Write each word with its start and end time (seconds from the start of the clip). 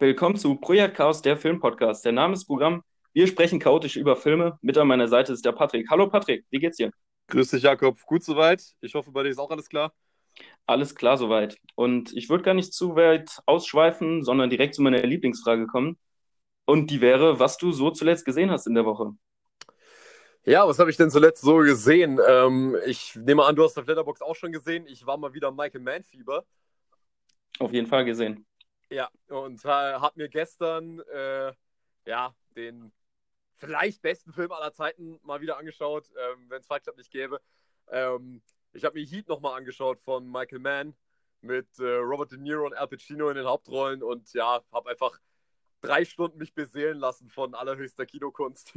Willkommen 0.00 0.36
zu 0.36 0.54
Projekt 0.54 0.96
Chaos, 0.96 1.20
der 1.20 1.36
Filmpodcast. 1.36 2.06
Der 2.06 2.12
Name 2.12 2.32
ist 2.32 2.46
Programm. 2.46 2.82
Wir 3.12 3.26
sprechen 3.26 3.58
chaotisch 3.58 3.96
über 3.96 4.16
Filme. 4.16 4.58
Mit 4.62 4.78
an 4.78 4.88
meiner 4.88 5.08
Seite 5.08 5.34
ist 5.34 5.44
der 5.44 5.52
Patrick. 5.52 5.90
Hallo 5.90 6.08
Patrick, 6.08 6.46
wie 6.48 6.58
geht's 6.58 6.78
dir? 6.78 6.90
Grüß 7.26 7.50
dich, 7.50 7.64
Jakob. 7.64 8.00
Gut 8.06 8.24
soweit. 8.24 8.64
Ich 8.80 8.94
hoffe, 8.94 9.10
bei 9.10 9.24
dir 9.24 9.28
ist 9.28 9.38
auch 9.38 9.50
alles 9.50 9.68
klar. 9.68 9.92
Alles 10.64 10.94
klar 10.94 11.18
soweit. 11.18 11.58
Und 11.74 12.14
ich 12.14 12.30
würde 12.30 12.42
gar 12.44 12.54
nicht 12.54 12.72
zu 12.72 12.96
weit 12.96 13.40
ausschweifen, 13.44 14.24
sondern 14.24 14.48
direkt 14.48 14.74
zu 14.74 14.80
meiner 14.80 15.02
Lieblingsfrage 15.02 15.66
kommen. 15.66 15.98
Und 16.64 16.90
die 16.90 17.02
wäre, 17.02 17.38
was 17.38 17.58
du 17.58 17.70
so 17.70 17.90
zuletzt 17.90 18.24
gesehen 18.24 18.50
hast 18.50 18.66
in 18.66 18.74
der 18.74 18.86
Woche. 18.86 19.10
Ja, 20.46 20.66
was 20.66 20.78
habe 20.78 20.88
ich 20.88 20.96
denn 20.96 21.10
zuletzt 21.10 21.42
so 21.42 21.56
gesehen? 21.58 22.18
Ähm, 22.26 22.74
ich 22.86 23.16
nehme 23.16 23.44
an, 23.44 23.54
du 23.54 23.64
hast 23.64 23.78
auf 23.78 23.86
Letterbox 23.86 24.22
auch 24.22 24.34
schon 24.34 24.50
gesehen. 24.50 24.86
Ich 24.86 25.04
war 25.04 25.18
mal 25.18 25.34
wieder 25.34 25.50
Michael 25.50 25.82
Mann 25.82 26.04
Fieber. 26.04 26.46
Auf 27.58 27.74
jeden 27.74 27.86
Fall 27.86 28.06
gesehen. 28.06 28.46
Ja, 28.90 29.08
und 29.28 29.64
äh, 29.64 29.68
habe 29.68 30.14
mir 30.16 30.28
gestern 30.28 31.00
äh, 31.00 31.52
ja, 32.06 32.34
den 32.56 32.92
vielleicht 33.54 34.02
besten 34.02 34.32
Film 34.32 34.50
aller 34.52 34.72
Zeiten 34.72 35.20
mal 35.22 35.40
wieder 35.40 35.58
angeschaut, 35.58 36.10
ähm, 36.16 36.46
wenn 36.48 36.60
es 36.60 36.66
Fight 36.66 36.82
Club 36.82 36.96
nicht 36.96 37.10
gäbe. 37.10 37.40
Ähm, 37.88 38.42
ich 38.72 38.84
habe 38.84 38.98
mir 38.98 39.06
Heat 39.06 39.28
nochmal 39.28 39.56
angeschaut 39.56 40.00
von 40.00 40.30
Michael 40.30 40.58
Mann 40.58 40.94
mit 41.40 41.66
äh, 41.78 41.84
Robert 41.84 42.32
De 42.32 42.38
Niro 42.38 42.66
und 42.66 42.74
Al 42.74 42.88
Pacino 42.88 43.28
in 43.28 43.36
den 43.36 43.46
Hauptrollen 43.46 44.02
und 44.02 44.32
ja, 44.32 44.60
habe 44.72 44.90
einfach 44.90 45.18
drei 45.80 46.04
Stunden 46.04 46.38
mich 46.38 46.54
beseelen 46.54 46.98
lassen 46.98 47.28
von 47.28 47.54
allerhöchster 47.54 48.06
Kinokunst. 48.06 48.74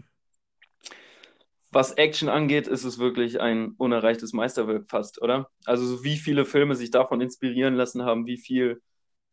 was 1.72 1.94
Action 1.94 2.30
angeht, 2.30 2.68
ist 2.68 2.84
es 2.84 3.00
wirklich 3.00 3.42
ein 3.42 3.74
unerreichtes 3.78 4.32
Meisterwerk 4.32 4.90
fast, 4.90 5.22
oder? 5.22 5.50
Also 5.66 5.86
so 5.86 6.04
wie 6.04 6.18
viele 6.18 6.46
Filme 6.46 6.76
sich 6.76 6.92
davon 6.92 7.20
inspirieren 7.20 7.74
lassen 7.74 8.04
haben, 8.04 8.28
wie 8.28 8.38
viel 8.38 8.82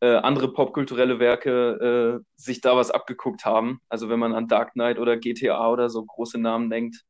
äh, 0.01 0.17
andere 0.17 0.53
popkulturelle 0.53 1.19
Werke 1.19 2.21
äh, 2.21 2.25
sich 2.37 2.61
da 2.61 2.77
was 2.77 2.91
abgeguckt 2.91 3.45
haben. 3.45 3.81
Also 3.89 4.09
wenn 4.09 4.19
man 4.19 4.35
an 4.35 4.49
Dark 4.49 4.73
Knight 4.73 4.99
oder 4.99 5.17
GTA 5.17 5.71
oder 5.71 5.91
so 5.91 6.05
große 6.05 6.39
Namen 6.39 6.71
denkt. 6.71 7.05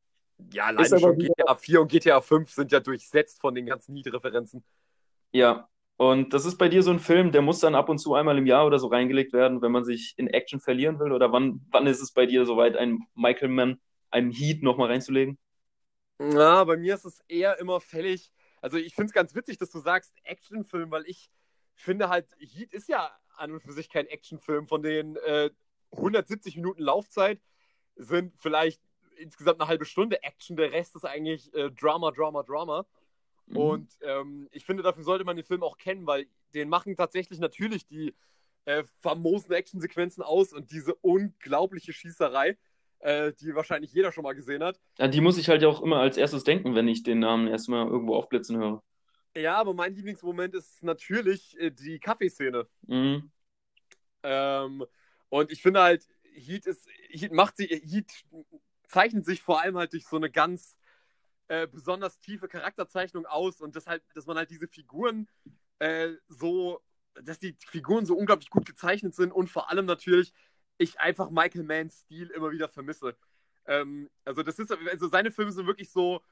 Ja, 0.52 0.66
alleine 0.66 0.98
schon 0.98 1.19
GTA 1.19 1.55
4 1.55 1.80
und 1.82 1.91
GTA 1.91 2.20
5 2.20 2.50
sind 2.50 2.72
ja 2.72 2.80
durchsetzt 2.80 3.41
von 3.41 3.55
den 3.55 3.66
ganzen 3.66 3.94
Heat-Referenzen. 3.94 4.64
Ja, 5.32 5.69
und 5.97 6.32
das 6.32 6.47
ist 6.47 6.56
bei 6.56 6.69
dir 6.70 6.82
so 6.82 6.91
ein 6.91 6.98
Film, 6.98 7.30
der 7.30 7.42
muss 7.42 7.60
dann 7.60 7.74
ab 7.74 7.91
und 7.91 7.98
zu 7.98 8.14
einmal 8.14 8.38
im 8.38 8.47
Jahr 8.47 8.66
oder 8.66 8.78
so 8.78 8.86
reingelegt 8.86 9.34
werden, 9.34 9.60
wenn 9.60 9.70
man 9.70 9.84
sich 9.84 10.14
in 10.16 10.28
Action 10.28 10.58
verlieren 10.58 10.98
will? 10.98 11.12
Oder 11.12 11.30
wann, 11.30 11.60
wann 11.70 11.86
ist 11.86 12.00
es 12.00 12.12
bei 12.12 12.25
dir 12.25 12.47
soweit, 12.47 12.77
ein 12.77 13.06
Michael 13.14 13.48
Mann 13.48 13.80
einem 14.10 14.30
Heat 14.30 14.62
nochmal 14.62 14.88
reinzulegen? 14.88 15.38
Na, 16.19 16.64
bei 16.64 16.77
mir 16.77 16.94
ist 16.94 17.04
es 17.04 17.20
eher 17.28 17.58
immer 17.58 17.80
fällig. 17.80 18.32
Also 18.62 18.78
ich 18.78 18.94
finde 18.94 19.06
es 19.06 19.12
ganz 19.12 19.34
witzig, 19.34 19.58
dass 19.58 19.70
du 19.70 19.78
sagst 19.78 20.14
Actionfilm, 20.25 20.91
weil 20.91 21.04
ich 21.06 21.30
finde 21.82 22.08
halt, 22.08 22.26
Heat 22.38 22.72
ist 22.72 22.88
ja 22.88 23.10
an 23.36 23.52
und 23.52 23.60
für 23.60 23.72
sich 23.72 23.88
kein 23.88 24.06
Actionfilm. 24.06 24.66
Von 24.66 24.82
den 24.82 25.16
äh, 25.16 25.50
170 25.92 26.56
Minuten 26.56 26.82
Laufzeit 26.82 27.40
sind 27.96 28.34
vielleicht 28.38 28.80
insgesamt 29.16 29.60
eine 29.60 29.68
halbe 29.68 29.84
Stunde 29.84 30.22
Action. 30.22 30.56
Der 30.56 30.72
Rest 30.72 30.96
ist 30.96 31.04
eigentlich 31.04 31.52
äh, 31.54 31.70
Drama, 31.70 32.10
Drama, 32.10 32.42
Drama. 32.42 32.86
Mhm. 33.46 33.56
Und 33.56 33.90
ähm, 34.02 34.48
ich 34.52 34.64
finde, 34.64 34.82
dafür 34.82 35.04
sollte 35.04 35.24
man 35.24 35.36
den 35.36 35.44
Film 35.44 35.62
auch 35.62 35.76
kennen, 35.76 36.06
weil 36.06 36.26
den 36.54 36.68
machen 36.68 36.96
tatsächlich 36.96 37.38
natürlich 37.38 37.86
die 37.86 38.14
äh, 38.64 38.84
famosen 39.00 39.52
Actionsequenzen 39.52 40.22
aus 40.22 40.52
und 40.52 40.70
diese 40.70 40.94
unglaubliche 40.96 41.92
Schießerei 41.92 42.56
äh, 43.00 43.32
die 43.40 43.54
wahrscheinlich 43.54 43.92
jeder 43.92 44.12
schon 44.12 44.22
mal 44.22 44.34
gesehen 44.34 44.62
hat. 44.62 44.78
Ja, 44.98 45.08
die 45.08 45.20
muss 45.20 45.38
ich 45.38 45.48
halt 45.48 45.62
ja 45.62 45.68
auch 45.68 45.82
immer 45.82 46.00
als 46.00 46.16
erstes 46.16 46.44
denken, 46.44 46.74
wenn 46.74 46.88
ich 46.88 47.02
den 47.02 47.18
Namen 47.18 47.48
erstmal 47.48 47.86
irgendwo 47.86 48.14
aufblitzen 48.14 48.58
höre. 48.58 48.82
Ja, 49.36 49.56
aber 49.56 49.74
mein 49.74 49.94
Lieblingsmoment 49.94 50.54
ist 50.54 50.82
natürlich 50.82 51.58
äh, 51.58 51.70
die 51.70 51.98
Kaffeeszene. 52.00 52.66
Mhm. 52.86 53.30
Ähm, 54.22 54.84
und 55.28 55.52
ich 55.52 55.62
finde 55.62 55.80
halt, 55.80 56.06
Heat 56.34 56.66
ist, 56.66 56.88
Heat 57.10 57.32
macht 57.32 57.56
sie, 57.56 57.66
Heat 57.66 58.10
zeichnet 58.88 59.24
sich 59.24 59.42
vor 59.42 59.60
allem 59.60 59.76
halt 59.76 59.92
durch 59.92 60.06
so 60.06 60.16
eine 60.16 60.30
ganz 60.30 60.76
äh, 61.48 61.66
besonders 61.66 62.19
tiefe 62.19 62.48
Charakterzeichnung 62.48 63.26
aus 63.26 63.60
und 63.60 63.76
das 63.76 63.86
halt, 63.86 64.02
dass 64.14 64.26
man 64.26 64.36
halt 64.36 64.50
diese 64.50 64.69
Figuren 64.69 65.28
äh, 65.78 66.10
so, 66.28 66.80
dass 67.14 67.38
die 67.38 67.56
Figuren 67.66 68.06
so 68.06 68.16
unglaublich 68.16 68.50
gut 68.50 68.66
gezeichnet 68.66 69.14
sind 69.14 69.32
und 69.32 69.48
vor 69.48 69.70
allem 69.70 69.86
natürlich, 69.86 70.32
ich 70.78 70.98
einfach 70.98 71.30
Michael 71.30 71.64
Manns 71.64 72.00
Stil 72.00 72.30
immer 72.30 72.50
wieder 72.50 72.69
vermisse. 72.69 73.16
Ähm, 73.66 74.08
also 74.24 74.42
das 74.42 74.58
ist, 74.58 74.72
also 74.72 75.08
seine 75.08 75.30
Filme 75.30 75.52
sind 75.52 75.66
wirklich 75.66 75.90
so, 75.90 76.22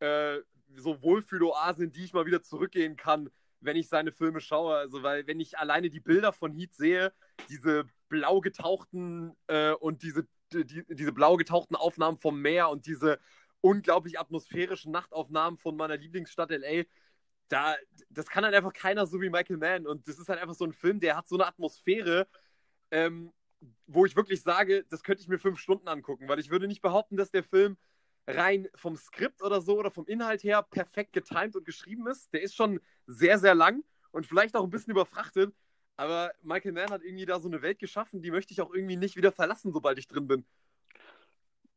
äh, 0.00 0.38
so 0.76 1.02
Wohlfühloasen, 1.02 1.92
die 1.92 2.04
ich 2.04 2.12
mal 2.12 2.26
wieder 2.26 2.42
zurückgehen 2.42 2.96
kann, 2.96 3.30
wenn 3.60 3.76
ich 3.76 3.88
seine 3.88 4.12
Filme 4.12 4.40
schaue. 4.40 4.76
Also 4.76 5.02
weil 5.02 5.26
wenn 5.26 5.40
ich 5.40 5.58
alleine 5.58 5.90
die 5.90 6.00
Bilder 6.00 6.32
von 6.32 6.52
Heat 6.52 6.74
sehe, 6.74 7.12
diese 7.48 7.84
blau 8.08 8.40
getauchten 8.40 9.36
äh, 9.46 9.72
und 9.72 10.02
diese, 10.02 10.26
die, 10.52 10.84
diese 10.88 11.12
blau 11.12 11.36
getauchten 11.36 11.76
Aufnahmen 11.76 12.18
vom 12.18 12.40
Meer 12.40 12.70
und 12.70 12.86
diese 12.86 13.18
unglaublich 13.60 14.18
atmosphärischen 14.18 14.92
Nachtaufnahmen 14.92 15.58
von 15.58 15.76
meiner 15.76 15.96
Lieblingsstadt 15.96 16.50
LA, 16.50 16.84
da, 17.48 17.74
das 18.10 18.26
kann 18.26 18.44
halt 18.44 18.54
einfach 18.54 18.72
keiner 18.72 19.06
so 19.06 19.20
wie 19.20 19.30
Michael 19.30 19.56
Mann. 19.56 19.86
Und 19.86 20.06
das 20.06 20.18
ist 20.18 20.28
halt 20.28 20.40
einfach 20.40 20.54
so 20.54 20.64
ein 20.64 20.72
Film, 20.72 21.00
der 21.00 21.16
hat 21.16 21.28
so 21.28 21.36
eine 21.36 21.46
Atmosphäre, 21.46 22.28
ähm, 22.90 23.32
wo 23.86 24.06
ich 24.06 24.14
wirklich 24.14 24.42
sage, 24.42 24.84
das 24.88 25.02
könnte 25.02 25.22
ich 25.22 25.28
mir 25.28 25.38
fünf 25.38 25.58
Stunden 25.58 25.88
angucken, 25.88 26.28
weil 26.28 26.38
ich 26.38 26.50
würde 26.50 26.68
nicht 26.68 26.82
behaupten, 26.82 27.16
dass 27.16 27.30
der 27.30 27.42
Film 27.42 27.76
rein 28.28 28.68
vom 28.74 28.96
Skript 28.96 29.42
oder 29.42 29.60
so 29.60 29.78
oder 29.78 29.90
vom 29.90 30.06
Inhalt 30.06 30.42
her 30.42 30.62
perfekt 30.62 31.12
getimt 31.12 31.56
und 31.56 31.64
geschrieben 31.64 32.06
ist. 32.06 32.32
Der 32.32 32.42
ist 32.42 32.54
schon 32.54 32.80
sehr, 33.06 33.38
sehr 33.38 33.54
lang 33.54 33.82
und 34.10 34.26
vielleicht 34.26 34.54
auch 34.54 34.64
ein 34.64 34.70
bisschen 34.70 34.92
überfrachtet, 34.92 35.54
aber 35.96 36.32
Michael 36.42 36.72
Mann 36.72 36.90
hat 36.90 37.02
irgendwie 37.02 37.26
da 37.26 37.40
so 37.40 37.48
eine 37.48 37.62
Welt 37.62 37.78
geschaffen, 37.78 38.22
die 38.22 38.30
möchte 38.30 38.52
ich 38.52 38.60
auch 38.60 38.72
irgendwie 38.72 38.96
nicht 38.96 39.16
wieder 39.16 39.32
verlassen, 39.32 39.72
sobald 39.72 39.98
ich 39.98 40.06
drin 40.06 40.28
bin. 40.28 40.44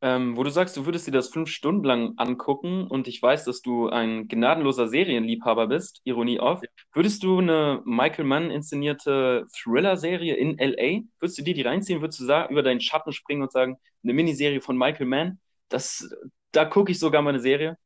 Ähm, 0.04 0.36
wo 0.36 0.42
du 0.42 0.50
sagst, 0.50 0.76
du 0.76 0.84
würdest 0.84 1.06
dir 1.06 1.12
das 1.12 1.28
fünf 1.28 1.48
Stunden 1.48 1.84
lang 1.84 2.14
angucken 2.16 2.88
und 2.88 3.06
ich 3.06 3.22
weiß, 3.22 3.44
dass 3.44 3.62
du 3.62 3.88
ein 3.88 4.26
gnadenloser 4.26 4.88
Serienliebhaber 4.88 5.68
bist, 5.68 6.00
Ironie 6.02 6.40
off. 6.40 6.60
Würdest 6.92 7.22
du 7.22 7.38
eine 7.38 7.82
Michael 7.84 8.24
Mann 8.24 8.50
inszenierte 8.50 9.46
Thriller-Serie 9.56 10.34
in 10.34 10.58
LA, 10.58 11.02
würdest 11.20 11.38
du 11.38 11.42
dir 11.42 11.54
die 11.54 11.62
reinziehen, 11.62 12.00
würdest 12.00 12.18
du 12.18 12.24
sagen, 12.24 12.52
über 12.52 12.64
deinen 12.64 12.80
Schatten 12.80 13.12
springen 13.12 13.42
und 13.42 13.52
sagen, 13.52 13.76
eine 14.02 14.12
Miniserie 14.12 14.60
von 14.60 14.76
Michael 14.76 15.06
Mann, 15.06 15.40
das, 15.68 16.08
da 16.52 16.64
gucke 16.64 16.92
ich 16.92 16.98
sogar 16.98 17.22
mal 17.22 17.30
eine 17.30 17.40
Serie? 17.40 17.78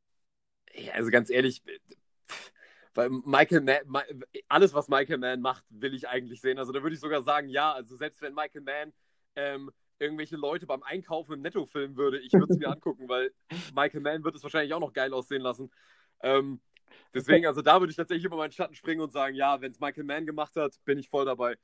Ja, 0.75 0.93
also 0.94 1.10
ganz 1.10 1.31
ehrlich, 1.31 1.62
weil 2.94 3.10
Michael 3.10 3.60
Mann, 3.60 4.04
alles, 4.49 4.75
was 4.75 4.88
Michael 4.88 5.19
Mann 5.19 5.41
macht, 5.41 5.65
will 5.71 5.94
ich 5.94 6.09
eigentlich 6.09 6.41
sehen. 6.41 6.59
Also 6.59 6.72
da 6.72 6.82
würde 6.82 6.94
ich 6.94 7.00
sogar 7.00 7.22
sagen, 7.22 7.49
ja, 7.49 7.72
also 7.72 7.97
selbst 7.97 8.22
wenn 8.22 8.34
Michael 8.34 8.62
Mann 8.62 8.93
ähm, 9.37 9.71
irgendwelche 9.99 10.37
Leute 10.37 10.66
beim 10.66 10.82
Einkaufen 10.82 11.34
im 11.34 11.43
Netto 11.43 11.66
filmen 11.66 11.97
würde, 11.97 12.19
ich 12.19 12.32
würde 12.32 12.53
es 12.53 12.59
mir 12.59 12.69
angucken, 12.72 13.09
weil 13.09 13.32
Michael 13.75 14.00
Mann 14.00 14.25
wird 14.25 14.34
es 14.34 14.43
wahrscheinlich 14.43 14.75
auch 14.75 14.81
noch 14.81 14.93
geil 14.93 15.12
aussehen 15.12 15.43
lassen. 15.43 15.71
Ähm, 16.21 16.60
deswegen, 17.15 17.47
also 17.47 17.62
da 17.62 17.81
würde 17.81 17.91
ich 17.91 17.97
tatsächlich 17.97 18.25
über 18.25 18.37
meinen 18.37 18.53
Schatten 18.53 18.75
springen 18.75 19.00
und 19.00 19.12
sagen, 19.12 19.34
ja, 19.34 19.60
wenn 19.60 19.72
es 19.72 19.81
Michael 19.81 20.04
Mann 20.04 20.27
gemacht 20.27 20.56
hat, 20.56 20.75
bin 20.84 20.98
ich 20.98 21.09
voll 21.09 21.27
dabei. 21.27 21.56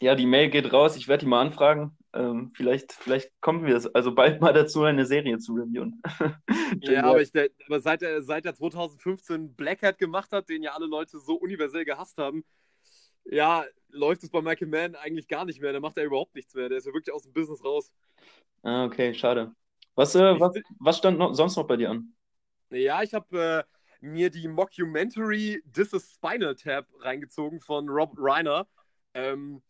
Ja, 0.00 0.14
die 0.14 0.26
Mail 0.26 0.48
geht 0.48 0.72
raus, 0.72 0.96
ich 0.96 1.08
werde 1.08 1.24
die 1.24 1.28
mal 1.28 1.40
anfragen. 1.40 1.97
Ähm, 2.14 2.52
vielleicht, 2.54 2.92
vielleicht 2.92 3.30
kommen 3.40 3.66
wir 3.66 3.80
also 3.92 4.14
bald 4.14 4.40
mal 4.40 4.52
dazu, 4.52 4.82
eine 4.82 5.04
Serie 5.04 5.38
zu 5.38 5.54
reviewen. 5.54 6.00
ja, 6.80 7.04
aber, 7.04 7.20
ich, 7.20 7.30
aber 7.66 7.80
seit, 7.80 8.02
er, 8.02 8.22
seit 8.22 8.46
er 8.46 8.54
2015 8.54 9.54
Black 9.54 9.82
Hat 9.82 9.98
gemacht 9.98 10.32
hat, 10.32 10.48
den 10.48 10.62
ja 10.62 10.72
alle 10.72 10.86
Leute 10.86 11.18
so 11.18 11.34
universell 11.34 11.84
gehasst 11.84 12.16
haben, 12.16 12.44
ja, 13.24 13.64
läuft 13.90 14.22
es 14.22 14.30
bei 14.30 14.40
Michael 14.40 14.68
Mann 14.68 14.94
eigentlich 14.94 15.28
gar 15.28 15.44
nicht 15.44 15.60
mehr. 15.60 15.72
Da 15.72 15.80
macht 15.80 15.98
er 15.98 16.04
überhaupt 16.04 16.34
nichts 16.34 16.54
mehr. 16.54 16.68
Der 16.68 16.78
ist 16.78 16.86
ja 16.86 16.94
wirklich 16.94 17.14
aus 17.14 17.22
dem 17.22 17.32
Business 17.32 17.62
raus. 17.62 17.92
Ah, 18.62 18.84
okay, 18.84 19.12
schade. 19.14 19.52
Was, 19.94 20.14
äh, 20.14 20.40
was, 20.40 20.54
was 20.78 20.98
stand 20.98 21.18
noch, 21.18 21.34
sonst 21.34 21.56
noch 21.56 21.66
bei 21.66 21.76
dir 21.76 21.90
an? 21.90 22.14
Ja, 22.70 23.02
ich 23.02 23.12
habe 23.14 23.66
äh, 24.00 24.04
mir 24.06 24.30
die 24.30 24.48
Mockumentary 24.48 25.62
This 25.72 25.92
is 25.92 26.14
Spinal 26.14 26.54
Tap 26.54 26.86
reingezogen 27.00 27.60
von 27.60 27.88
Rob 27.88 28.14
Reiner. 28.16 28.66
Ähm, 29.14 29.62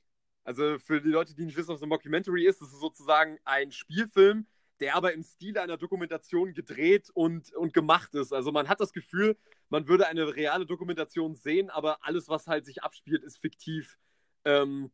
also 0.45 0.79
für 0.79 1.01
die 1.01 1.11
Leute, 1.11 1.35
die 1.35 1.45
nicht 1.45 1.57
wissen, 1.57 1.69
was 1.69 1.83
eine 1.83 1.89
Mockumentary 1.89 2.47
ist, 2.47 2.61
das 2.61 2.73
ist 2.73 2.81
sozusagen 2.81 3.39
ein 3.45 3.71
Spielfilm, 3.73 4.47
der 4.81 4.95
aber 4.95 5.13
im 5.13 5.23
Stil 5.23 5.59
einer 5.59 5.77
Dokumentation 5.77 6.55
gedreht 6.55 7.11
und, 7.15 7.53
und 7.55 7.75
gemacht 7.75 8.15
ist. 8.15 8.33
Also 8.33 8.53
man 8.53 8.69
hat 8.69 8.81
das 8.81 8.93
Gefühl, 8.93 9.37
man 9.69 9.89
würde 9.89 10.07
eine 10.07 10.35
reale 10.35 10.67
Dokumentation 10.67 11.35
sehen, 11.35 11.71
aber 11.71 12.05
alles, 12.07 12.29
was 12.29 12.47
halt 12.47 12.65
sich 12.65 12.83
abspielt, 12.83 13.25
ist 13.25 13.39
fiktiv. 13.39 13.99
Ähm, 14.45 14.91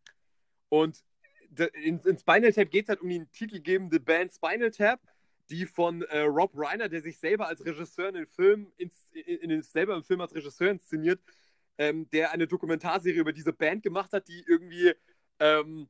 und 0.68 1.04
in, 1.84 2.00
in, 2.00 2.18
Spinal 2.18 2.52
Tap 2.52 2.70
geht 2.70 2.84
es 2.84 2.88
halt 2.88 3.00
um 3.00 3.08
die 3.08 3.26
titelgebende 3.26 4.00
Band 4.00 4.32
Spinal 4.32 4.70
Tap, 4.70 5.00
die 5.50 5.66
von 5.66 6.02
äh, 6.02 6.20
Rob 6.20 6.52
Reiner, 6.54 6.88
der 6.88 7.02
sich 7.02 7.18
selber 7.18 7.46
als 7.46 7.64
Regisseur 7.64 8.08
in 8.08 8.14
den 8.14 8.26
Film, 8.26 8.72
in, 8.76 8.90
in, 9.12 9.62
selber 9.62 9.94
im 9.94 10.02
Film 10.02 10.20
als 10.20 10.34
Regisseur 10.34 10.70
inszeniert, 10.70 11.20
ähm, 11.76 12.08
der 12.10 12.32
eine 12.32 12.46
Dokumentarserie 12.46 13.20
über 13.20 13.32
diese 13.32 13.52
Band 13.52 13.82
gemacht 13.82 14.12
hat, 14.12 14.26
die 14.28 14.42
irgendwie 14.46 14.94
ähm, 15.38 15.88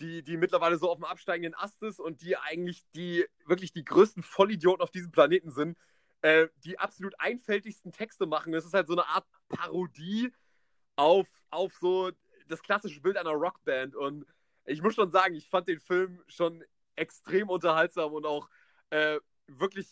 die, 0.00 0.22
die 0.22 0.36
mittlerweile 0.36 0.78
so 0.78 0.90
auf 0.90 0.98
dem 0.98 1.04
absteigenden 1.04 1.54
Ast 1.54 1.82
ist 1.82 2.00
und 2.00 2.22
die 2.22 2.36
eigentlich 2.36 2.84
die 2.94 3.26
wirklich 3.46 3.72
die 3.72 3.84
größten 3.84 4.22
Vollidioten 4.22 4.82
auf 4.82 4.90
diesem 4.90 5.12
Planeten 5.12 5.50
sind, 5.50 5.76
äh, 6.22 6.48
die 6.64 6.78
absolut 6.78 7.14
einfältigsten 7.18 7.92
Texte 7.92 8.26
machen. 8.26 8.54
Es 8.54 8.64
ist 8.64 8.74
halt 8.74 8.86
so 8.86 8.94
eine 8.94 9.06
Art 9.06 9.26
Parodie 9.48 10.32
auf, 10.96 11.26
auf 11.50 11.76
so 11.80 12.10
das 12.48 12.62
klassische 12.62 13.00
Bild 13.00 13.16
einer 13.16 13.30
Rockband. 13.30 13.94
Und 13.94 14.26
ich 14.64 14.82
muss 14.82 14.94
schon 14.94 15.10
sagen, 15.10 15.34
ich 15.34 15.48
fand 15.48 15.68
den 15.68 15.80
Film 15.80 16.22
schon 16.28 16.64
extrem 16.96 17.48
unterhaltsam 17.48 18.12
und 18.12 18.26
auch 18.26 18.48
äh, 18.90 19.18
wirklich 19.46 19.86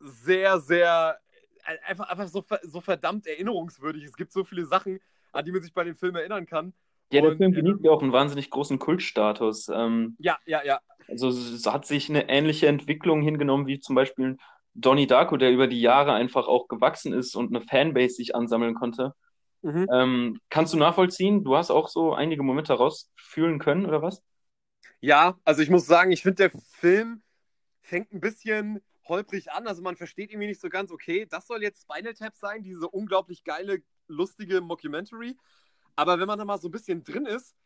sehr, 0.00 0.60
sehr, 0.60 1.18
äh, 1.64 1.78
einfach, 1.86 2.08
einfach 2.08 2.28
so, 2.28 2.44
so 2.62 2.80
verdammt 2.80 3.26
erinnerungswürdig. 3.26 4.04
Es 4.04 4.16
gibt 4.16 4.32
so 4.32 4.44
viele 4.44 4.64
Sachen, 4.64 5.00
an 5.32 5.44
die 5.44 5.52
man 5.52 5.62
sich 5.62 5.74
bei 5.74 5.84
dem 5.84 5.94
Film 5.94 6.16
erinnern 6.16 6.46
kann. 6.46 6.72
Ja, 7.10 7.22
der 7.22 7.30
und, 7.30 7.38
Film 7.38 7.52
genießt 7.52 7.84
ja 7.84 7.90
auch 7.90 8.02
einen 8.02 8.12
wahnsinnig 8.12 8.50
großen 8.50 8.78
Kultstatus. 8.78 9.68
Ähm, 9.68 10.16
ja, 10.18 10.38
ja, 10.46 10.62
ja. 10.64 10.80
Also 11.08 11.28
es 11.28 11.64
hat 11.66 11.86
sich 11.86 12.10
eine 12.10 12.28
ähnliche 12.28 12.66
Entwicklung 12.66 13.22
hingenommen 13.22 13.66
wie 13.66 13.80
zum 13.80 13.94
Beispiel 13.94 14.36
Donnie 14.74 15.06
Darko, 15.06 15.36
der 15.36 15.50
über 15.50 15.66
die 15.66 15.80
Jahre 15.80 16.12
einfach 16.12 16.46
auch 16.46 16.68
gewachsen 16.68 17.12
ist 17.12 17.34
und 17.34 17.54
eine 17.54 17.64
Fanbase 17.64 18.14
sich 18.16 18.34
ansammeln 18.34 18.74
konnte. 18.74 19.14
Mhm. 19.62 19.86
Ähm, 19.92 20.40
kannst 20.50 20.72
du 20.72 20.78
nachvollziehen? 20.78 21.44
Du 21.44 21.56
hast 21.56 21.70
auch 21.70 21.88
so 21.88 22.12
einige 22.12 22.42
Momente 22.42 22.74
rausfühlen 22.74 23.58
können, 23.58 23.86
oder 23.86 24.02
was? 24.02 24.22
Ja, 25.00 25.38
also 25.44 25.62
ich 25.62 25.70
muss 25.70 25.86
sagen, 25.86 26.12
ich 26.12 26.22
finde, 26.22 26.48
der 26.48 26.60
Film 26.72 27.22
fängt 27.80 28.12
ein 28.12 28.20
bisschen 28.20 28.80
holprig 29.08 29.50
an. 29.50 29.66
Also 29.66 29.82
man 29.82 29.96
versteht 29.96 30.30
irgendwie 30.30 30.48
nicht 30.48 30.60
so 30.60 30.68
ganz, 30.68 30.90
okay, 30.90 31.26
das 31.28 31.46
soll 31.46 31.62
jetzt 31.62 31.82
Spinal 31.82 32.14
Tap 32.14 32.36
sein, 32.36 32.62
diese 32.62 32.88
unglaublich 32.88 33.44
geile, 33.44 33.82
lustige 34.06 34.60
Mockumentary. 34.60 35.36
Aber 35.98 36.20
wenn 36.20 36.28
man 36.28 36.38
da 36.38 36.44
mal 36.44 36.60
so 36.60 36.68
ein 36.68 36.70
bisschen 36.70 37.02
drin 37.02 37.26
ist, 37.26 37.56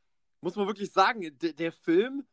muss 0.40 0.56
man 0.56 0.66
wirklich 0.66 0.90
sagen, 0.90 1.38
der 1.38 1.70
Film 1.70 2.24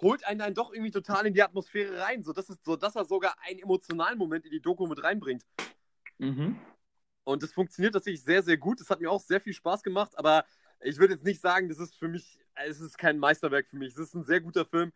holt 0.00 0.24
einen 0.24 0.38
dann 0.38 0.54
doch 0.54 0.72
irgendwie 0.72 0.92
total 0.92 1.26
in 1.26 1.34
die 1.34 1.42
Atmosphäre 1.42 1.98
rein, 1.98 2.22
so 2.22 2.32
dass, 2.32 2.48
es, 2.48 2.62
so 2.62 2.76
dass 2.76 2.94
er 2.94 3.04
sogar 3.04 3.34
einen 3.42 3.58
emotionalen 3.58 4.16
Moment 4.16 4.44
in 4.44 4.52
die 4.52 4.60
Doku 4.60 4.86
mit 4.86 5.02
reinbringt. 5.02 5.44
Mhm. 6.18 6.56
Und 7.24 7.42
das 7.42 7.52
funktioniert 7.52 7.94
tatsächlich 7.94 8.22
sehr, 8.22 8.44
sehr 8.44 8.58
gut. 8.58 8.78
Das 8.80 8.90
hat 8.90 9.00
mir 9.00 9.10
auch 9.10 9.20
sehr 9.20 9.40
viel 9.40 9.52
Spaß 9.52 9.82
gemacht, 9.82 10.16
aber 10.16 10.44
ich 10.82 10.98
würde 10.98 11.14
jetzt 11.14 11.24
nicht 11.24 11.40
sagen, 11.40 11.68
das 11.68 11.80
ist 11.80 11.96
für 11.96 12.06
mich, 12.06 12.38
es 12.54 12.80
ist 12.80 12.96
kein 12.96 13.18
Meisterwerk 13.18 13.66
für 13.66 13.76
mich. 13.76 13.88
Es 13.88 13.98
ist 13.98 14.14
ein 14.14 14.22
sehr 14.22 14.40
guter 14.40 14.64
Film, 14.64 14.92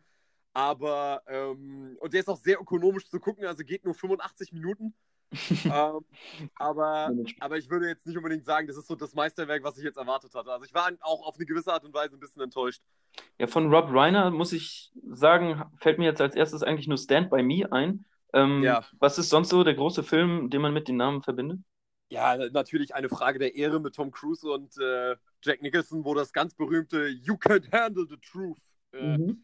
aber, 0.53 1.21
ähm, 1.27 1.97
und 1.99 2.13
der 2.13 2.21
ist 2.21 2.29
auch 2.29 2.39
sehr 2.39 2.61
ökonomisch 2.61 3.09
zu 3.09 3.19
gucken, 3.19 3.43
also 3.43 3.65
geht 3.65 3.83
nur 3.83 3.93
85 3.93 4.53
Minuten. 4.53 4.93
Ähm, 5.65 6.05
aber, 6.55 7.11
aber 7.39 7.57
ich 7.57 7.69
würde 7.69 7.87
jetzt 7.87 8.05
nicht 8.05 8.17
unbedingt 8.17 8.45
sagen, 8.45 8.67
das 8.67 8.77
ist 8.77 8.87
so 8.87 8.95
das 8.95 9.13
Meisterwerk, 9.13 9.63
was 9.63 9.77
ich 9.77 9.83
jetzt 9.83 9.97
erwartet 9.97 10.33
hatte. 10.33 10.51
Also 10.51 10.65
ich 10.65 10.73
war 10.73 10.91
auch 11.01 11.25
auf 11.25 11.35
eine 11.35 11.45
gewisse 11.45 11.73
Art 11.73 11.83
und 11.83 11.93
Weise 11.93 12.15
ein 12.15 12.19
bisschen 12.19 12.41
enttäuscht. 12.41 12.81
Ja, 13.37 13.47
von 13.47 13.73
Rob 13.73 13.87
Reiner 13.91 14.31
muss 14.31 14.53
ich 14.53 14.91
sagen, 15.11 15.63
fällt 15.77 15.99
mir 15.99 16.05
jetzt 16.05 16.21
als 16.21 16.35
erstes 16.35 16.63
eigentlich 16.63 16.87
nur 16.87 16.97
Stand 16.97 17.29
By 17.29 17.43
Me 17.43 17.71
ein. 17.71 18.05
Ähm, 18.33 18.63
ja. 18.63 18.83
Was 18.99 19.17
ist 19.17 19.29
sonst 19.29 19.49
so 19.49 19.63
der 19.63 19.75
große 19.75 20.03
Film, 20.03 20.49
den 20.49 20.61
man 20.61 20.73
mit 20.73 20.87
den 20.87 20.97
Namen 20.97 21.21
verbindet? 21.21 21.59
Ja, 22.09 22.37
natürlich 22.51 22.93
eine 22.93 23.09
Frage 23.09 23.39
der 23.39 23.55
Ehre 23.55 23.79
mit 23.79 23.95
Tom 23.95 24.11
Cruise 24.11 24.47
und 24.47 24.77
äh, 24.77 25.15
Jack 25.41 25.61
Nicholson, 25.61 26.05
wo 26.05 26.13
das 26.13 26.33
ganz 26.33 26.53
berühmte 26.53 27.07
You 27.07 27.35
Can't 27.35 27.71
Handle 27.71 28.05
the 28.07 28.17
Truth 28.17 28.59
äh, 28.93 29.17
mhm. 29.17 29.43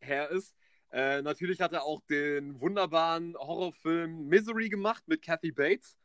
her 0.00 0.28
ist. 0.30 0.54
Äh, 0.92 1.22
natürlich 1.22 1.60
hat 1.60 1.72
er 1.72 1.84
auch 1.84 2.02
den 2.02 2.60
wunderbaren 2.60 3.34
Horrorfilm 3.36 4.28
Misery 4.28 4.68
gemacht 4.68 5.02
mit 5.06 5.22
Kathy 5.22 5.50
Bates. 5.50 5.96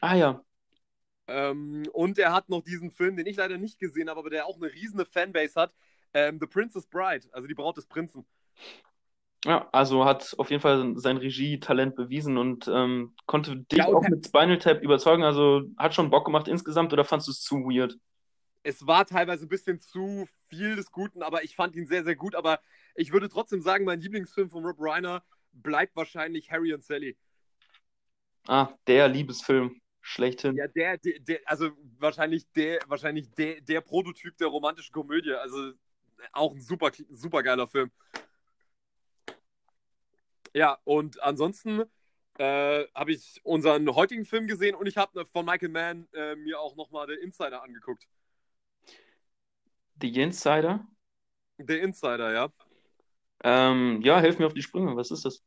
Ah 0.00 0.16
ja. 0.16 0.44
Ähm, 1.28 1.84
und 1.92 2.18
er 2.18 2.32
hat 2.32 2.48
noch 2.48 2.62
diesen 2.62 2.90
Film, 2.90 3.16
den 3.16 3.26
ich 3.26 3.36
leider 3.36 3.58
nicht 3.58 3.78
gesehen 3.78 4.10
habe, 4.10 4.18
aber 4.18 4.30
der 4.30 4.46
auch 4.46 4.56
eine 4.56 4.72
riesige 4.72 5.06
Fanbase 5.06 5.58
hat, 5.58 5.74
ähm, 6.12 6.38
The 6.40 6.46
Princess 6.46 6.86
Bride, 6.86 7.28
also 7.32 7.46
die 7.46 7.54
Braut 7.54 7.76
des 7.76 7.86
Prinzen. 7.86 8.26
Ja, 9.44 9.68
also 9.72 10.04
hat 10.04 10.34
auf 10.38 10.50
jeden 10.50 10.62
Fall 10.62 10.94
sein 10.96 11.18
Regietalent 11.18 11.96
bewiesen 11.96 12.38
und 12.38 12.66
ähm, 12.66 13.14
konnte 13.26 13.56
dich 13.56 13.78
ja, 13.78 13.86
auch 13.86 14.02
mit 14.08 14.26
Spinal 14.26 14.58
Tap 14.58 14.82
überzeugen. 14.82 15.22
Also 15.22 15.62
hat 15.76 15.94
schon 15.94 16.10
Bock 16.10 16.24
gemacht 16.24 16.48
insgesamt 16.48 16.92
oder 16.92 17.04
fandest 17.04 17.28
du 17.28 17.32
es 17.32 17.40
zu 17.42 17.56
weird? 17.56 17.98
Es 18.62 18.86
war 18.86 19.04
teilweise 19.04 19.44
ein 19.44 19.50
bisschen 19.50 19.80
zu 19.80 20.26
viel 20.48 20.76
des 20.76 20.90
Guten, 20.90 21.22
aber 21.22 21.44
ich 21.44 21.54
fand 21.54 21.76
ihn 21.76 21.86
sehr, 21.86 22.04
sehr 22.04 22.16
gut. 22.16 22.34
Aber 22.34 22.58
ich 22.94 23.12
würde 23.12 23.28
trotzdem 23.28 23.60
sagen, 23.60 23.84
mein 23.84 24.00
Lieblingsfilm 24.00 24.50
von 24.50 24.64
Rob 24.64 24.76
Reiner 24.78 25.22
bleibt 25.52 25.96
wahrscheinlich 25.96 26.50
Harry 26.50 26.72
und 26.72 26.84
Sally. 26.84 27.16
Ah, 28.46 28.68
der 28.86 29.08
Liebesfilm 29.08 29.80
schlechthin. 30.00 30.56
Ja, 30.56 30.68
der, 30.68 30.98
der, 30.98 31.18
der, 31.20 31.40
also 31.46 31.70
wahrscheinlich 31.98 32.50
der, 32.52 32.80
wahrscheinlich 32.86 33.30
der, 33.32 33.60
der 33.60 33.80
Prototyp 33.80 34.36
der 34.36 34.48
romantischen 34.48 34.92
Komödie. 34.92 35.32
Also 35.32 35.72
auch 36.32 36.52
ein 36.52 36.60
super, 36.60 36.90
super 37.10 37.42
geiler 37.42 37.66
Film. 37.66 37.90
Ja, 40.52 40.78
und 40.84 41.20
ansonsten 41.22 41.82
äh, 42.38 42.84
habe 42.94 43.12
ich 43.12 43.40
unseren 43.44 43.92
heutigen 43.94 44.24
Film 44.24 44.46
gesehen 44.46 44.74
und 44.74 44.86
ich 44.86 44.96
habe 44.96 45.24
von 45.26 45.44
Michael 45.44 45.68
Mann 45.70 46.08
äh, 46.12 46.36
mir 46.36 46.60
auch 46.60 46.76
nochmal 46.76 47.06
The 47.08 47.14
Insider 47.14 47.62
angeguckt. 47.62 48.06
The 50.00 50.20
Insider? 50.20 50.86
The 51.58 51.78
Insider, 51.78 52.32
ja. 52.32 52.52
Ähm, 53.44 54.00
ja, 54.02 54.18
helf 54.18 54.38
mir 54.38 54.46
auf 54.46 54.54
die 54.54 54.62
Sprünge. 54.62 54.96
Was 54.96 55.10
ist 55.10 55.24
das? 55.24 55.44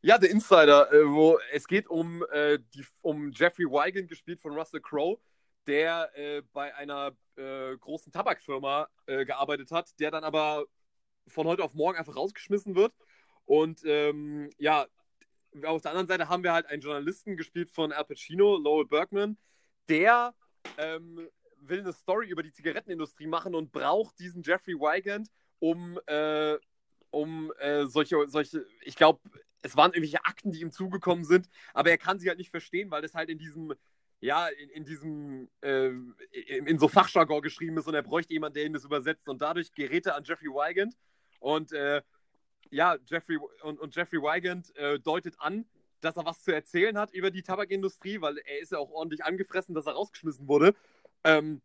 Ja, 0.00 0.18
The 0.20 0.28
Insider, 0.28 0.90
äh, 0.92 1.04
wo 1.04 1.38
es 1.52 1.66
geht 1.66 1.88
um, 1.88 2.24
äh, 2.32 2.58
die, 2.74 2.84
um 3.02 3.30
Jeffrey 3.32 3.66
Wigand, 3.66 4.08
gespielt 4.08 4.40
von 4.40 4.52
Russell 4.52 4.80
Crowe, 4.80 5.18
der 5.66 6.10
äh, 6.14 6.42
bei 6.52 6.74
einer 6.74 7.12
äh, 7.36 7.76
großen 7.76 8.12
Tabakfirma 8.12 8.88
äh, 9.06 9.24
gearbeitet 9.24 9.70
hat, 9.70 9.98
der 10.00 10.10
dann 10.10 10.24
aber 10.24 10.64
von 11.28 11.46
heute 11.46 11.62
auf 11.62 11.74
morgen 11.74 11.98
einfach 11.98 12.16
rausgeschmissen 12.16 12.74
wird 12.74 12.92
und 13.44 13.82
ähm, 13.84 14.50
ja, 14.58 14.86
auf 15.64 15.82
der 15.82 15.90
anderen 15.90 16.06
Seite 16.06 16.28
haben 16.28 16.42
wir 16.42 16.52
halt 16.52 16.66
einen 16.66 16.82
Journalisten 16.82 17.36
gespielt 17.36 17.70
von 17.70 17.92
Al 17.92 18.04
Pacino, 18.04 18.56
Lowell 18.56 18.86
Bergman, 18.86 19.36
der 19.88 20.34
ähm, 20.78 21.28
will 21.58 21.80
eine 21.80 21.92
Story 21.92 22.28
über 22.28 22.42
die 22.42 22.52
Zigarettenindustrie 22.52 23.26
machen 23.26 23.54
und 23.54 23.72
braucht 23.72 24.18
diesen 24.18 24.42
Jeffrey 24.42 24.74
Wigand, 24.74 25.28
um, 25.58 25.98
äh, 26.06 26.56
um 27.12 27.52
äh, 27.58 27.86
solche, 27.86 28.16
solche, 28.28 28.66
ich 28.82 28.96
glaube, 28.96 29.20
es 29.62 29.76
waren 29.76 29.92
irgendwelche 29.92 30.24
Akten, 30.24 30.50
die 30.50 30.60
ihm 30.60 30.72
zugekommen 30.72 31.24
sind, 31.24 31.48
aber 31.72 31.90
er 31.90 31.98
kann 31.98 32.18
sie 32.18 32.28
halt 32.28 32.38
nicht 32.38 32.50
verstehen, 32.50 32.90
weil 32.90 33.02
das 33.02 33.14
halt 33.14 33.28
in 33.28 33.38
diesem, 33.38 33.74
ja, 34.20 34.48
in, 34.48 34.70
in 34.70 34.84
diesem, 34.84 35.48
äh, 35.60 35.88
in, 35.88 36.66
in, 36.66 36.78
so 36.78 36.88
Fachjargon 36.88 37.42
geschrieben 37.42 37.76
ist 37.78 37.86
und 37.86 37.94
er 37.94 38.02
bräuchte 38.02 38.32
jemanden, 38.32 38.54
der 38.54 38.64
ihn 38.64 38.72
das 38.72 38.84
übersetzt 38.84 39.28
und 39.28 39.40
dadurch 39.42 39.72
gerät 39.72 40.06
er 40.06 40.16
an 40.16 40.24
Jeffrey 40.24 40.48
Wigand 40.48 40.94
und 41.38 41.72
äh, 41.72 42.02
ja, 42.70 42.96
Jeffrey 43.06 43.38
und, 43.62 43.78
und 43.78 43.94
Jeffrey 43.94 44.20
Wigand 44.20 44.74
äh, 44.76 44.98
deutet 44.98 45.38
an, 45.38 45.66
dass 46.00 46.16
er 46.16 46.24
was 46.24 46.42
zu 46.42 46.52
erzählen 46.52 46.98
hat 46.98 47.12
über 47.12 47.30
die 47.30 47.42
Tabakindustrie, 47.42 48.20
weil 48.20 48.38
er 48.38 48.60
ist 48.60 48.72
ja 48.72 48.78
auch 48.78 48.90
ordentlich 48.90 49.22
angefressen, 49.24 49.74
dass 49.74 49.86
er 49.86 49.92
rausgeschmissen 49.92 50.48
wurde. 50.48 50.74
Ähm, 51.24 51.60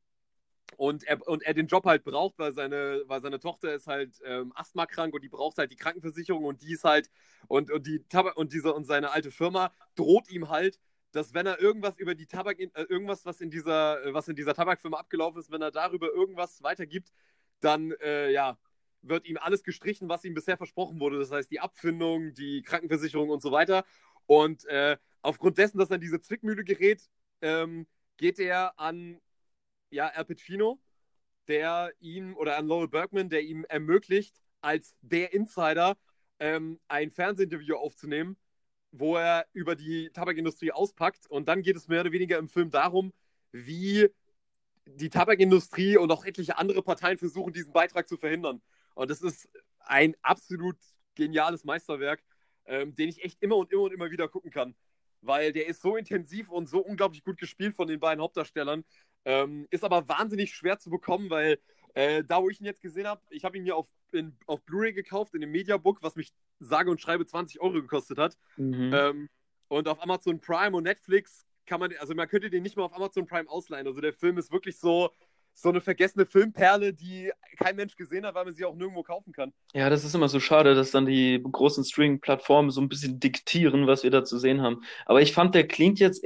und 0.76 1.04
er, 1.06 1.26
und 1.28 1.44
er 1.44 1.54
den 1.54 1.68
Job 1.68 1.86
halt 1.86 2.04
braucht, 2.04 2.38
weil 2.38 2.54
seine, 2.54 3.04
weil 3.08 3.22
seine 3.22 3.40
Tochter 3.40 3.74
ist 3.74 3.88
halt 3.88 4.20
ähm, 4.26 4.52
asthmakrank 4.56 5.14
und 5.14 5.24
die 5.24 5.30
braucht 5.30 5.58
halt 5.58 5.72
die 5.72 5.76
Krankenversicherung 5.76 6.44
und 6.44 6.62
die 6.62 6.74
ist 6.74 6.84
halt, 6.84 7.10
und, 7.48 7.72
und 7.72 7.88
die 7.88 8.04
Tabak 8.10 8.38
und 8.38 8.54
diese 8.54 8.74
und 8.74 8.86
seine 8.86 9.12
alte 9.12 9.32
Firma 9.32 9.72
droht 9.96 10.30
ihm 10.30 10.50
halt, 10.50 10.80
dass 11.12 11.34
wenn 11.34 11.46
er 11.46 11.60
irgendwas 11.60 11.98
über 11.98 12.16
die 12.16 12.28
Tabak, 12.28 12.60
äh, 12.60 12.70
irgendwas, 12.90 13.26
was 13.26 13.42
in 13.42 13.50
dieser, 13.50 14.14
was 14.14 14.28
in 14.28 14.36
dieser 14.36 14.54
Tabakfirma 14.54 14.98
abgelaufen 14.98 15.40
ist, 15.40 15.52
wenn 15.52 15.62
er 15.62 15.72
darüber 15.72 16.12
irgendwas 16.12 16.62
weitergibt, 16.62 17.12
dann 17.62 17.92
äh, 18.04 18.32
ja, 18.32 18.58
wird 19.02 19.26
ihm 19.26 19.38
alles 19.38 19.64
gestrichen, 19.64 20.10
was 20.10 20.26
ihm 20.26 20.34
bisher 20.34 20.58
versprochen 20.58 21.00
wurde. 21.00 21.18
Das 21.18 21.32
heißt, 21.32 21.50
die 21.50 21.60
Abfindung, 21.60 22.34
die 22.34 22.62
Krankenversicherung 22.62 23.30
und 23.30 23.42
so 23.42 23.52
weiter. 23.52 23.86
Und 24.26 24.66
äh, 24.66 24.98
aufgrund 25.22 25.58
dessen, 25.58 25.78
dass 25.78 25.90
er 25.90 25.96
in 25.96 26.02
diese 26.02 26.22
Zwickmühle 26.22 26.64
gerät, 26.64 27.10
ähm, 27.42 27.88
geht 28.18 28.40
er 28.40 28.80
an 28.80 29.20
ja, 29.90 30.08
Al 30.08 30.26
Pacino, 30.26 30.80
der 31.48 31.94
ihm, 32.00 32.36
oder 32.38 32.58
an 32.58 32.68
Lowell 32.68 32.88
Bergman, 32.88 33.30
der 33.30 33.44
ihm 33.44 33.66
ermöglicht, 33.70 34.36
als 34.62 34.96
der 35.02 35.34
Insider 35.34 35.98
ähm, 36.40 36.80
ein 36.88 37.10
Fernsehinterview 37.10 37.76
aufzunehmen, 37.76 38.38
wo 38.92 39.16
er 39.18 39.46
über 39.54 39.76
die 39.76 40.10
Tabakindustrie 40.12 40.72
auspackt. 40.72 41.28
Und 41.30 41.48
dann 41.48 41.62
geht 41.62 41.76
es 41.76 41.88
mehr 41.88 42.02
oder 42.02 42.12
weniger 42.12 42.38
im 42.38 42.48
Film 42.48 42.70
darum, 42.70 43.14
wie 43.52 44.10
die 44.86 45.10
Tabakindustrie 45.10 45.98
und 45.98 46.12
auch 46.12 46.26
etliche 46.26 46.58
andere 46.58 46.82
Parteien 46.82 47.18
versuchen, 47.18 47.54
diesen 47.54 47.74
Beitrag 47.74 48.08
zu 48.08 48.18
verhindern. 48.18 48.62
Und 48.96 49.10
das 49.10 49.22
ist 49.22 49.50
ein 49.80 50.16
absolut 50.22 50.78
geniales 51.16 51.64
Meisterwerk, 51.64 52.24
ähm, 52.66 52.96
den 52.96 53.10
ich 53.10 53.24
echt 53.24 53.42
immer 53.42 53.58
und 53.58 53.72
immer 53.72 53.84
und 53.84 53.94
immer 53.94 54.12
wieder 54.12 54.28
gucken 54.28 54.52
kann. 54.52 54.76
Weil 55.22 55.52
der 55.52 55.68
ist 55.68 55.82
so 55.82 55.98
intensiv 55.98 56.50
und 56.50 56.68
so 56.68 56.80
unglaublich 56.80 57.24
gut 57.24 57.38
gespielt 57.38 57.76
von 57.76 57.88
den 57.88 58.00
beiden 58.00 58.22
Hauptdarstellern. 58.22 58.86
Ähm, 59.28 59.68
ist 59.72 59.84
aber 59.84 60.08
wahnsinnig 60.08 60.54
schwer 60.54 60.80
zu 60.80 60.90
bekommen, 60.90 61.30
weil 61.30 61.60
äh, 61.96 62.24
da, 62.24 62.42
wo 62.42 62.50
ich 62.50 62.62
ihn 62.62 62.66
jetzt 62.66 62.82
gesehen 62.82 63.08
habe, 63.08 63.20
ich 63.30 63.44
habe 63.44 63.58
ihn 63.58 63.64
mir 63.64 63.76
auf, 63.76 63.88
auf 64.46 64.64
Blu-ray 64.64 64.94
gekauft, 64.94 65.34
in 65.36 65.42
dem 65.42 65.52
Mediabook, 65.52 66.02
was 66.02 66.16
mich 66.16 66.32
sage 66.62 66.90
und 66.90 67.02
schreibe 67.02 67.26
20 67.26 67.60
Euro 67.60 67.74
gekostet 67.74 68.18
hat. 68.20 68.38
Mhm. 68.56 68.94
Ähm, 68.94 69.30
und 69.68 69.90
auf 69.90 70.02
Amazon 70.02 70.40
Prime 70.40 70.78
und 70.78 70.84
Netflix 70.84 71.46
kann 71.66 71.82
man, 71.82 71.94
also 72.00 72.16
man 72.16 72.30
könnte 72.30 72.50
den 72.50 72.64
nicht 72.64 72.78
mal 72.78 72.84
auf 72.84 72.96
Amazon 72.96 73.28
Prime 73.28 73.50
ausleihen. 73.50 73.86
Also 73.86 74.00
der 74.00 74.14
Film 74.14 74.38
ist 74.38 74.50
wirklich 74.50 74.80
so, 74.80 75.12
so 75.54 75.70
eine 75.70 75.82
vergessene 75.82 76.26
Filmperle, 76.26 76.94
die 76.94 77.32
kein 77.58 77.76
Mensch 77.76 77.96
gesehen 77.96 78.26
hat, 78.26 78.36
weil 78.36 78.46
man 78.46 78.54
sie 78.54 78.64
auch 78.64 78.76
nirgendwo 78.76 79.04
kaufen 79.04 79.34
kann. 79.34 79.52
Ja, 79.74 79.90
das 79.90 80.06
ist 80.06 80.16
immer 80.16 80.30
so 80.30 80.40
schade, 80.40 80.74
dass 80.74 80.92
dann 80.92 81.06
die 81.06 81.44
großen 81.44 81.84
Streaming-Plattformen 81.84 82.70
so 82.70 82.80
ein 82.80 82.88
bisschen 82.88 83.20
diktieren, 83.20 83.88
was 83.88 84.04
wir 84.04 84.12
da 84.12 84.24
zu 84.24 84.38
sehen 84.38 84.62
haben. 84.62 84.84
Aber 85.06 85.22
ich 85.22 85.34
fand, 85.34 85.54
der 85.54 85.68
klingt 85.68 86.00
jetzt 86.00 86.24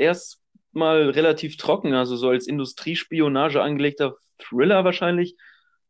erstmal 0.71 1.09
relativ 1.09 1.57
trocken, 1.57 1.93
also 1.93 2.15
so 2.15 2.29
als 2.29 2.47
Industriespionage 2.47 3.61
angelegter 3.61 4.15
Thriller 4.37 4.85
wahrscheinlich. 4.85 5.35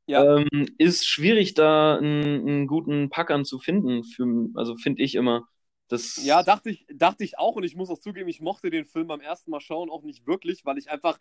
ja. 0.07 0.37
ähm, 0.37 0.67
ist 0.77 1.07
schwierig, 1.07 1.53
da 1.53 1.97
einen, 1.97 2.47
einen 2.47 2.67
guten 2.67 3.09
Packern 3.09 3.45
zu 3.45 3.59
finden. 3.59 4.03
Für, 4.03 4.25
also 4.55 4.75
finde 4.75 5.03
ich 5.03 5.15
immer. 5.15 5.47
Das 5.87 6.23
ja, 6.23 6.41
dachte 6.41 6.71
ich, 6.71 6.85
dachte 6.93 7.23
ich 7.23 7.37
auch. 7.37 7.55
Und 7.55 7.63
ich 7.63 7.75
muss 7.75 7.89
auch 7.89 7.99
zugeben, 7.99 8.27
ich 8.27 8.41
mochte 8.41 8.71
den 8.71 8.85
Film 8.85 9.07
beim 9.07 9.21
ersten 9.21 9.51
Mal 9.51 9.59
schauen 9.59 9.89
auch 9.89 10.03
nicht 10.03 10.25
wirklich, 10.25 10.65
weil 10.65 10.77
ich 10.79 10.89
einfach 10.89 11.19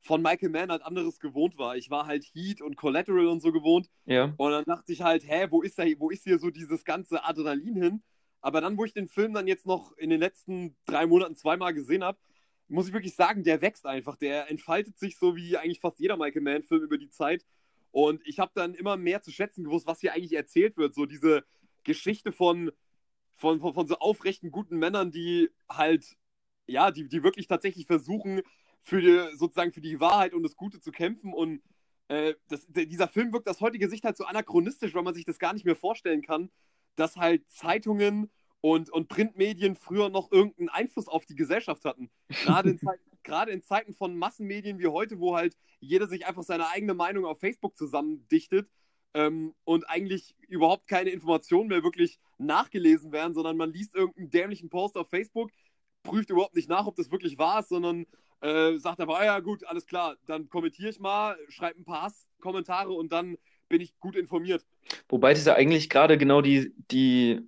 von 0.00 0.20
Michael 0.20 0.50
Mann 0.50 0.70
halt 0.70 0.82
anderes 0.82 1.20
gewohnt 1.20 1.56
war. 1.58 1.76
Ich 1.76 1.90
war 1.90 2.06
halt 2.06 2.24
Heat 2.34 2.60
und 2.60 2.76
Collateral 2.76 3.28
und 3.28 3.40
so 3.40 3.52
gewohnt. 3.52 3.88
Ja. 4.04 4.34
Und 4.36 4.50
dann 4.50 4.64
dachte 4.64 4.92
ich 4.92 5.02
halt, 5.02 5.22
hä, 5.26 5.46
wo 5.50 5.62
ist 5.62 5.78
da, 5.78 5.84
wo 5.98 6.10
ist 6.10 6.24
hier 6.24 6.38
so 6.38 6.50
dieses 6.50 6.84
ganze 6.84 7.24
Adrenalin 7.24 7.76
hin? 7.76 8.02
Aber 8.40 8.60
dann, 8.60 8.76
wo 8.76 8.84
ich 8.84 8.92
den 8.92 9.08
Film 9.08 9.32
dann 9.32 9.46
jetzt 9.46 9.66
noch 9.66 9.92
in 9.96 10.10
den 10.10 10.20
letzten 10.20 10.76
drei 10.84 11.06
Monaten 11.06 11.36
zweimal 11.36 11.74
gesehen 11.74 12.04
habe, 12.04 12.18
muss 12.68 12.88
ich 12.88 12.92
wirklich 12.92 13.14
sagen, 13.14 13.44
der 13.44 13.60
wächst 13.60 13.86
einfach. 13.86 14.16
Der 14.16 14.50
entfaltet 14.50 14.98
sich 14.98 15.18
so 15.18 15.36
wie 15.36 15.56
eigentlich 15.56 15.80
fast 15.80 15.98
jeder 15.98 16.16
Michael 16.16 16.42
Mann-Film 16.42 16.82
über 16.82 16.98
die 16.98 17.10
Zeit. 17.10 17.44
Und 17.92 18.20
ich 18.26 18.38
habe 18.38 18.52
dann 18.54 18.74
immer 18.74 18.96
mehr 18.96 19.22
zu 19.22 19.30
schätzen 19.30 19.64
gewusst, 19.64 19.86
was 19.86 20.00
hier 20.00 20.12
eigentlich 20.12 20.34
erzählt 20.34 20.76
wird. 20.76 20.94
So 20.94 21.06
diese 21.06 21.44
Geschichte 21.84 22.32
von, 22.32 22.72
von, 23.36 23.60
von, 23.60 23.74
von 23.74 23.86
so 23.86 23.96
aufrechten, 23.98 24.50
guten 24.50 24.78
Männern, 24.78 25.10
die 25.10 25.50
halt, 25.68 26.16
ja, 26.66 26.90
die, 26.90 27.08
die 27.08 27.22
wirklich 27.22 27.46
tatsächlich 27.46 27.86
versuchen, 27.86 28.42
für 28.82 29.00
die, 29.00 29.36
sozusagen 29.36 29.72
für 29.72 29.80
die 29.80 30.00
Wahrheit 30.00 30.34
und 30.34 30.42
das 30.42 30.56
Gute 30.56 30.80
zu 30.80 30.92
kämpfen. 30.92 31.32
Und 31.32 31.62
äh, 32.08 32.34
das, 32.48 32.66
dieser 32.68 33.08
Film 33.08 33.32
wirkt 33.32 33.48
aus 33.48 33.60
heutiger 33.60 33.88
Sicht 33.88 34.04
halt 34.04 34.16
so 34.16 34.24
anachronistisch, 34.24 34.94
weil 34.94 35.02
man 35.02 35.14
sich 35.14 35.24
das 35.24 35.38
gar 35.38 35.52
nicht 35.54 35.64
mehr 35.64 35.76
vorstellen 35.76 36.22
kann, 36.22 36.50
dass 36.96 37.16
halt 37.16 37.48
Zeitungen 37.50 38.30
und, 38.66 38.90
und 38.90 39.06
Printmedien 39.06 39.76
früher 39.76 40.08
noch 40.08 40.32
irgendeinen 40.32 40.70
Einfluss 40.70 41.06
auf 41.06 41.24
die 41.24 41.36
Gesellschaft 41.36 41.84
hatten. 41.84 42.10
Gerade 42.28 42.70
in, 42.70 42.78
Zeit, 42.78 42.98
gerade 43.22 43.52
in 43.52 43.62
Zeiten 43.62 43.94
von 43.94 44.16
Massenmedien 44.16 44.80
wie 44.80 44.88
heute, 44.88 45.20
wo 45.20 45.36
halt 45.36 45.56
jeder 45.78 46.08
sich 46.08 46.26
einfach 46.26 46.42
seine 46.42 46.68
eigene 46.70 46.94
Meinung 46.94 47.26
auf 47.26 47.38
Facebook 47.38 47.76
zusammendichtet 47.76 48.68
ähm, 49.14 49.54
und 49.62 49.88
eigentlich 49.88 50.34
überhaupt 50.48 50.88
keine 50.88 51.10
Informationen 51.10 51.68
mehr 51.68 51.84
wirklich 51.84 52.18
nachgelesen 52.38 53.12
werden, 53.12 53.34
sondern 53.34 53.56
man 53.56 53.72
liest 53.72 53.94
irgendeinen 53.94 54.30
dämlichen 54.30 54.68
Post 54.68 54.96
auf 54.96 55.08
Facebook, 55.08 55.52
prüft 56.02 56.30
überhaupt 56.30 56.56
nicht 56.56 56.68
nach, 56.68 56.86
ob 56.86 56.96
das 56.96 57.12
wirklich 57.12 57.38
wahr 57.38 57.60
ist, 57.60 57.68
sondern 57.68 58.04
äh, 58.40 58.78
sagt 58.78 59.00
aber, 59.00 59.20
ah 59.20 59.24
ja 59.24 59.38
gut, 59.38 59.64
alles 59.64 59.86
klar, 59.86 60.16
dann 60.26 60.48
kommentiere 60.48 60.90
ich 60.90 60.98
mal, 60.98 61.38
schreibe 61.50 61.78
ein 61.78 61.84
paar 61.84 62.02
Hasskommentare 62.02 62.92
und 62.92 63.12
dann 63.12 63.38
bin 63.68 63.80
ich 63.80 63.96
gut 64.00 64.16
informiert. 64.16 64.66
Wobei 65.08 65.34
das 65.34 65.44
ja 65.44 65.54
eigentlich 65.54 65.88
gerade 65.88 66.18
genau 66.18 66.40
die, 66.40 66.72
die, 66.90 67.40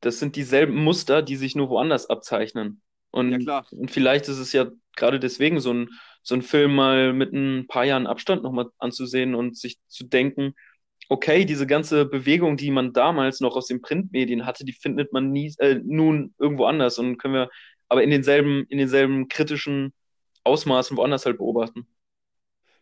das 0.00 0.18
sind 0.18 0.36
dieselben 0.36 0.76
Muster, 0.82 1.22
die 1.22 1.36
sich 1.36 1.54
nur 1.54 1.68
woanders 1.70 2.08
abzeichnen. 2.08 2.82
Und, 3.10 3.40
ja, 3.40 3.64
und 3.70 3.90
vielleicht 3.90 4.28
ist 4.28 4.38
es 4.38 4.52
ja 4.52 4.70
gerade 4.96 5.18
deswegen 5.18 5.60
so 5.60 5.72
ein, 5.72 5.90
so 6.22 6.34
ein 6.34 6.42
Film 6.42 6.74
mal 6.74 7.12
mit 7.12 7.32
ein 7.32 7.66
paar 7.66 7.84
Jahren 7.84 8.06
Abstand 8.06 8.42
nochmal 8.42 8.66
anzusehen 8.78 9.34
und 9.34 9.56
sich 9.56 9.78
zu 9.88 10.04
denken, 10.04 10.54
okay, 11.08 11.44
diese 11.44 11.66
ganze 11.66 12.04
Bewegung, 12.04 12.56
die 12.56 12.70
man 12.70 12.92
damals 12.92 13.40
noch 13.40 13.56
aus 13.56 13.66
den 13.66 13.80
Printmedien 13.80 14.44
hatte, 14.44 14.64
die 14.64 14.72
findet 14.72 15.12
man 15.12 15.30
nie, 15.30 15.54
äh, 15.58 15.80
nun 15.82 16.34
irgendwo 16.38 16.66
anders 16.66 16.98
und 16.98 17.16
können 17.16 17.34
wir 17.34 17.50
aber 17.88 18.02
in 18.02 18.10
denselben, 18.10 18.66
in 18.68 18.78
denselben 18.78 19.28
kritischen 19.28 19.94
Ausmaßen 20.44 20.96
woanders 20.96 21.24
halt 21.24 21.38
beobachten. 21.38 21.86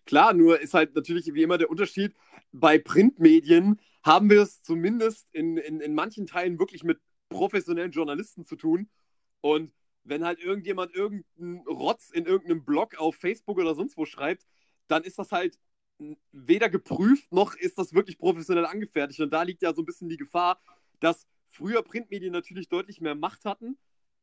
Klar, 0.07 0.35
nur 0.35 0.61
ist 0.61 0.75
halt 0.75 0.95
natürlich 0.95 1.33
wie 1.35 1.43
immer 1.43 1.59
der 1.59 1.71
Unterschied, 1.71 2.15
bei 2.53 2.79
Printmedien 2.79 3.81
haben 4.03 4.31
wir 4.31 4.43
es 4.43 4.63
zumindest 4.63 5.27
in, 5.33 5.57
in, 5.57 5.81
in 5.81 5.95
manchen 5.95 6.27
Teilen 6.27 6.59
wirklich 6.59 6.85
mit 6.85 6.99
professionellen 7.29 7.93
Journalisten 7.93 8.45
zu 8.45 8.57
tun. 8.57 8.89
Und 9.41 9.73
wenn 10.05 10.25
halt 10.25 10.41
irgendjemand 10.41 10.95
irgendeinen 10.95 11.67
Rotz 11.67 12.11
in 12.11 12.27
irgendeinem 12.27 12.65
Blog 12.65 12.97
auf 12.97 13.17
Facebook 13.17 13.59
oder 13.59 13.75
sonst 13.75 13.97
wo 13.97 14.05
schreibt, 14.05 14.47
dann 14.89 15.03
ist 15.03 15.19
das 15.19 15.33
halt 15.33 15.59
weder 16.31 16.69
geprüft 16.69 17.33
noch 17.33 17.55
ist 17.55 17.79
das 17.79 17.95
wirklich 17.95 18.19
professionell 18.19 18.67
angefertigt. 18.67 19.21
Und 19.21 19.33
da 19.33 19.43
liegt 19.43 19.63
ja 19.63 19.75
so 19.75 19.83
ein 19.83 19.87
bisschen 19.87 20.09
die 20.09 20.19
Gefahr, 20.19 20.61
dass 21.01 21.27
früher 21.49 21.83
Printmedien 21.83 22.33
natürlich 22.33 22.69
deutlich 22.69 23.01
mehr 23.01 23.15
Macht 23.15 23.45
hatten 23.45 23.79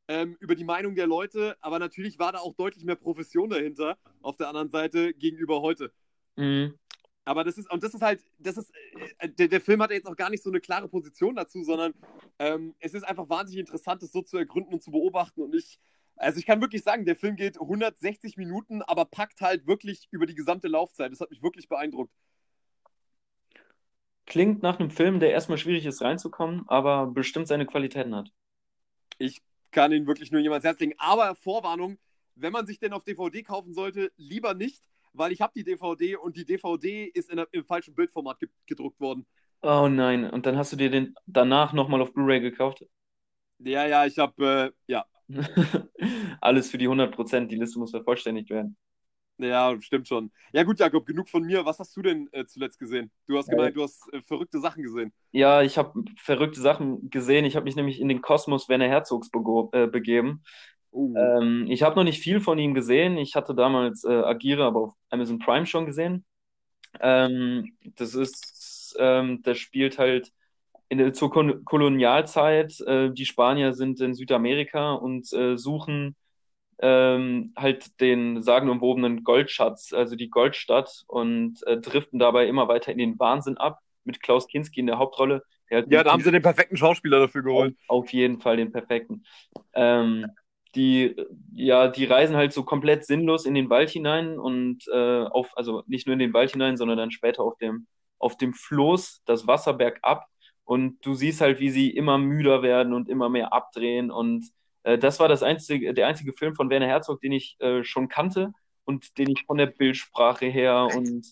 ähm, 0.08 0.38
über 0.40 0.56
die 0.56 0.64
Meinung 0.64 0.96
der 0.96 1.08
Leute, 1.08 1.58
aber 1.62 1.80
natürlich 1.80 2.20
war 2.20 2.32
da 2.32 2.40
auch 2.40 2.54
deutlich 2.54 2.84
mehr 2.84 2.96
Profession 2.96 3.50
dahinter 3.50 3.98
auf 4.22 4.38
der 4.38 4.50
anderen 4.50 4.70
Seite 4.70 5.14
gegenüber 5.14 5.62
heute. 5.62 5.92
Mhm. 6.36 6.78
Aber 7.26 7.44
das 7.44 7.58
ist, 7.58 7.72
und 7.72 7.84
das 7.84 7.94
ist 7.94 8.02
halt, 8.02 8.24
das 8.38 8.58
ist, 8.58 8.72
äh, 9.20 9.30
der, 9.30 9.48
der 9.48 9.62
Film 9.62 9.82
hat 9.82 9.92
ja 9.92 9.96
jetzt 9.96 10.08
auch 10.08 10.16
gar 10.16 10.30
nicht 10.30 10.44
so 10.44 10.50
eine 10.50 10.60
klare 10.60 10.90
Position 10.90 11.36
dazu, 11.36 11.64
sondern 11.64 11.94
ähm, 12.40 12.76
es 12.80 12.94
ist 12.94 13.04
einfach 13.04 13.30
wahnsinnig 13.30 13.62
interessant, 13.62 14.04
das 14.04 14.12
so 14.12 14.22
zu 14.22 14.38
ergründen 14.38 14.74
und 14.74 14.84
zu 14.84 14.92
beobachten. 14.92 15.42
Und 15.42 15.56
ich, 15.56 15.80
also 16.18 16.38
ich 16.38 16.46
kann 16.46 16.60
wirklich 16.60 16.84
sagen, 16.84 17.06
der 17.06 17.16
Film 17.16 17.36
geht 17.36 17.60
160 17.60 18.36
Minuten, 18.36 18.82
aber 18.82 19.06
packt 19.06 19.40
halt 19.40 19.68
wirklich 19.68 20.08
über 20.12 20.26
die 20.26 20.36
gesamte 20.36 20.68
Laufzeit. 20.68 21.12
Das 21.12 21.22
hat 21.22 21.30
mich 21.30 21.42
wirklich 21.42 21.70
beeindruckt. 21.70 22.12
Klingt 24.26 24.62
nach 24.62 24.80
einem 24.80 24.90
Film, 24.90 25.20
der 25.20 25.32
erstmal 25.32 25.58
schwierig 25.58 25.86
ist 25.86 26.02
reinzukommen, 26.02 26.68
aber 26.68 27.08
bestimmt 27.08 27.48
seine 27.48 27.66
Qualitäten 27.66 28.16
hat. 28.16 28.32
Ich 29.18 29.42
kann 29.72 29.92
ihn 29.92 30.08
wirklich 30.08 30.32
nur 30.32 30.42
jemals 30.42 30.64
Herz 30.64 30.80
legen. 30.80 30.94
Aber 30.98 31.36
Vorwarnung, 31.36 31.98
wenn 32.36 32.54
man 32.54 32.66
sich 32.66 32.80
denn 32.80 32.94
auf 32.94 33.04
DVD 33.04 33.44
kaufen 33.44 33.74
sollte, 33.74 34.12
lieber 34.18 34.54
nicht, 34.54 34.82
weil 35.14 35.32
ich 35.32 35.42
habe 35.42 35.54
die 35.56 35.64
DVD 35.64 36.18
und 36.18 36.36
die 36.36 36.46
DVD 36.46 37.06
ist 37.06 37.30
in, 37.30 37.44
im 37.52 37.66
falschen 37.66 37.96
Bildformat 37.96 38.40
ge 38.40 38.50
gedruckt 38.66 39.00
worden. 39.00 39.26
Oh 39.62 39.88
nein, 39.88 40.30
und 40.30 40.46
dann 40.46 40.58
hast 40.58 40.74
du 40.74 40.76
dir 40.76 40.90
den 40.90 41.16
danach 41.26 41.72
nochmal 41.74 42.02
auf 42.02 42.14
Blu-ray 42.14 42.42
gekauft? 42.42 42.86
Ja, 43.60 43.88
ja, 43.88 44.06
ich 44.06 44.18
habe, 44.18 44.74
äh, 44.88 44.92
ja. 44.92 45.06
Alles 46.42 46.70
für 46.70 46.78
die 46.78 46.90
100%, 46.90 47.48
die 47.48 47.56
Liste 47.56 47.80
muss 47.80 47.92
vervollständigt 47.92 48.50
werden. 48.50 48.76
Ja, 49.38 49.76
stimmt 49.82 50.08
schon. 50.08 50.32
Ja, 50.52 50.64
gut, 50.64 50.80
Jakob, 50.80 51.06
genug 51.06 51.28
von 51.28 51.44
mir. 51.44 51.66
Was 51.66 51.80
hast 51.80 51.96
du 51.98 52.02
denn 52.02 52.30
äh, 52.34 52.46
zuletzt 52.46 52.80
gesehen? 52.80 53.12
Du 53.28 53.38
hast 53.38 53.50
gemeint, 53.50 53.76
du 53.76 53.84
hast 53.84 54.12
äh, 54.14 54.22
verrückte 54.22 54.60
Sachen 54.60 54.84
gesehen. 54.84 55.12
Ja, 55.32 55.64
ich 55.64 55.78
habe 55.78 56.04
verrückte 56.18 56.62
Sachen 56.62 57.10
gesehen. 57.10 57.44
Ich 57.46 57.56
habe 57.56 57.64
mich 57.64 57.76
nämlich 57.76 58.00
in 58.00 58.10
den 58.10 58.22
Kosmos 58.22 58.70
Werner 58.70 58.88
Herzogs 58.88 59.30
äh, 59.72 59.88
begeben. 59.88 60.44
Uh. 60.94 61.16
Ähm, 61.18 61.66
ich 61.70 61.84
habe 61.84 61.96
noch 61.96 62.04
nicht 62.04 62.22
viel 62.22 62.40
von 62.40 62.60
ihm 62.60 62.74
gesehen. 62.74 63.18
Ich 63.18 63.36
hatte 63.36 63.56
damals 63.56 64.04
äh, 64.04 64.12
Agira 64.12 64.68
aber 64.68 64.82
auf 64.82 64.94
Amazon 65.10 65.40
Prime 65.40 65.66
schon 65.66 65.86
gesehen. 65.86 66.24
Ähm, 67.02 67.74
das 67.96 68.14
ist, 68.14 68.96
ähm, 69.00 69.42
das 69.44 69.58
spielt 69.58 69.98
halt 69.98 70.32
in 70.90 71.00
der, 71.00 71.14
zur 71.14 71.32
Kon 71.32 71.66
Kolonialzeit. 71.66 72.80
Äh, 72.82 73.10
die 73.12 73.26
Spanier 73.26 73.74
sind 73.74 74.00
in 74.02 74.14
Südamerika 74.14 74.94
und 74.94 75.34
äh, 75.34 75.58
suchen 75.58 76.16
ähm, 76.80 77.54
halt 77.58 78.00
den 78.00 78.42
sagenumwobenen 78.42 79.24
Goldschatz, 79.24 79.94
also 79.94 80.16
die 80.16 80.30
Goldstadt, 80.30 81.04
und 81.08 81.66
äh, 81.66 81.78
driften 81.78 82.20
dabei 82.20 82.48
immer 82.48 82.68
weiter 82.68 82.92
in 82.92 82.98
den 82.98 83.18
Wahnsinn 83.20 83.58
ab, 83.58 83.80
mit 84.04 84.22
Klaus 84.22 84.48
Kinski 84.48 84.82
in 84.82 84.88
der 84.88 84.98
Hauptrolle. 84.98 85.44
Der 85.70 85.86
ja, 85.88 86.04
da 86.04 86.12
haben 86.12 86.22
sie 86.22 86.32
den 86.32 86.42
perfekten 86.42 86.78
Schauspieler 86.78 87.20
dafür 87.22 87.42
geholt. 87.42 87.76
Auf, 87.88 88.04
auf 88.04 88.14
jeden 88.14 88.40
Fall 88.40 88.58
den 88.58 88.72
perfekten. 88.72 89.24
Ähm, 89.74 90.28
die, 90.76 91.16
ja, 91.54 91.88
die 91.88 92.06
reisen 92.06 92.36
halt 92.36 92.54
so 92.54 92.64
komplett 92.64 93.06
sinnlos 93.06 93.46
in 93.46 93.54
den 93.54 93.70
Wald 93.70 93.90
hinein 93.90 94.40
und 94.40 94.84
äh, 94.94 95.24
auf, 95.26 95.56
also 95.56 95.84
nicht 95.88 96.08
nur 96.08 96.14
in 96.14 96.20
den 96.20 96.34
Wald 96.34 96.52
hinein, 96.52 96.78
sondern 96.78 96.98
dann 96.98 97.12
später 97.12 97.44
auf 97.44 97.58
dem, 97.58 97.88
auf 98.20 98.38
dem 98.38 98.54
Floß, 98.54 99.22
das 99.26 99.48
Wasser 99.48 99.74
bergab. 99.74 100.26
Und 100.66 101.06
du 101.06 101.14
siehst 101.14 101.42
halt, 101.42 101.60
wie 101.60 101.70
sie 101.70 101.90
immer 101.90 102.18
müder 102.18 102.64
werden 102.64 102.94
und 102.94 103.10
immer 103.10 103.30
mehr 103.30 103.54
abdrehen 103.54 104.12
und 104.12 104.50
äh, 104.84 104.98
das 104.98 105.20
war 105.20 105.28
das 105.28 105.44
einzige, 105.44 105.94
der 105.94 106.08
einzige 106.08 106.34
Film 106.34 106.56
von 106.56 106.70
Werner 106.70 106.88
Herzog, 106.88 107.22
den 107.22 107.32
ich 107.32 107.56
äh, 107.60 107.84
schon 107.84 108.08
kannte 108.10 108.54
und 108.86 109.18
den 109.18 109.32
ich 109.32 109.46
von 109.46 109.58
der 109.58 109.68
Bildsprache 109.68 110.46
her 110.46 110.88
und 110.96 111.26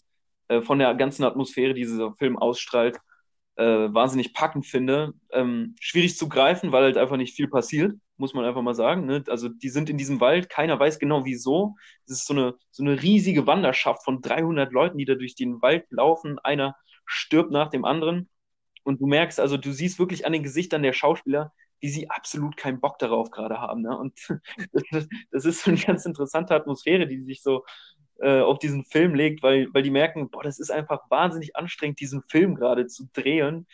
äh, 0.47 0.61
von 0.61 0.79
der 0.79 0.93
ganzen 0.95 1.23
Atmosphäre, 1.23 1.73
die 1.73 1.81
dieser 1.81 2.13
Film 2.13 2.37
ausstrahlt, 2.37 2.97
äh, 3.57 3.63
wahnsinnig 3.65 4.33
packend 4.33 4.65
finde. 4.65 5.13
Ähm, 5.31 5.75
schwierig 5.79 6.17
zu 6.17 6.29
greifen, 6.29 6.71
weil 6.71 6.83
halt 6.83 6.97
einfach 6.97 7.17
nicht 7.17 7.35
viel 7.35 7.47
passiert, 7.47 7.93
muss 8.21 8.35
man 8.35 8.45
einfach 8.45 8.61
mal 8.61 8.75
sagen. 8.75 9.07
Ne? 9.07 9.23
Also 9.27 9.49
die 9.49 9.69
sind 9.69 9.89
in 9.89 9.97
diesem 9.97 10.21
Wald, 10.21 10.47
keiner 10.47 10.79
weiß 10.79 10.99
genau 10.99 11.25
wieso. 11.25 11.75
Es 12.05 12.11
ist 12.11 12.27
so 12.27 12.33
eine, 12.33 12.53
so 12.69 12.83
eine 12.83 13.01
riesige 13.01 13.47
Wanderschaft 13.47 14.05
von 14.05 14.21
300 14.21 14.71
Leuten, 14.71 14.99
die 14.99 15.05
da 15.05 15.15
durch 15.15 15.33
den 15.35 15.61
Wald 15.63 15.87
laufen. 15.89 16.37
Einer 16.39 16.75
stirbt 17.05 17.51
nach 17.51 17.69
dem 17.71 17.83
anderen. 17.83 18.29
Und 18.83 19.01
du 19.01 19.07
merkst, 19.07 19.39
also 19.39 19.57
du 19.57 19.71
siehst 19.71 19.97
wirklich 19.97 20.25
an 20.25 20.33
den 20.33 20.43
Gesichtern 20.43 20.83
der 20.83 20.93
Schauspieler, 20.93 21.51
wie 21.79 21.89
sie 21.89 22.11
absolut 22.11 22.57
keinen 22.57 22.79
Bock 22.79 22.99
darauf 22.99 23.31
gerade 23.31 23.59
haben. 23.59 23.81
Ne? 23.81 23.97
Und 23.97 24.13
das, 24.91 25.07
das, 25.31 25.45
ist 25.45 25.63
so 25.63 25.71
eine 25.71 25.79
ganz 25.79 26.05
interessante 26.05 26.53
Atmosphäre, 26.53 27.07
die 27.07 27.23
sich 27.23 27.41
so 27.41 27.65
äh, 28.19 28.41
auf 28.41 28.59
diesen 28.59 28.85
Film 28.85 29.15
legt, 29.15 29.41
weil, 29.41 29.67
weil 29.73 29.81
die 29.81 29.89
merken, 29.89 30.29
boah, 30.29 30.43
das 30.43 30.59
ist 30.59 30.69
einfach 30.69 31.09
wahnsinnig 31.09 31.55
anstrengend, 31.55 31.99
diesen 31.99 32.21
Film 32.29 32.53
gerade 32.53 32.85
zu 32.85 33.09
drehen. 33.13 33.65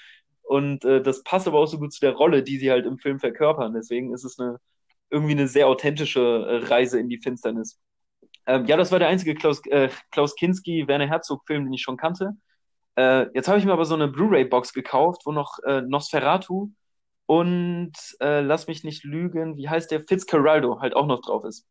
Und 0.48 0.86
äh, 0.86 1.02
das 1.02 1.24
passt 1.24 1.48
aber 1.48 1.60
auch 1.60 1.68
so 1.68 1.78
gut 1.78 1.94
zu 1.94 2.00
der 2.00 2.14
Rolle, 2.14 2.42
die 2.44 2.58
sie 2.58 2.72
halt 2.72 2.86
im 2.86 2.98
Film 2.98 3.20
verkörpern. 3.20 3.74
Deswegen 3.74 4.14
ist 4.14 4.24
es 4.24 4.40
eine, 4.40 4.60
irgendwie 5.10 5.34
eine 5.34 5.48
sehr 5.48 5.68
authentische 5.68 6.22
äh, 6.22 6.66
Reise 6.68 7.00
in 7.00 7.10
die 7.10 7.20
Finsternis. 7.20 7.80
Ähm, 8.46 8.66
ja, 8.66 8.78
das 8.78 8.92
war 8.92 9.00
der 9.00 9.10
einzige 9.10 9.36
Klaus, 9.36 9.62
äh, 9.68 9.90
Klaus 10.12 10.36
Kinski, 10.36 10.88
Werner 10.88 11.08
Herzog-Film, 11.08 11.66
den 11.66 11.74
ich 11.74 11.82
schon 11.82 11.98
kannte. 11.98 12.32
Äh, 12.96 13.28
jetzt 13.34 13.50
habe 13.50 13.60
ich 13.60 13.66
mir 13.66 13.74
aber 13.74 13.86
so 13.86 13.96
eine 13.96 14.08
Blu-ray-Box 14.08 14.74
gekauft, 14.74 15.24
wo 15.26 15.34
noch 15.34 15.60
äh, 15.66 15.82
Nosferatu 15.82 16.72
und 17.26 17.92
äh, 18.22 18.40
lass 18.40 18.68
mich 18.68 18.86
nicht 18.86 19.04
lügen, 19.04 19.58
wie 19.58 19.68
heißt 19.68 19.92
der? 19.92 20.02
Fitzcarraldo 20.08 20.80
halt 20.80 20.96
auch 20.96 21.08
noch 21.08 21.22
drauf 21.22 21.44
ist. 21.44 21.68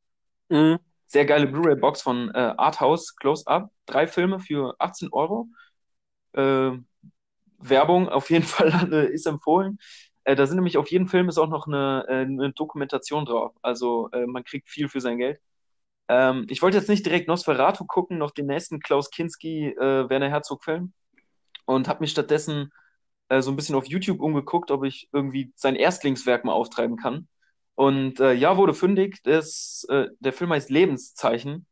Mhm. 0.50 0.78
Sehr 1.06 1.24
geile 1.24 1.46
Blu-ray-Box 1.46 2.02
von 2.02 2.30
äh, 2.34 2.54
Arthouse 2.58 3.16
Close 3.16 3.46
Up. 3.46 3.70
Drei 3.86 4.06
Filme 4.06 4.38
für 4.38 4.74
18 4.78 5.08
Euro. 5.12 5.48
Äh, 6.34 6.72
Werbung 7.58 8.08
auf 8.08 8.30
jeden 8.30 8.44
Fall 8.44 8.92
äh, 8.92 9.12
ist 9.12 9.26
empfohlen. 9.26 9.78
Äh, 10.24 10.36
da 10.36 10.46
sind 10.46 10.56
nämlich 10.56 10.78
auf 10.78 10.90
jedem 10.90 11.08
Film 11.08 11.28
ist 11.28 11.38
auch 11.38 11.48
noch 11.48 11.66
eine, 11.66 12.04
äh, 12.08 12.22
eine 12.22 12.52
Dokumentation 12.52 13.24
drauf. 13.24 13.54
Also 13.62 14.10
äh, 14.12 14.26
man 14.26 14.44
kriegt 14.44 14.68
viel 14.68 14.88
für 14.88 15.00
sein 15.00 15.18
Geld. 15.18 15.40
Ähm, 16.08 16.46
ich 16.48 16.62
wollte 16.62 16.78
jetzt 16.78 16.88
nicht 16.88 17.06
direkt 17.06 17.28
Nosferatu 17.28 17.84
gucken, 17.86 18.18
noch 18.18 18.30
den 18.30 18.46
nächsten 18.46 18.80
Klaus 18.80 19.10
Kinski 19.10 19.74
Werner 19.76 20.28
Herzog 20.30 20.64
Film 20.64 20.92
und 21.66 21.88
habe 21.88 22.00
mich 22.00 22.12
stattdessen 22.12 22.72
so 23.40 23.50
ein 23.50 23.56
bisschen 23.56 23.74
auf 23.74 23.86
YouTube 23.86 24.20
umgeguckt, 24.20 24.70
ob 24.70 24.84
ich 24.84 25.08
irgendwie 25.12 25.52
sein 25.56 25.74
Erstlingswerk 25.74 26.44
mal 26.44 26.52
auftreiben 26.52 26.96
kann. 26.96 27.26
Und 27.76 28.20
äh, 28.20 28.32
ja, 28.32 28.56
wurde 28.56 28.74
fündig. 28.74 29.22
Das, 29.22 29.86
äh, 29.90 30.06
der 30.18 30.32
Film 30.32 30.50
heißt 30.50 30.70
Lebenszeichen. 30.70 31.66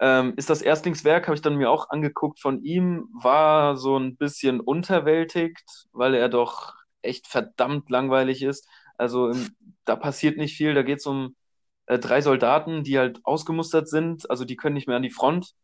Ähm, 0.00 0.32
ist 0.36 0.48
das 0.50 0.62
Erstlingswerk, 0.62 1.26
habe 1.26 1.34
ich 1.36 1.42
dann 1.42 1.56
mir 1.56 1.70
auch 1.70 1.90
angeguckt 1.90 2.40
von 2.40 2.62
ihm, 2.64 3.08
war 3.12 3.76
so 3.76 3.98
ein 3.98 4.16
bisschen 4.16 4.60
unterwältigt, 4.60 5.88
weil 5.92 6.14
er 6.14 6.28
doch 6.30 6.74
echt 7.02 7.26
verdammt 7.26 7.90
langweilig 7.90 8.42
ist. 8.42 8.68
Also 8.96 9.28
im, 9.30 9.50
da 9.84 9.96
passiert 9.96 10.38
nicht 10.38 10.56
viel, 10.56 10.74
da 10.74 10.82
geht 10.82 11.00
es 11.00 11.06
um 11.06 11.36
äh, 11.86 11.98
drei 11.98 12.22
Soldaten, 12.22 12.82
die 12.84 12.98
halt 12.98 13.20
ausgemustert 13.24 13.88
sind, 13.88 14.30
also 14.30 14.44
die 14.44 14.56
können 14.56 14.74
nicht 14.74 14.88
mehr 14.88 14.96
an 14.96 15.02
die 15.02 15.10
Front. 15.10 15.54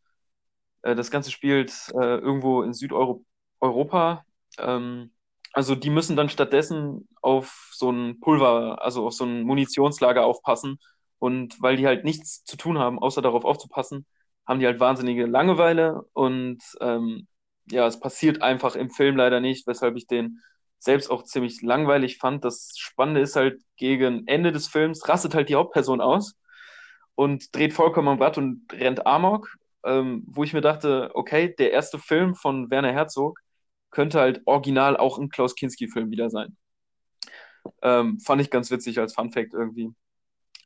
Äh, 0.83 0.95
das 0.95 1.11
Ganze 1.11 1.31
spielt 1.31 1.73
äh, 1.95 2.17
irgendwo 2.19 2.63
in 2.63 2.73
Südeuropa. 2.75 4.25
Ähm, 4.59 5.13
also 5.53 5.75
die 5.75 5.91
müssen 5.91 6.17
dann 6.17 6.29
stattdessen 6.29 7.09
auf 7.23 7.71
so 7.73 7.91
ein 7.91 8.21
Pulver, 8.21 8.83
also 8.83 9.07
auf 9.07 9.15
so 9.15 9.25
ein 9.25 9.43
Munitionslager 9.45 10.25
aufpassen. 10.25 10.79
Und 11.19 11.61
weil 11.63 11.77
die 11.77 11.87
halt 11.87 12.05
nichts 12.05 12.45
zu 12.45 12.57
tun 12.57 12.79
haben, 12.79 12.99
außer 12.99 13.23
darauf 13.23 13.45
aufzupassen, 13.45 14.07
haben 14.47 14.61
die 14.61 14.67
halt 14.67 14.81
wahnsinnige 14.81 15.27
Langeweile. 15.27 16.03
Und 16.13 16.63
ähm, 16.81 17.27
ja, 17.71 17.87
es 17.87 18.01
passiert 18.01 18.43
einfach 18.43 18.77
im 18.77 18.91
Film 18.91 19.17
leider 19.17 19.41
nicht, 19.41 19.67
weshalb 19.67 19.97
ich 19.97 20.07
den 20.07 20.41
selbst 20.79 21.11
auch 21.11 21.25
ziemlich 21.25 21.63
langweilig 21.63 22.19
fand. 22.19 22.45
Das 22.45 22.75
Spannende 22.77 23.21
ist 23.21 23.37
halt, 23.37 23.61
gegen 23.77 24.27
Ende 24.27 24.53
des 24.53 24.69
Films 24.69 25.09
rastet 25.09 25.35
halt 25.35 25.49
die 25.49 25.57
Hauptperson 25.57 26.01
aus 26.01 26.39
und 27.15 27.55
dreht 27.55 27.73
vollkommen 27.73 28.09
am 28.09 28.23
Rad 28.23 28.39
und 28.39 28.63
rennt 28.73 29.07
Amok, 29.07 29.57
ähm, 29.85 30.25
wo 30.27 30.45
ich 30.45 30.53
mir 30.53 30.61
dachte, 30.61 31.11
okay, 31.15 31.55
der 31.59 31.73
erste 31.73 31.99
Film 31.99 32.35
von 32.35 32.71
Werner 32.71 32.93
Herzog 32.93 33.41
könnte 33.91 34.21
halt 34.21 34.43
original 34.47 34.97
auch 34.97 35.19
ein 35.19 35.31
Klaus 35.31 35.55
Kinski-Film 35.55 36.11
wieder 36.11 36.31
sein. 36.31 36.57
Ähm, 37.83 38.21
fand 38.21 38.43
ich 38.43 38.51
ganz 38.51 38.71
witzig 38.71 38.99
als 38.99 39.15
Fun 39.15 39.33
Fact 39.33 39.55
irgendwie. 39.55 39.91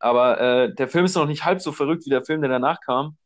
Aber 0.01 0.41
äh, 0.41 0.75
der 0.75 0.89
Film 0.89 1.05
ist 1.05 1.15
noch 1.15 1.27
nicht 1.27 1.45
halb 1.45 1.61
so 1.61 1.73
verrückt 1.73 2.07
wie 2.07 2.11
der 2.11 2.25
Film, 2.25 2.41
der 2.41 2.51
danach 2.51 2.81
kam. 2.81 3.17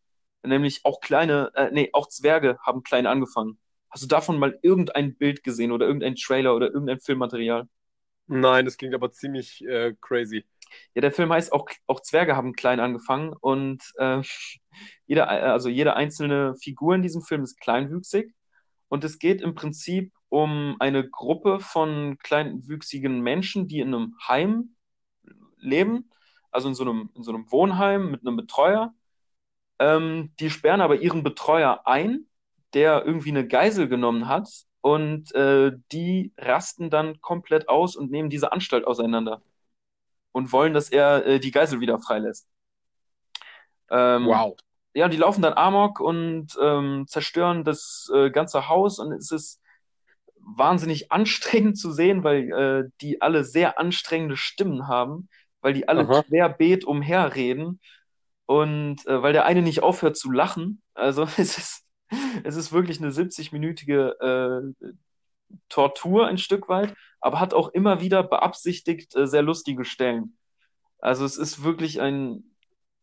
Nämlich 0.44 0.84
auch 0.84 1.00
kleine, 1.00 1.50
äh, 1.54 1.70
nee, 1.72 1.90
auch 1.92 2.08
Zwerge 2.08 2.58
haben 2.62 2.82
klein 2.82 3.06
angefangen. 3.06 3.58
Hast 3.90 4.02
du 4.02 4.08
davon 4.08 4.38
mal 4.38 4.58
irgendein 4.62 5.16
Bild 5.16 5.42
gesehen 5.42 5.72
oder 5.72 5.86
irgendein 5.86 6.16
Trailer 6.16 6.54
oder 6.54 6.66
irgendein 6.66 7.00
Filmmaterial? 7.00 7.68
Nein, 8.26 8.64
das 8.64 8.76
klingt 8.76 8.94
aber 8.94 9.12
ziemlich 9.12 9.64
äh, 9.64 9.94
crazy. 10.00 10.44
Ja, 10.94 11.02
der 11.02 11.12
Film 11.12 11.32
heißt 11.32 11.52
auch, 11.52 11.68
auch 11.86 12.00
Zwerge 12.00 12.36
haben 12.36 12.54
klein 12.54 12.80
angefangen 12.80 13.34
und 13.40 13.82
äh, 13.98 14.22
jeder, 15.06 15.28
also 15.28 15.68
jede 15.68 15.94
einzelne 15.96 16.54
Figur 16.56 16.94
in 16.94 17.02
diesem 17.02 17.22
Film 17.22 17.42
ist 17.42 17.60
kleinwüchsig 17.60 18.34
und 18.88 19.04
es 19.04 19.18
geht 19.18 19.40
im 19.40 19.54
Prinzip 19.54 20.12
um 20.28 20.76
eine 20.80 21.08
Gruppe 21.08 21.60
von 21.60 22.18
kleinwüchsigen 22.18 23.20
Menschen, 23.20 23.68
die 23.68 23.80
in 23.80 23.94
einem 23.94 24.16
Heim 24.26 24.74
leben, 25.58 26.10
also 26.50 26.68
in 26.68 26.74
so 26.74 26.82
einem, 26.82 27.10
in 27.14 27.22
so 27.22 27.32
einem 27.32 27.50
Wohnheim 27.52 28.10
mit 28.10 28.26
einem 28.26 28.36
Betreuer. 28.36 28.94
Ähm, 29.78 30.32
die 30.38 30.50
sperren 30.50 30.80
aber 30.80 30.96
ihren 30.96 31.22
Betreuer 31.22 31.82
ein 31.84 32.26
der 32.74 33.04
irgendwie 33.06 33.30
eine 33.30 33.46
Geisel 33.46 33.88
genommen 33.88 34.28
hat 34.28 34.48
und 34.80 35.34
äh, 35.34 35.72
die 35.92 36.32
rasten 36.36 36.90
dann 36.90 37.20
komplett 37.20 37.68
aus 37.68 37.96
und 37.96 38.10
nehmen 38.10 38.30
diese 38.30 38.52
Anstalt 38.52 38.86
auseinander 38.86 39.40
und 40.32 40.52
wollen, 40.52 40.74
dass 40.74 40.90
er 40.90 41.24
äh, 41.24 41.40
die 41.40 41.52
Geisel 41.52 41.80
wieder 41.80 41.98
freilässt. 41.98 42.48
Ähm, 43.90 44.26
wow. 44.26 44.56
Ja, 44.92 45.08
die 45.08 45.16
laufen 45.16 45.42
dann 45.42 45.54
Amok 45.54 46.00
und 46.00 46.56
ähm, 46.60 47.06
zerstören 47.08 47.64
das 47.64 48.10
äh, 48.14 48.30
ganze 48.30 48.68
Haus 48.68 48.98
und 48.98 49.12
es 49.12 49.30
ist 49.30 49.60
wahnsinnig 50.36 51.10
anstrengend 51.12 51.78
zu 51.78 51.92
sehen, 51.92 52.24
weil 52.24 52.50
äh, 52.52 52.90
die 53.00 53.22
alle 53.22 53.44
sehr 53.44 53.78
anstrengende 53.78 54.36
Stimmen 54.36 54.88
haben, 54.88 55.28
weil 55.60 55.72
die 55.72 55.88
alle 55.88 56.02
Aha. 56.02 56.22
querbeet 56.22 56.84
umherreden 56.84 57.80
und 58.46 59.06
äh, 59.06 59.22
weil 59.22 59.32
der 59.32 59.44
eine 59.46 59.62
nicht 59.62 59.82
aufhört 59.82 60.16
zu 60.16 60.30
lachen. 60.30 60.82
Also 60.94 61.22
es 61.36 61.58
ist 61.58 61.84
es 62.44 62.56
ist 62.56 62.72
wirklich 62.72 63.00
eine 63.00 63.10
70-minütige 63.10 64.20
äh, 64.20 64.88
Tortur 65.68 66.26
ein 66.26 66.38
Stück 66.38 66.68
weit, 66.68 66.94
aber 67.20 67.40
hat 67.40 67.54
auch 67.54 67.68
immer 67.68 68.00
wieder 68.00 68.22
beabsichtigt 68.22 69.14
äh, 69.16 69.26
sehr 69.26 69.42
lustige 69.42 69.84
Stellen. 69.84 70.36
Also 70.98 71.24
es 71.24 71.36
ist 71.36 71.64
wirklich 71.64 72.00
ein, 72.00 72.44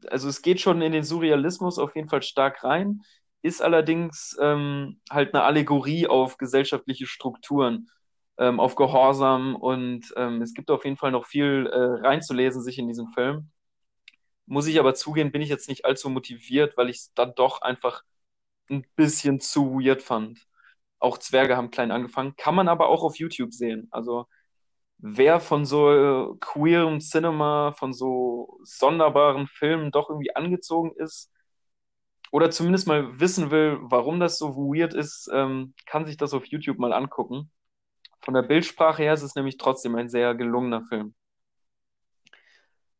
also 0.07 0.27
es 0.29 0.41
geht 0.41 0.59
schon 0.59 0.81
in 0.81 0.91
den 0.91 1.03
Surrealismus 1.03 1.79
auf 1.79 1.95
jeden 1.95 2.09
Fall 2.09 2.23
stark 2.23 2.63
rein, 2.63 3.01
ist 3.41 3.61
allerdings 3.61 4.37
ähm, 4.41 4.99
halt 5.09 5.33
eine 5.33 5.43
Allegorie 5.43 6.07
auf 6.07 6.37
gesellschaftliche 6.37 7.07
Strukturen, 7.07 7.89
ähm, 8.37 8.59
auf 8.59 8.75
Gehorsam 8.75 9.55
und 9.55 10.13
ähm, 10.17 10.41
es 10.41 10.53
gibt 10.53 10.71
auf 10.71 10.85
jeden 10.85 10.97
Fall 10.97 11.11
noch 11.11 11.25
viel 11.25 11.67
äh, 11.71 12.07
reinzulesen 12.07 12.61
sich 12.61 12.77
in 12.77 12.87
diesem 12.87 13.07
Film. 13.09 13.51
Muss 14.51 14.67
ich 14.67 14.79
aber 14.81 14.93
zugehen, 14.95 15.31
bin 15.31 15.41
ich 15.41 15.47
jetzt 15.47 15.69
nicht 15.69 15.85
allzu 15.85 16.09
motiviert, 16.09 16.75
weil 16.75 16.89
ich 16.89 16.97
es 16.97 17.13
dann 17.13 17.33
doch 17.35 17.61
einfach 17.61 18.03
ein 18.69 18.85
bisschen 18.97 19.39
zu 19.39 19.75
weird 19.79 20.01
fand. 20.03 20.39
Auch 20.99 21.17
Zwerge 21.19 21.55
haben 21.57 21.71
klein 21.71 21.91
angefangen, 21.91 22.35
kann 22.35 22.55
man 22.55 22.67
aber 22.67 22.89
auch 22.89 23.03
auf 23.03 23.17
YouTube 23.17 23.53
sehen. 23.53 23.87
Also 23.91 24.27
wer 24.99 25.39
von 25.39 25.65
so 25.65 26.33
äh, 26.33 26.37
queerem 26.41 26.99
Cinema, 26.99 27.73
von 27.77 27.93
so 27.93 28.59
sonderbaren 28.63 29.47
Filmen 29.47 29.91
doch 29.91 30.09
irgendwie 30.09 30.35
angezogen 30.35 30.91
ist 30.97 31.31
oder 32.31 32.51
zumindest 32.51 32.87
mal 32.87 33.19
wissen 33.21 33.51
will, 33.51 33.77
warum 33.83 34.19
das 34.19 34.37
so 34.37 34.55
weird 34.57 34.93
ist, 34.93 35.29
ähm, 35.33 35.73
kann 35.85 36.05
sich 36.05 36.17
das 36.17 36.33
auf 36.33 36.45
YouTube 36.45 36.77
mal 36.79 36.93
angucken. 36.93 37.51
Von 38.21 38.33
der 38.35 38.43
Bildsprache 38.43 39.03
her 39.03 39.13
ist 39.13 39.23
es 39.23 39.35
nämlich 39.35 39.57
trotzdem 39.57 39.95
ein 39.95 40.09
sehr 40.09 40.35
gelungener 40.35 40.83
Film. 40.89 41.15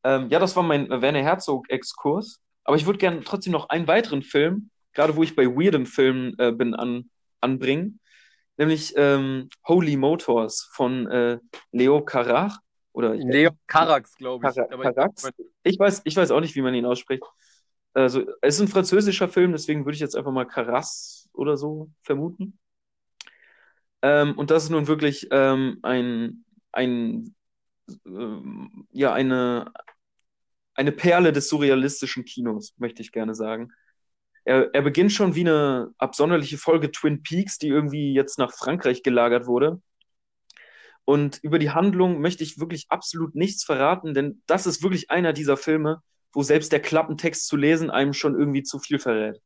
Ähm, 0.04 0.30
ja, 0.30 0.40
das 0.40 0.56
war 0.56 0.64
mein 0.64 0.90
Werner 0.90 1.24
Herzog-Exkurs. 1.24 2.40
Aber 2.64 2.76
ich 2.76 2.86
würde 2.86 3.00
gerne 3.00 3.22
trotzdem 3.24 3.54
noch 3.54 3.70
einen 3.70 3.88
weiteren 3.88 4.22
Film 4.22 4.72
gerade 4.94 5.16
wo 5.16 5.24
ich 5.24 5.36
bei 5.36 5.46
weirden 5.46 5.86
Filmen 5.86 6.38
äh, 6.38 6.52
bin, 6.52 6.76
an, 6.76 7.10
anbringen. 7.40 8.00
Nämlich 8.58 8.94
ähm, 8.98 9.50
Holy 9.68 9.98
Motors 9.98 10.70
von 10.74 11.08
äh, 11.08 11.40
Leo 11.72 12.04
Carax. 12.04 12.58
Oder 12.94 13.16
Leo 13.16 13.52
Carax, 13.68 14.16
glaube 14.16 14.50
ich. 14.50 14.56
Carax. 14.56 15.30
Ich, 15.64 15.80
weiß, 15.80 16.02
ich 16.04 16.16
weiß 16.16 16.32
auch 16.32 16.42
nicht, 16.42 16.56
wie 16.56 16.62
man 16.62 16.76
ihn 16.76 16.86
ausspricht. 16.86 17.24
Also, 17.94 18.24
es 18.42 18.56
ist 18.56 18.62
ein 18.62 18.68
französischer 18.68 19.30
Film, 19.30 19.52
deswegen 19.52 19.86
würde 19.86 19.96
ich 19.96 20.02
jetzt 20.02 20.16
einfach 20.16 20.32
mal 20.32 20.46
Carax 20.46 21.30
oder 21.34 21.58
so 21.58 21.90
vermuten. 22.02 22.58
Ähm, 24.02 24.38
und 24.38 24.52
das 24.52 24.64
ist 24.64 24.70
nun 24.70 24.88
wirklich 24.88 25.28
ähm, 25.32 25.80
ein, 25.84 26.44
ein 26.72 27.36
ähm, 28.06 28.88
ja, 28.92 29.14
eine, 29.14 29.72
eine 30.73 30.91
Perle 30.91 31.31
des 31.31 31.49
surrealistischen 31.49 32.25
Kinos, 32.25 32.73
möchte 32.77 33.01
ich 33.01 33.12
gerne 33.12 33.36
sagen 33.36 33.71
er, 34.45 34.73
er 34.73 34.81
beginnt 34.81 35.12
schon 35.12 35.36
wie 35.36 35.41
eine 35.41 35.93
absonderliche 35.97 36.57
Folge 36.57 36.91
Twin 36.91 37.23
Peaks, 37.23 37.57
die 37.57 37.67
irgendwie 37.67 38.13
jetzt 38.13 38.39
nach 38.39 38.51
Frankreich 38.53 39.03
gelagert 39.03 39.45
wurde. 39.47 39.81
Und 41.05 41.39
über 41.43 41.60
die 41.60 41.71
Handlung 41.71 42.21
möchte 42.21 42.43
ich 42.43 42.60
wirklich 42.60 42.86
absolut 42.89 43.36
nichts 43.36 43.63
verraten, 43.63 44.13
denn 44.13 44.41
das 44.45 44.67
ist 44.67 44.84
wirklich 44.84 45.10
einer 45.10 45.34
dieser 45.34 45.57
Filme, 45.57 46.01
wo 46.31 46.43
selbst 46.43 46.71
der 46.71 46.79
Klappentext 46.79 47.47
zu 47.47 47.57
lesen 47.57 47.89
einem 47.89 48.13
schon 48.13 48.39
irgendwie 48.39 48.63
zu 48.63 48.79
viel 48.79 48.99
verrät. 48.99 49.41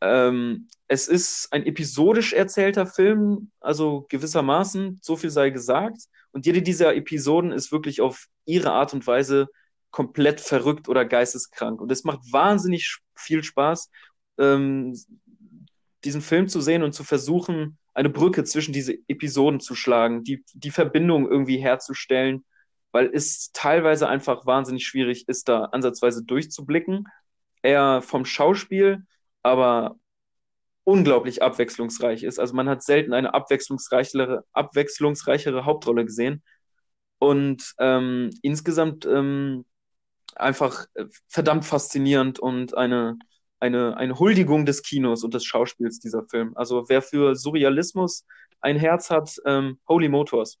Ähm, 0.00 0.68
es 0.88 1.08
ist 1.08 1.48
ein 1.52 1.66
episodisch 1.66 2.32
erzählter 2.32 2.86
Film, 2.86 3.50
also 3.60 4.06
gewissermaßen, 4.08 4.98
so 5.02 5.16
viel 5.16 5.30
sei 5.30 5.50
gesagt. 5.50 5.98
Und 6.32 6.46
jede 6.46 6.62
dieser 6.62 6.96
Episoden 6.96 7.52
ist 7.52 7.70
wirklich 7.70 8.00
auf 8.00 8.26
ihre 8.46 8.72
Art 8.72 8.94
und 8.94 9.06
Weise 9.06 9.48
komplett 9.90 10.40
verrückt 10.40 10.88
oder 10.88 11.04
geisteskrank. 11.04 11.80
Und 11.80 11.90
es 11.90 12.04
macht 12.04 12.20
wahnsinnig 12.32 12.98
viel 13.14 13.42
Spaß, 13.42 13.90
ähm, 14.38 14.94
diesen 16.04 16.22
Film 16.22 16.48
zu 16.48 16.60
sehen 16.60 16.82
und 16.82 16.92
zu 16.92 17.04
versuchen, 17.04 17.78
eine 17.92 18.08
Brücke 18.08 18.44
zwischen 18.44 18.72
diese 18.72 18.94
Episoden 19.08 19.60
zu 19.60 19.74
schlagen, 19.74 20.24
die, 20.24 20.44
die 20.54 20.70
Verbindung 20.70 21.28
irgendwie 21.28 21.58
herzustellen, 21.58 22.44
weil 22.92 23.10
es 23.12 23.50
teilweise 23.52 24.08
einfach 24.08 24.46
wahnsinnig 24.46 24.86
schwierig 24.86 25.28
ist, 25.28 25.48
da 25.48 25.64
ansatzweise 25.66 26.24
durchzublicken. 26.24 27.06
Eher 27.62 28.00
vom 28.00 28.24
Schauspiel, 28.24 29.04
aber 29.42 29.96
unglaublich 30.84 31.42
abwechslungsreich 31.42 32.22
ist. 32.22 32.38
Also 32.38 32.54
man 32.54 32.68
hat 32.68 32.82
selten 32.82 33.12
eine 33.12 33.34
abwechslungsreichere, 33.34 34.44
abwechslungsreichere 34.52 35.64
Hauptrolle 35.64 36.04
gesehen. 36.04 36.42
Und 37.18 37.74
ähm, 37.78 38.30
insgesamt 38.42 39.04
ähm, 39.04 39.66
einfach 40.36 40.86
äh, 40.94 41.06
verdammt 41.28 41.64
faszinierend 41.64 42.38
und 42.38 42.76
eine 42.76 43.18
eine, 43.60 43.96
eine 43.96 44.18
Huldigung 44.18 44.64
des 44.66 44.82
Kinos 44.82 45.22
und 45.22 45.34
des 45.34 45.44
Schauspiels, 45.44 46.00
dieser 46.00 46.24
Film. 46.24 46.56
Also 46.56 46.88
wer 46.88 47.02
für 47.02 47.36
Surrealismus 47.36 48.26
ein 48.60 48.76
Herz 48.76 49.10
hat, 49.10 49.36
ähm, 49.44 49.78
Holy 49.86 50.08
Motors. 50.08 50.58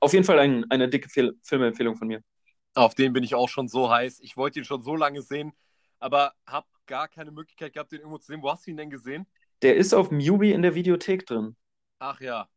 Auf 0.00 0.12
jeden 0.12 0.24
Fall 0.24 0.40
ein, 0.40 0.68
eine 0.70 0.88
dicke 0.88 1.08
Fil 1.08 1.38
Filmempfehlung 1.44 1.96
von 1.96 2.08
mir. 2.08 2.22
Auf 2.74 2.94
den 2.94 3.12
bin 3.12 3.22
ich 3.22 3.34
auch 3.34 3.48
schon 3.48 3.68
so 3.68 3.90
heiß. 3.90 4.18
Ich 4.20 4.36
wollte 4.36 4.58
ihn 4.58 4.64
schon 4.64 4.82
so 4.82 4.96
lange 4.96 5.22
sehen, 5.22 5.52
aber 6.00 6.32
habe 6.46 6.66
gar 6.86 7.06
keine 7.06 7.30
Möglichkeit 7.30 7.72
gehabt, 7.72 7.92
den 7.92 8.00
irgendwo 8.00 8.18
zu 8.18 8.26
sehen. 8.26 8.42
Wo 8.42 8.50
hast 8.50 8.66
du 8.66 8.72
ihn 8.72 8.76
denn 8.76 8.90
gesehen? 8.90 9.26
Der 9.62 9.76
ist 9.76 9.94
auf 9.94 10.10
Mubi 10.10 10.52
in 10.52 10.62
der 10.62 10.74
Videothek 10.74 11.26
drin. 11.26 11.56
Ach 12.00 12.20
ja. 12.20 12.48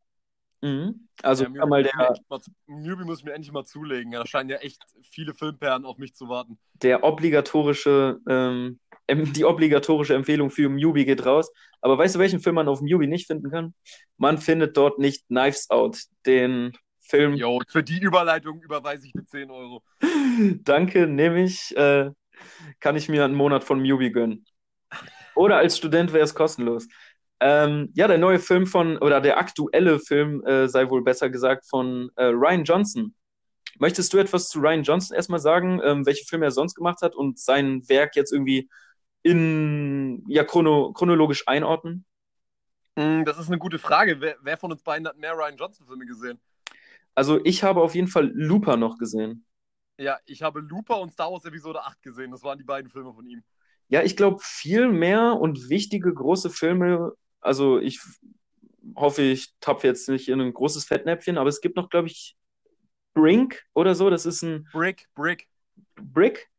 Mhm. 0.62 1.08
Also 1.22 1.44
ja, 1.44 1.50
Mubi, 1.50 1.68
mal 1.68 1.84
der. 1.84 2.16
Mubi 2.68 3.04
muss 3.06 3.20
ich 3.20 3.26
mir 3.26 3.34
endlich 3.34 3.52
mal 3.52 3.66
zulegen. 3.66 4.12
Da 4.12 4.26
scheinen 4.26 4.50
ja 4.50 4.58
echt 4.58 4.82
viele 5.04 5.34
Filmperlen 5.34 5.86
auf 5.86 5.98
mich 5.98 6.16
zu 6.16 6.28
warten. 6.28 6.58
Der 6.82 7.04
obligatorische, 7.04 8.20
ähm, 8.28 8.80
die 9.10 9.46
obligatorische 9.46 10.16
Empfehlung 10.16 10.50
für 10.50 10.70
Mubi 10.70 11.06
geht 11.06 11.26
raus. 11.26 11.52
Aber 11.82 11.98
weißt 11.98 12.16
du, 12.16 12.20
welchen 12.20 12.40
Film 12.40 12.56
man 12.56 12.68
auf 12.68 12.82
Mubi 12.82 13.08
nicht 13.08 13.28
finden 13.28 13.52
kann? 13.52 13.74
Man 14.18 14.38
findet 14.38 14.76
dort 14.76 15.00
nicht 15.00 15.28
Knives 15.28 15.70
Out, 15.70 16.00
den 16.26 16.74
Film. 17.02 17.36
Jo, 17.36 17.62
für 17.68 17.84
die 17.84 18.00
Überleitung 18.00 18.62
überweise 18.62 19.06
ich 19.06 19.14
dir 19.14 19.26
10 19.26 19.52
Euro. 19.52 19.84
Danke, 20.64 21.08
nehme 21.08 21.44
ich. 21.44 21.76
Äh, 21.78 22.12
kann 22.80 22.96
ich 22.96 23.08
mir 23.08 23.24
einen 23.24 23.36
Monat 23.36 23.64
von 23.64 23.82
Mubi 23.82 24.12
gönnen. 24.12 24.46
Oder 25.36 25.58
als 25.58 25.78
Student 25.78 26.14
wäre 26.14 26.24
es 26.24 26.34
kostenlos. 26.34 26.88
Ähm, 27.40 27.90
ja, 27.94 28.08
der 28.08 28.18
neue 28.18 28.40
Film 28.40 28.66
von, 28.66 28.98
oder 28.98 29.20
der 29.20 29.38
aktuelle 29.38 30.00
Film, 30.00 30.44
äh, 30.46 30.68
sei 30.68 30.90
wohl 30.90 31.04
besser 31.04 31.30
gesagt, 31.30 31.66
von 31.68 32.10
äh, 32.16 32.26
Ryan 32.26 32.64
Johnson. 32.64 33.16
Möchtest 33.78 34.14
du 34.14 34.18
etwas 34.18 34.48
zu 34.48 34.60
Ryan 34.60 34.84
Johnson 34.84 35.16
erstmal 35.16 35.40
sagen, 35.40 35.82
ähm, 35.84 36.06
welche 36.06 36.26
Filme 36.26 36.46
er 36.46 36.52
sonst 36.52 36.76
gemacht 36.76 37.02
hat 37.02 37.14
und 37.14 37.38
sein 37.40 37.88
Werk 37.90 38.16
jetzt 38.16 38.32
irgendwie 38.32 38.70
in, 39.22 40.24
ja, 40.28 40.44
chrono, 40.44 40.94
chronologisch 40.94 41.48
einordnen? 41.48 42.06
Hm, 42.98 43.26
das 43.26 43.38
ist 43.38 43.48
eine 43.48 43.58
gute 43.58 43.80
Frage. 43.80 44.22
Wer, 44.22 44.38
wer 44.42 44.58
von 44.58 44.72
uns 44.72 44.82
beiden 44.82 45.08
hat 45.08 45.18
mehr 45.18 45.34
Ryan 45.34 45.58
Johnson-Filme 45.58 46.06
gesehen? 46.06 46.40
Also, 47.16 47.44
ich 47.44 47.64
habe 47.64 47.82
auf 47.82 47.96
jeden 47.96 48.08
Fall 48.08 48.32
Looper 48.34 48.78
noch 48.78 48.98
gesehen. 48.98 49.46
Ja, 49.98 50.20
ich 50.26 50.42
habe 50.42 50.60
Looper 50.60 51.00
und 51.00 51.12
Star 51.12 51.32
Wars 51.32 51.46
Episode 51.46 51.84
8 51.84 52.02
gesehen. 52.02 52.32
Das 52.32 52.44
waren 52.44 52.58
die 52.58 52.64
beiden 52.64 52.90
Filme 52.90 53.14
von 53.14 53.26
ihm. 53.26 53.44
Ja, 53.88 54.04
ich 54.04 54.16
glaube, 54.16 54.38
viel 54.42 54.90
mehr 54.90 55.34
und 55.34 55.70
wichtige 55.70 56.14
große 56.14 56.50
Filme 56.50 57.14
also 57.46 57.80
ich 57.80 58.02
hoffe, 58.96 59.22
ich 59.22 59.54
tapfe 59.60 59.88
jetzt 59.88 60.10
nicht 60.10 60.30
in 60.30 60.42
ein 60.42 60.54
großes 60.54 60.86
Fettnäpfchen, 60.86 61.38
aber 61.38 61.50
es 61.50 61.62
gibt 61.62 61.76
noch, 61.76 61.90
glaube 61.90 62.08
ich, 62.08 62.36
Brink 63.14 63.64
oder 63.74 63.96
so. 63.96 64.10
Das 64.10 64.26
ist 64.26 64.42
ein. 64.44 64.68
Brick, 64.72 65.08
Brick. 65.16 65.48
Brick? 65.96 66.50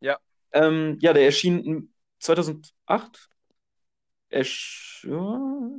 Ja. 0.00 0.18
Ähm, 0.52 0.98
ja, 1.00 1.12
der 1.12 1.24
erschien 1.24 1.92
2008. 2.20 3.28
Ersch 4.28 5.06
ja. 5.08 5.70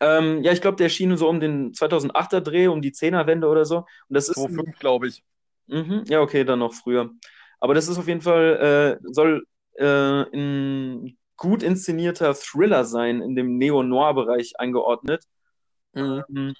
Ähm, 0.00 0.42
ja, 0.42 0.52
ich 0.52 0.60
glaube, 0.60 0.76
der 0.76 0.86
erschien 0.86 1.16
so 1.16 1.28
um 1.28 1.38
den 1.38 1.72
2008er 1.74 2.40
Dreh, 2.40 2.66
um 2.66 2.82
die 2.82 2.92
10er 2.92 3.26
Wende 3.26 3.46
oder 3.46 3.64
so. 3.64 3.78
Und 3.78 3.86
das 4.08 4.28
ist 4.28 4.34
2005, 4.34 4.78
glaube 4.78 5.08
ich. 5.08 5.22
Mhm, 5.68 6.04
ja, 6.06 6.20
okay, 6.20 6.44
dann 6.44 6.58
noch 6.58 6.74
früher. 6.74 7.10
Aber 7.60 7.74
das 7.74 7.86
ist 7.86 7.98
auf 7.98 8.08
jeden 8.08 8.20
Fall, 8.20 8.98
äh, 9.00 9.06
soll 9.12 9.46
äh, 9.78 10.28
in 10.30 11.16
gut 11.36 11.62
inszenierter 11.62 12.34
Thriller 12.34 12.84
sein, 12.84 13.20
in 13.20 13.34
dem 13.34 13.56
Neo-Noir-Bereich 13.58 14.54
eingeordnet. 14.58 15.24
Mhm. 15.94 16.24
Ähm, 16.28 16.54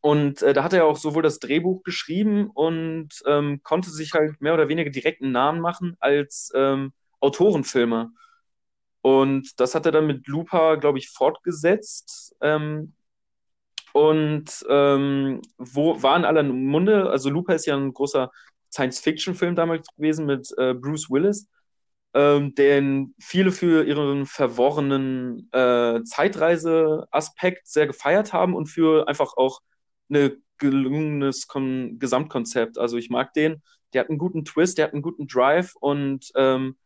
und 0.00 0.42
äh, 0.42 0.52
da 0.52 0.62
hat 0.62 0.72
er 0.72 0.86
auch 0.86 0.96
sowohl 0.96 1.22
das 1.22 1.40
Drehbuch 1.40 1.82
geschrieben 1.82 2.50
und 2.54 3.08
ähm, 3.26 3.60
konnte 3.62 3.90
sich 3.90 4.12
halt 4.12 4.40
mehr 4.40 4.54
oder 4.54 4.68
weniger 4.68 4.90
direkt 4.90 5.22
einen 5.22 5.32
Namen 5.32 5.60
machen 5.60 5.96
als 6.00 6.52
ähm, 6.54 6.92
Autorenfilmer. 7.20 8.10
Und 9.02 9.60
das 9.60 9.74
hat 9.74 9.86
er 9.86 9.92
dann 9.92 10.06
mit 10.06 10.26
Lupa, 10.26 10.76
glaube 10.76 10.98
ich, 10.98 11.10
fortgesetzt. 11.10 12.36
Ähm, 12.40 12.94
und 13.92 14.64
ähm, 14.68 15.40
wo 15.58 16.02
war 16.02 16.16
in 16.16 16.24
aller 16.24 16.42
Munde, 16.42 17.10
also 17.10 17.30
Lupa 17.30 17.54
ist 17.54 17.66
ja 17.66 17.76
ein 17.76 17.92
großer 17.92 18.30
Science-Fiction-Film 18.72 19.56
damals 19.56 19.88
gewesen 19.96 20.26
mit 20.26 20.52
äh, 20.58 20.74
Bruce 20.74 21.08
Willis 21.08 21.48
ähm, 22.16 22.54
den 22.54 23.14
viele 23.20 23.52
für 23.52 23.84
ihren 23.84 24.24
verworrenen 24.24 25.50
äh, 25.52 26.02
Zeitreise-Aspekt 26.02 27.68
sehr 27.68 27.86
gefeiert 27.86 28.32
haben 28.32 28.54
und 28.54 28.68
für 28.68 29.06
einfach 29.06 29.36
auch 29.36 29.60
ein 30.10 30.42
gelungenes 30.56 31.46
Kon 31.46 31.98
Gesamtkonzept. 31.98 32.78
Also 32.78 32.96
ich 32.96 33.10
mag 33.10 33.34
den. 33.34 33.62
Der 33.92 34.00
hat 34.00 34.08
einen 34.08 34.18
guten 34.18 34.46
Twist, 34.46 34.78
der 34.78 34.86
hat 34.86 34.94
einen 34.94 35.02
guten 35.02 35.26
Drive 35.26 35.74
und 35.78 36.32
ähm, 36.36 36.76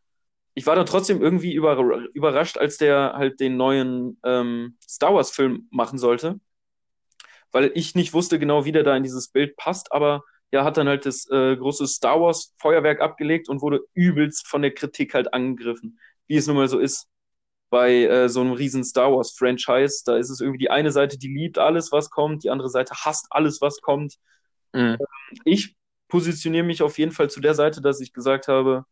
ich 0.53 0.65
war 0.65 0.75
dann 0.75 0.85
trotzdem 0.85 1.21
irgendwie 1.21 1.53
über 1.53 1.77
überrascht, 2.13 2.57
als 2.57 2.77
der 2.77 3.13
halt 3.15 3.39
den 3.39 3.55
neuen 3.55 4.19
ähm, 4.25 4.77
Star 4.85 5.13
Wars-Film 5.15 5.69
machen 5.71 5.97
sollte, 5.97 6.41
weil 7.53 7.71
ich 7.73 7.95
nicht 7.95 8.13
wusste 8.13 8.37
genau, 8.37 8.65
wie 8.65 8.73
der 8.73 8.83
da 8.83 8.97
in 8.97 9.03
dieses 9.03 9.29
Bild 9.29 9.55
passt, 9.55 9.93
aber 9.93 10.23
ja, 10.51 10.63
hat 10.63 10.77
dann 10.77 10.87
halt 10.87 11.05
das 11.05 11.29
äh, 11.29 11.55
große 11.55 11.87
Star 11.87 12.19
Wars 12.19 12.53
Feuerwerk 12.57 13.01
abgelegt 13.01 13.49
und 13.49 13.61
wurde 13.61 13.81
übelst 13.93 14.47
von 14.47 14.61
der 14.61 14.73
Kritik 14.73 15.13
halt 15.13 15.33
angegriffen, 15.33 15.99
wie 16.27 16.35
es 16.35 16.47
nun 16.47 16.57
mal 16.57 16.67
so 16.67 16.79
ist 16.79 17.07
bei 17.69 18.03
äh, 18.03 18.27
so 18.27 18.41
einem 18.41 18.51
riesen 18.51 18.83
Star 18.83 19.11
Wars 19.13 19.31
Franchise. 19.31 20.03
Da 20.05 20.17
ist 20.17 20.29
es 20.29 20.41
irgendwie 20.41 20.59
die 20.59 20.69
eine 20.69 20.91
Seite, 20.91 21.17
die 21.17 21.29
liebt 21.29 21.57
alles, 21.57 21.91
was 21.91 22.09
kommt, 22.09 22.43
die 22.43 22.49
andere 22.49 22.69
Seite 22.69 22.93
hasst 22.93 23.27
alles, 23.29 23.61
was 23.61 23.81
kommt. 23.81 24.15
Mhm. 24.73 24.97
Ich 25.45 25.75
positioniere 26.09 26.65
mich 26.65 26.83
auf 26.83 26.97
jeden 26.97 27.13
Fall 27.13 27.29
zu 27.29 27.39
der 27.39 27.53
Seite, 27.55 27.81
dass 27.81 28.01
ich 28.01 28.11
gesagt 28.11 28.49
habe, 28.49 28.85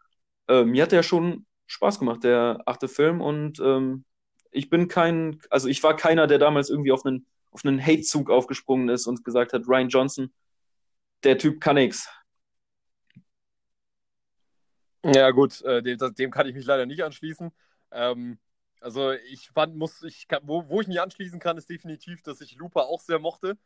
äh, 0.47 0.63
mir 0.63 0.83
hat 0.83 0.93
der 0.93 1.03
schon 1.03 1.45
Spaß 1.67 1.99
gemacht, 1.99 2.23
der 2.23 2.61
achte 2.65 2.87
Film 2.87 3.19
und 3.21 3.59
ähm, 3.59 4.05
ich 4.51 4.69
bin 4.69 4.87
kein, 4.87 5.39
also 5.49 5.67
ich 5.67 5.83
war 5.83 5.95
keiner, 5.95 6.25
der 6.25 6.39
damals 6.39 6.69
irgendwie 6.69 6.91
auf 6.91 7.05
einen 7.05 7.27
auf 7.51 7.65
einen 7.65 7.83
Hate-Zug 7.83 8.29
aufgesprungen 8.29 8.89
ist 8.89 9.07
und 9.07 9.25
gesagt 9.25 9.53
hat, 9.53 9.67
Ryan 9.67 9.89
Johnson, 9.89 10.31
der 11.23 11.37
Typ 11.37 11.61
kann 11.61 11.75
nichts. 11.75 12.09
Ja, 15.03 15.31
gut, 15.31 15.61
äh, 15.61 15.81
dem, 15.81 15.97
dem, 16.15 16.31
kann 16.31 16.47
ich 16.47 16.53
mich 16.53 16.65
leider 16.65 16.85
nicht 16.85 17.03
anschließen. 17.03 17.51
Ähm, 17.91 18.37
also 18.81 19.11
ich 19.11 19.49
fand, 19.49 19.75
muss, 19.75 20.03
ich 20.03 20.27
kann, 20.27 20.41
wo, 20.43 20.67
wo 20.67 20.81
ich 20.81 20.87
mich 20.87 20.99
anschließen 20.99 21.39
kann, 21.39 21.57
ist 21.57 21.69
definitiv, 21.69 22.21
dass 22.21 22.41
ich 22.41 22.55
Looper 22.55 22.87
auch 22.87 22.99
sehr 22.99 23.19
mochte. 23.19 23.57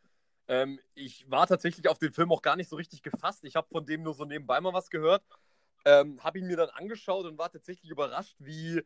Ähm, 0.47 0.79
ich 0.93 1.29
war 1.31 1.47
tatsächlich 1.47 1.87
auf 1.87 1.97
den 1.97 2.13
Film 2.13 2.31
auch 2.31 2.41
gar 2.41 2.55
nicht 2.55 2.69
so 2.69 2.75
richtig 2.75 3.01
gefasst. 3.01 3.43
Ich 3.45 3.55
habe 3.55 3.67
von 3.71 3.85
dem 3.85 4.03
nur 4.03 4.13
so 4.13 4.25
nebenbei 4.25 4.61
mal 4.61 4.73
was 4.73 4.89
gehört. 4.89 5.23
Ähm, 5.85 6.23
habe 6.23 6.39
ihn 6.39 6.47
mir 6.47 6.57
dann 6.57 6.69
angeschaut 6.69 7.25
und 7.25 7.37
war 7.37 7.51
tatsächlich 7.51 7.89
überrascht, 7.89 8.35
wie, 8.39 8.83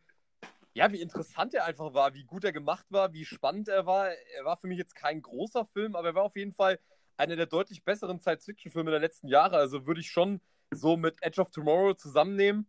ja, 0.73 0.91
wie 0.91 1.01
interessant 1.01 1.53
er 1.53 1.65
einfach 1.65 1.93
war, 1.93 2.13
wie 2.13 2.23
gut 2.23 2.43
er 2.45 2.53
gemacht 2.53 2.85
war, 2.89 3.13
wie 3.13 3.25
spannend 3.25 3.67
er 3.67 3.85
war. 3.85 4.09
Er 4.09 4.45
war 4.45 4.57
für 4.57 4.67
mich 4.67 4.77
jetzt 4.77 4.95
kein 4.95 5.21
großer 5.21 5.65
Film, 5.65 5.95
aber 5.95 6.09
er 6.09 6.15
war 6.15 6.23
auf 6.23 6.37
jeden 6.37 6.53
Fall 6.53 6.79
einer 7.17 7.35
der 7.35 7.47
deutlich 7.47 7.83
besseren 7.83 8.19
Science-Fiction-Filme 8.19 8.91
der 8.91 8.99
letzten 8.99 9.27
Jahre. 9.27 9.57
Also 9.57 9.85
würde 9.85 10.01
ich 10.01 10.09
schon 10.09 10.39
so 10.71 10.97
mit 10.97 11.15
Edge 11.21 11.41
of 11.41 11.49
Tomorrow 11.51 11.93
zusammennehmen 11.93 12.67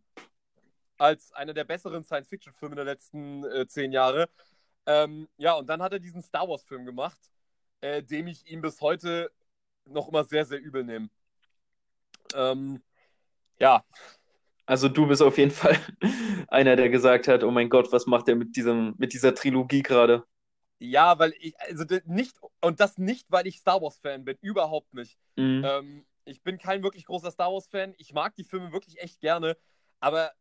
als 0.97 1.31
einer 1.33 1.53
der 1.53 1.63
besseren 1.63 2.03
Science-Fiction-Filme 2.03 2.75
der 2.75 2.85
letzten 2.85 3.45
äh, 3.45 3.67
zehn 3.67 3.91
Jahre. 3.91 4.29
Ähm, 4.85 5.29
ja, 5.37 5.53
und 5.53 5.67
dann 5.69 5.81
hat 5.81 5.93
er 5.93 5.99
diesen 5.99 6.21
Star 6.21 6.47
Wars-Film 6.47 6.85
gemacht, 6.85 7.19
äh, 7.81 8.03
dem 8.03 8.27
ich 8.27 8.45
ihn 8.47 8.61
bis 8.61 8.81
heute 8.81 9.31
noch 9.85 10.09
immer 10.09 10.23
sehr, 10.23 10.45
sehr 10.45 10.59
übel 10.59 10.83
nehme. 10.83 11.09
Ähm, 12.33 12.81
ja. 13.59 13.83
Also 14.65 14.87
du 14.87 15.07
bist 15.07 15.21
auf 15.21 15.37
jeden 15.37 15.51
Fall 15.51 15.77
einer, 16.47 16.75
der 16.75 16.89
gesagt 16.89 17.27
hat, 17.27 17.43
oh 17.43 17.51
mein 17.51 17.69
Gott, 17.69 17.91
was 17.91 18.05
macht 18.05 18.27
er 18.27 18.35
mit 18.35 18.55
diesem, 18.55 18.95
mit 18.97 19.13
dieser 19.13 19.33
Trilogie 19.33 19.81
gerade? 19.81 20.23
Ja, 20.79 21.19
weil 21.19 21.33
ich, 21.39 21.59
also 21.59 21.83
nicht, 22.05 22.37
und 22.61 22.79
das 22.79 22.97
nicht, 22.97 23.29
weil 23.29 23.47
ich 23.47 23.59
Star 23.59 23.81
Wars-Fan 23.81 24.23
bin, 24.23 24.37
überhaupt 24.41 24.93
nicht. 24.93 25.19
Mhm. 25.35 25.63
Ähm, 25.65 26.05
ich 26.23 26.41
bin 26.41 26.57
kein 26.57 26.83
wirklich 26.83 27.05
großer 27.05 27.31
Star 27.31 27.51
Wars-Fan. 27.51 27.93
Ich 27.97 28.13
mag 28.13 28.35
die 28.35 28.45
Filme 28.45 28.71
wirklich 28.71 28.99
echt 28.99 29.19
gerne, 29.19 29.57
aber 29.99 30.31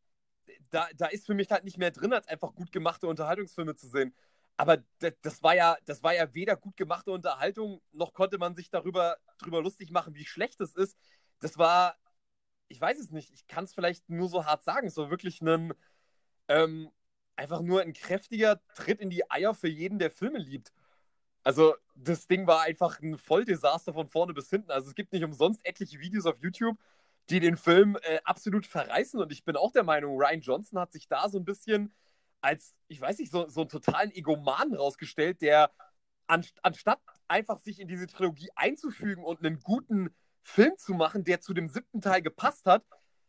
da, 0.71 0.89
da 0.97 1.07
ist 1.07 1.27
für 1.27 1.35
mich 1.35 1.51
halt 1.51 1.65
nicht 1.65 1.79
mehr 1.79 1.91
drin, 1.91 2.13
als 2.13 2.29
einfach 2.29 2.55
gut 2.55 2.73
gemachte 2.73 3.07
Unterhaltungsfilme 3.07 3.75
zu 3.75 3.89
sehen. 3.89 4.15
Aber 4.57 4.79
das, 4.99 5.15
das, 5.23 5.43
war 5.43 5.55
ja, 5.55 5.77
das 5.87 6.03
war 6.03 6.15
ja 6.15 6.33
weder 6.35 6.57
gut 6.57 6.77
gemachte 6.77 7.13
Unterhaltung, 7.13 7.81
noch 7.93 8.13
konnte 8.13 8.39
man 8.39 8.55
sich 8.55 8.71
darüber, 8.71 9.17
darüber 9.39 9.63
lustig 9.63 9.91
machen, 9.91 10.15
wie 10.15 10.25
schlecht 10.25 10.61
es 10.61 10.75
ist. 10.75 10.97
Das 11.41 11.59
war, 11.59 11.97
ich 12.69 12.81
weiß 12.81 12.99
es 12.99 13.11
nicht, 13.11 13.33
ich 13.33 13.47
kann 13.47 13.65
es 13.65 13.75
vielleicht 13.75 14.09
nur 14.09 14.29
so 14.29 14.45
hart 14.47 14.65
sagen, 14.65 14.89
es 14.89 14.97
war 14.97 15.11
wirklich 15.11 15.41
ein, 15.43 15.73
ähm, 16.49 16.91
einfach 17.39 17.61
nur 17.61 17.83
ein 17.83 17.93
kräftiger 17.93 18.61
Tritt 18.75 19.01
in 19.01 19.11
die 19.11 19.31
Eier 19.31 19.55
für 19.55 19.69
jeden, 19.69 19.99
der 19.99 20.11
Filme 20.11 20.39
liebt. 20.39 20.73
Also, 21.45 21.75
das 21.95 22.27
Ding 22.27 22.47
war 22.47 22.63
einfach 22.63 23.01
ein 23.01 23.17
Volldesaster 23.17 23.95
von 23.95 24.09
vorne 24.09 24.35
bis 24.35 24.51
hinten. 24.51 24.71
Also, 24.71 24.89
es 24.89 24.95
gibt 24.95 25.13
nicht 25.13 25.25
umsonst 25.25 25.65
etliche 25.65 26.01
Videos 26.01 26.27
auf 26.27 26.39
YouTube, 26.41 26.77
die 27.31 27.41
den 27.41 27.57
Film 27.57 27.97
äh, 28.03 28.21
absolut 28.25 28.67
verreißen. 28.67 29.21
Und 29.21 29.33
ich 29.33 29.45
bin 29.45 29.57
auch 29.57 29.73
der 29.73 29.85
Meinung, 29.85 30.19
Ryan 30.19 30.41
Johnson 30.41 30.81
hat 30.81 30.93
sich 30.93 31.09
da 31.09 31.29
so 31.29 31.39
ein 31.39 31.45
bisschen 31.45 31.93
als, 32.41 32.75
ich 32.89 33.01
weiß 33.01 33.19
nicht, 33.19 33.33
so, 33.33 33.49
so 33.49 33.63
einen 33.63 33.71
totalen 33.71 34.11
Egoman 34.13 34.75
rausgestellt, 34.75 35.41
der 35.43 35.73
an, 36.27 36.45
anstatt 36.63 37.01
einfach 37.29 37.59
sich 37.59 37.81
in 37.81 37.89
diese 37.89 38.07
Trilogie 38.07 38.51
einzufügen 38.55 39.25
und 39.25 39.45
einen 39.45 39.61
guten 39.61 40.15
Film 40.43 40.77
zu 40.77 40.95
machen, 40.95 41.25
der 41.25 41.41
zu 41.41 41.55
dem 41.55 41.69
siebten 41.69 42.01
Teil 42.01 42.23
gepasst 42.23 42.67
hat, 42.67 42.85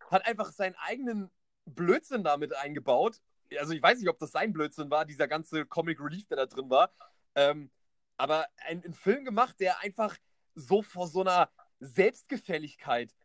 hat 0.10 0.26
einfach 0.26 0.52
seinen 0.52 0.76
eigenen 0.76 1.30
Blödsinn 1.66 2.24
damit 2.24 2.56
eingebaut. 2.56 3.22
Also 3.58 3.74
ich 3.74 3.82
weiß 3.82 4.00
nicht, 4.00 4.10
ob 4.10 4.20
das 4.20 4.32
sein 4.32 4.54
Blödsinn 4.54 4.90
war, 4.90 5.06
dieser 5.06 5.28
ganze 5.28 5.66
Comic 5.66 6.00
Relief, 6.00 6.28
der 6.28 6.38
da 6.38 6.46
drin 6.46 6.70
war. 6.70 6.92
Ähm, 7.36 7.72
aber 8.18 8.48
einen 8.68 8.94
Film 8.94 9.26
gemacht, 9.26 9.60
der 9.60 9.80
einfach 9.80 10.18
so 10.56 10.82
vor 10.82 11.08
so 11.08 11.22
einer 11.22 11.50
Selbstgefälligkeit 11.80 13.16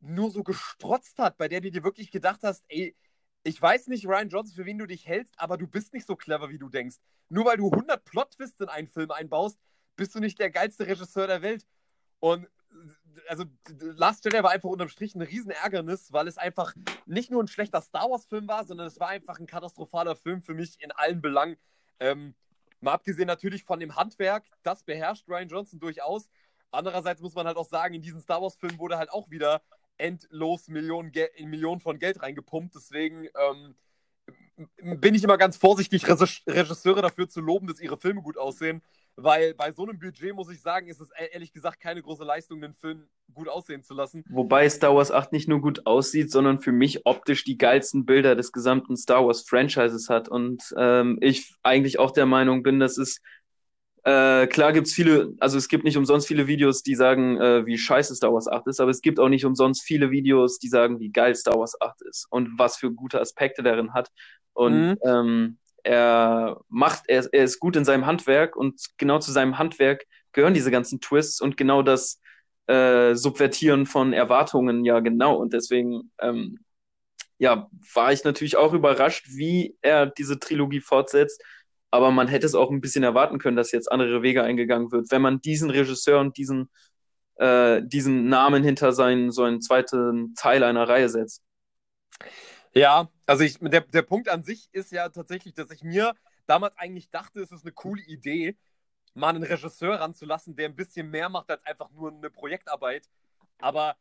nur 0.00 0.30
so 0.30 0.42
gestrotzt 0.42 1.18
hat, 1.18 1.36
bei 1.38 1.48
der 1.48 1.60
du 1.60 1.70
dir 1.70 1.84
wirklich 1.84 2.10
gedacht 2.10 2.40
hast, 2.42 2.64
ey, 2.68 2.96
ich 3.44 3.60
weiß 3.60 3.88
nicht, 3.88 4.06
Ryan 4.06 4.28
Johnson, 4.28 4.56
für 4.56 4.64
wen 4.66 4.78
du 4.78 4.86
dich 4.86 5.06
hältst, 5.06 5.38
aber 5.38 5.56
du 5.56 5.66
bist 5.66 5.92
nicht 5.92 6.06
so 6.06 6.16
clever, 6.16 6.50
wie 6.50 6.58
du 6.58 6.68
denkst. 6.68 6.96
Nur 7.28 7.44
weil 7.44 7.58
du 7.58 7.70
100 7.70 8.04
Plot-Twists 8.04 8.60
in 8.60 8.68
einen 8.68 8.88
Film 8.88 9.10
einbaust, 9.10 9.58
bist 9.96 10.14
du 10.14 10.20
nicht 10.20 10.38
der 10.38 10.50
geilste 10.50 10.86
Regisseur 10.86 11.26
der 11.26 11.42
Welt. 11.42 11.66
Und 12.20 12.48
also 13.28 13.44
Last 13.78 14.24
Jedi 14.24 14.42
war 14.42 14.50
einfach 14.50 14.68
unterm 14.68 14.88
Strich 14.88 15.14
ein 15.14 15.22
Riesenärgernis, 15.22 16.12
weil 16.12 16.28
es 16.28 16.38
einfach 16.38 16.74
nicht 17.06 17.30
nur 17.30 17.42
ein 17.42 17.48
schlechter 17.48 17.80
Star 17.80 18.10
Wars-Film 18.10 18.48
war, 18.48 18.64
sondern 18.64 18.86
es 18.86 19.00
war 19.00 19.08
einfach 19.08 19.38
ein 19.38 19.46
katastrophaler 19.46 20.16
Film 20.16 20.42
für 20.42 20.54
mich 20.54 20.80
in 20.80 20.92
allen 20.92 21.20
Belangen. 21.20 21.56
Ähm, 22.00 22.34
mal 22.80 22.92
abgesehen 22.92 23.26
natürlich 23.26 23.64
von 23.64 23.80
dem 23.80 23.96
Handwerk, 23.96 24.44
das 24.62 24.82
beherrscht 24.82 25.28
Ryan 25.28 25.48
Johnson 25.48 25.80
durchaus. 25.80 26.28
Andererseits 26.70 27.20
muss 27.20 27.34
man 27.34 27.46
halt 27.46 27.56
auch 27.56 27.68
sagen, 27.68 27.94
in 27.94 28.02
diesen 28.02 28.20
Star 28.20 28.42
Wars-Film 28.42 28.78
wurde 28.78 28.98
halt 28.98 29.10
auch 29.10 29.30
wieder 29.30 29.62
endlos 29.96 30.68
Millionen, 30.68 31.12
Millionen 31.40 31.80
von 31.80 31.98
Geld 31.98 32.22
reingepumpt. 32.22 32.74
Deswegen 32.74 33.28
ähm, 33.38 33.74
bin 34.82 35.14
ich 35.14 35.24
immer 35.24 35.38
ganz 35.38 35.56
vorsichtig, 35.56 36.06
Regisseure 36.08 37.02
dafür 37.02 37.28
zu 37.28 37.40
loben, 37.40 37.66
dass 37.66 37.80
ihre 37.80 37.96
Filme 37.96 38.22
gut 38.22 38.38
aussehen. 38.38 38.82
Weil 39.16 39.54
bei 39.54 39.70
so 39.70 39.84
einem 39.84 39.98
Budget, 39.98 40.34
muss 40.34 40.50
ich 40.50 40.60
sagen, 40.60 40.88
ist 40.88 41.00
es 41.00 41.10
e-, 41.10 41.32
ehrlich 41.32 41.52
gesagt 41.52 41.80
keine 41.80 42.02
große 42.02 42.24
Leistung, 42.24 42.60
den 42.60 42.74
Film 42.74 43.06
gut 43.32 43.48
aussehen 43.48 43.82
zu 43.82 43.94
lassen. 43.94 44.24
Wobei 44.28 44.68
Star 44.68 44.94
Wars 44.94 45.12
8 45.12 45.32
nicht 45.32 45.48
nur 45.48 45.60
gut 45.60 45.86
aussieht, 45.86 46.30
sondern 46.30 46.60
für 46.60 46.72
mich 46.72 47.06
optisch 47.06 47.44
die 47.44 47.56
geilsten 47.56 48.06
Bilder 48.06 48.34
des 48.34 48.50
gesamten 48.50 48.96
Star 48.96 49.24
Wars 49.26 49.42
Franchises 49.48 50.08
hat. 50.08 50.28
Und 50.28 50.74
ähm, 50.76 51.18
ich 51.20 51.54
eigentlich 51.62 51.98
auch 51.98 52.10
der 52.10 52.26
Meinung 52.26 52.62
bin, 52.62 52.80
dass 52.80 52.98
es 52.98 53.20
äh, 54.04 54.46
klar 54.48 54.72
gibt's 54.74 54.92
viele, 54.92 55.32
also 55.40 55.56
es 55.56 55.68
gibt 55.68 55.84
nicht 55.84 55.96
umsonst 55.96 56.26
viele 56.26 56.46
Videos, 56.46 56.82
die 56.82 56.94
sagen, 56.94 57.40
äh, 57.40 57.64
wie 57.64 57.78
scheiße 57.78 58.14
Star 58.14 58.34
Wars 58.34 58.48
8 58.48 58.66
ist, 58.66 58.80
aber 58.80 58.90
es 58.90 59.00
gibt 59.00 59.18
auch 59.18 59.30
nicht 59.30 59.46
umsonst 59.46 59.82
viele 59.82 60.10
Videos, 60.10 60.58
die 60.58 60.68
sagen, 60.68 61.00
wie 61.00 61.10
geil 61.10 61.34
Star 61.34 61.58
Wars 61.58 61.80
8 61.80 62.02
ist 62.02 62.26
und 62.28 62.50
was 62.58 62.76
für 62.76 62.92
gute 62.92 63.18
Aspekte 63.18 63.62
darin 63.62 63.94
hat. 63.94 64.10
Und 64.52 64.88
mhm. 64.88 64.98
ähm, 65.06 65.58
er 65.84 66.60
macht, 66.68 67.04
er, 67.08 67.28
er 67.32 67.44
ist 67.44 67.60
gut 67.60 67.76
in 67.76 67.84
seinem 67.84 68.06
Handwerk 68.06 68.56
und 68.56 68.80
genau 68.96 69.18
zu 69.20 69.32
seinem 69.32 69.58
Handwerk 69.58 70.04
gehören 70.32 70.54
diese 70.54 70.70
ganzen 70.70 71.00
Twists 71.00 71.40
und 71.40 71.56
genau 71.56 71.82
das 71.82 72.20
äh, 72.66 73.14
Subvertieren 73.14 73.86
von 73.86 74.12
Erwartungen 74.12 74.84
ja 74.84 75.00
genau. 75.00 75.36
Und 75.36 75.52
deswegen 75.52 76.10
ähm, 76.20 76.58
ja, 77.38 77.68
war 77.94 78.12
ich 78.12 78.24
natürlich 78.24 78.56
auch 78.56 78.72
überrascht, 78.72 79.26
wie 79.28 79.76
er 79.82 80.06
diese 80.06 80.38
Trilogie 80.38 80.80
fortsetzt 80.80 81.42
aber 81.94 82.10
man 82.10 82.26
hätte 82.26 82.44
es 82.44 82.56
auch 82.56 82.72
ein 82.72 82.80
bisschen 82.80 83.04
erwarten 83.04 83.38
können, 83.38 83.56
dass 83.56 83.70
jetzt 83.70 83.90
andere 83.90 84.20
Wege 84.20 84.42
eingegangen 84.42 84.90
wird, 84.90 85.12
wenn 85.12 85.22
man 85.22 85.40
diesen 85.40 85.70
Regisseur 85.70 86.18
und 86.18 86.36
diesen, 86.36 86.68
äh, 87.36 87.82
diesen 87.84 88.28
Namen 88.28 88.64
hinter 88.64 88.92
seinen, 88.92 89.30
so 89.30 89.44
einen 89.44 89.60
zweiten 89.60 90.34
Teil 90.34 90.64
einer 90.64 90.88
Reihe 90.88 91.08
setzt. 91.08 91.44
Ja, 92.74 93.08
also 93.26 93.44
ich, 93.44 93.58
der, 93.60 93.82
der 93.82 94.02
Punkt 94.02 94.28
an 94.28 94.42
sich 94.42 94.68
ist 94.72 94.90
ja 94.90 95.08
tatsächlich, 95.08 95.54
dass 95.54 95.70
ich 95.70 95.82
mir 95.82 96.14
damals 96.46 96.76
eigentlich 96.76 97.10
dachte, 97.10 97.40
es 97.40 97.52
ist 97.52 97.64
eine 97.64 97.72
coole 97.72 98.02
Idee, 98.02 98.56
mal 99.14 99.28
einen 99.28 99.44
Regisseur 99.44 100.00
ranzulassen, 100.00 100.56
der 100.56 100.68
ein 100.68 100.74
bisschen 100.74 101.08
mehr 101.08 101.28
macht 101.28 101.50
als 101.50 101.64
einfach 101.64 101.90
nur 101.90 102.10
eine 102.10 102.30
Projektarbeit. 102.30 103.08
Aber 103.60 103.96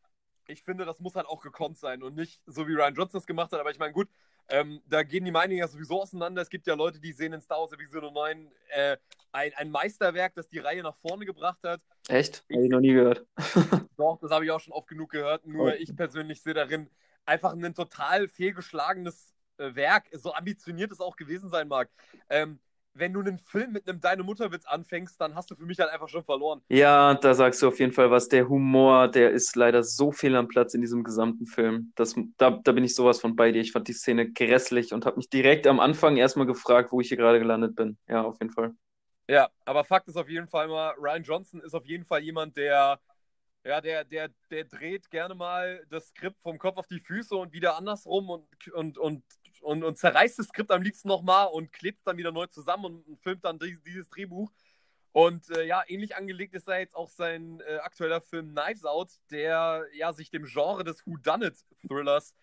ich 0.48 0.64
finde, 0.64 0.86
das 0.86 1.00
muss 1.00 1.16
halt 1.16 1.28
auch 1.28 1.42
gekonnt 1.42 1.78
sein 1.78 2.04
und 2.04 2.16
nicht 2.16 2.42
so 2.46 2.68
wie 2.68 2.74
Ryan 2.74 2.96
Johnson 2.96 3.20
es 3.20 3.28
gemacht 3.28 3.52
hat. 3.52 3.60
Aber 3.60 3.72
ich 3.72 3.80
meine, 3.80 3.94
gut, 3.94 4.10
ähm, 4.50 4.82
da 4.88 5.04
gehen 5.04 5.24
die 5.24 5.32
Meinungen 5.32 5.60
ja 5.60 5.68
sowieso 5.68 6.02
auseinander. 6.02 6.42
Es 6.42 6.50
gibt 6.50 6.68
ja 6.68 6.74
Leute, 6.74 7.00
die 7.00 7.14
sehen 7.14 7.32
in 7.32 7.42
Star 7.42 7.60
Wars 7.60 7.72
Episode 7.72 8.12
9 8.12 8.52
äh, 8.70 8.98
ein, 9.32 9.52
ein 9.56 9.72
Meisterwerk, 9.72 10.34
das 10.36 10.50
die 10.50 10.60
Reihe 10.60 10.84
nach 10.84 10.96
vorne 10.96 11.26
gebracht 11.26 11.60
hat. 11.64 11.82
Echt? 12.10 12.44
Habe 12.52 12.64
ich 12.64 12.70
noch 12.70 12.82
nie 12.82 12.94
gehört. 12.94 13.26
Doch, 13.98 14.18
das 14.20 14.32
habe 14.32 14.46
ich 14.46 14.52
auch 14.52 14.60
schon 14.60 14.74
oft 14.74 14.88
genug 14.88 15.12
gehört. 15.12 15.46
Nur 15.46 15.68
oh. 15.68 15.76
ich 15.78 15.96
persönlich 15.96 16.42
sehe 16.42 16.54
darin 16.54 16.90
einfach 17.26 17.54
ein 17.54 17.74
total 17.74 18.28
fehlgeschlagenes 18.28 19.34
äh, 19.58 19.76
Werk, 19.76 20.06
so 20.14 20.34
ambitioniert 20.34 20.92
es 20.92 21.00
auch 21.00 21.16
gewesen 21.16 21.50
sein 21.50 21.68
mag. 21.68 21.90
Ähm, 22.30 22.60
wenn 22.96 23.12
du 23.12 23.22
einen 23.22 23.40
Film 23.40 23.72
mit 23.72 23.90
einem 23.90 24.00
Deine 24.00 24.24
Mutterwitz 24.24 24.66
anfängst, 24.66 25.20
dann 25.20 25.34
hast 25.36 25.50
du 25.50 25.56
für 25.56 25.66
mich 25.66 25.80
halt 25.80 25.90
einfach 25.90 26.10
schon 26.10 26.24
verloren. 26.24 26.62
Ja, 26.70 27.16
da 27.16 27.34
sagst 27.34 27.62
du 27.62 27.68
auf 27.68 27.80
jeden 27.80 27.92
Fall 27.92 28.12
was. 28.12 28.28
Der 28.28 28.48
Humor, 28.48 29.08
der 29.08 29.32
ist 29.32 29.56
leider 29.56 29.84
so 29.84 30.12
fehl 30.12 30.36
am 30.36 30.48
Platz 30.48 30.76
in 30.76 30.82
diesem 30.82 31.04
gesamten 31.04 31.48
Film. 31.48 31.92
Das, 31.96 32.14
da, 32.38 32.52
da 32.52 32.72
bin 32.72 32.84
ich 32.84 32.94
sowas 32.94 33.20
von 33.20 33.36
bei 33.36 33.52
dir. 33.52 33.62
Ich 33.62 33.72
fand 33.72 33.88
die 33.88 33.94
Szene 33.94 34.32
grässlich 34.32 34.94
und 34.94 35.06
habe 35.06 35.18
mich 35.18 35.30
direkt 35.30 35.66
am 35.66 35.80
Anfang 35.80 36.18
erstmal 36.18 36.46
gefragt, 36.46 36.92
wo 36.92 37.02
ich 37.02 37.08
hier 37.08 37.18
gerade 37.18 37.40
gelandet 37.40 37.76
bin. 37.76 37.98
Ja, 38.08 38.24
auf 38.24 38.38
jeden 38.40 38.54
Fall. 38.54 38.76
Ja, 39.28 39.50
aber 39.66 39.84
Fakt 39.86 40.08
ist 40.10 40.18
auf 40.18 40.30
jeden 40.30 40.48
Fall 40.48 40.68
mal, 40.68 40.94
Ryan 41.00 41.24
Johnson 41.24 41.62
ist 41.62 41.74
auf 41.74 41.86
jeden 41.86 42.04
Fall 42.04 42.22
jemand, 42.22 42.58
der 42.58 43.00
ja, 43.64 43.82
der, 43.82 44.04
der, 44.04 44.30
der 44.50 44.66
dreht 44.66 45.10
gerne 45.10 45.36
mal 45.36 45.86
das 45.90 46.08
Skript 46.10 46.42
vom 46.42 46.58
Kopf 46.58 46.78
auf 46.78 46.88
die 46.88 47.00
Füße 47.00 47.36
und 47.36 47.54
wieder 47.54 47.78
andersrum 47.78 48.30
und, 48.30 48.68
und, 48.74 48.98
und 48.98 49.24
und, 49.64 49.84
und 49.84 49.98
zerreißt 49.98 50.40
das 50.40 50.48
Skript 50.48 50.72
am 50.72 50.82
liebsten 50.82 51.08
nochmal 51.08 51.48
und 51.48 51.72
klebt 51.72 52.00
es 52.00 52.04
dann 52.04 52.18
wieder 52.18 52.32
neu 52.32 52.48
zusammen 52.48 52.86
und, 52.86 53.08
und 53.08 53.22
filmt 53.22 53.46
dann 53.46 53.60
dieses, 53.60 53.82
dieses 53.84 54.10
Drehbuch. 54.10 54.52
Und 55.12 55.50
äh, 55.52 55.66
ja, 55.66 55.84
ähnlich 55.88 56.16
angelegt 56.16 56.56
ist 56.56 56.68
da 56.68 56.78
jetzt 56.78 56.96
auch 56.96 57.10
sein 57.10 57.62
äh, 57.62 57.76
aktueller 57.78 58.20
Film 58.20 58.56
Knives 58.56 58.84
Out, 58.84 59.12
der 59.30 59.86
ja 59.94 60.12
sich 60.12 60.32
dem 60.32 60.46
Genre 60.46 60.84
des 60.84 61.06
Whodunit-Thrillers 61.06 62.34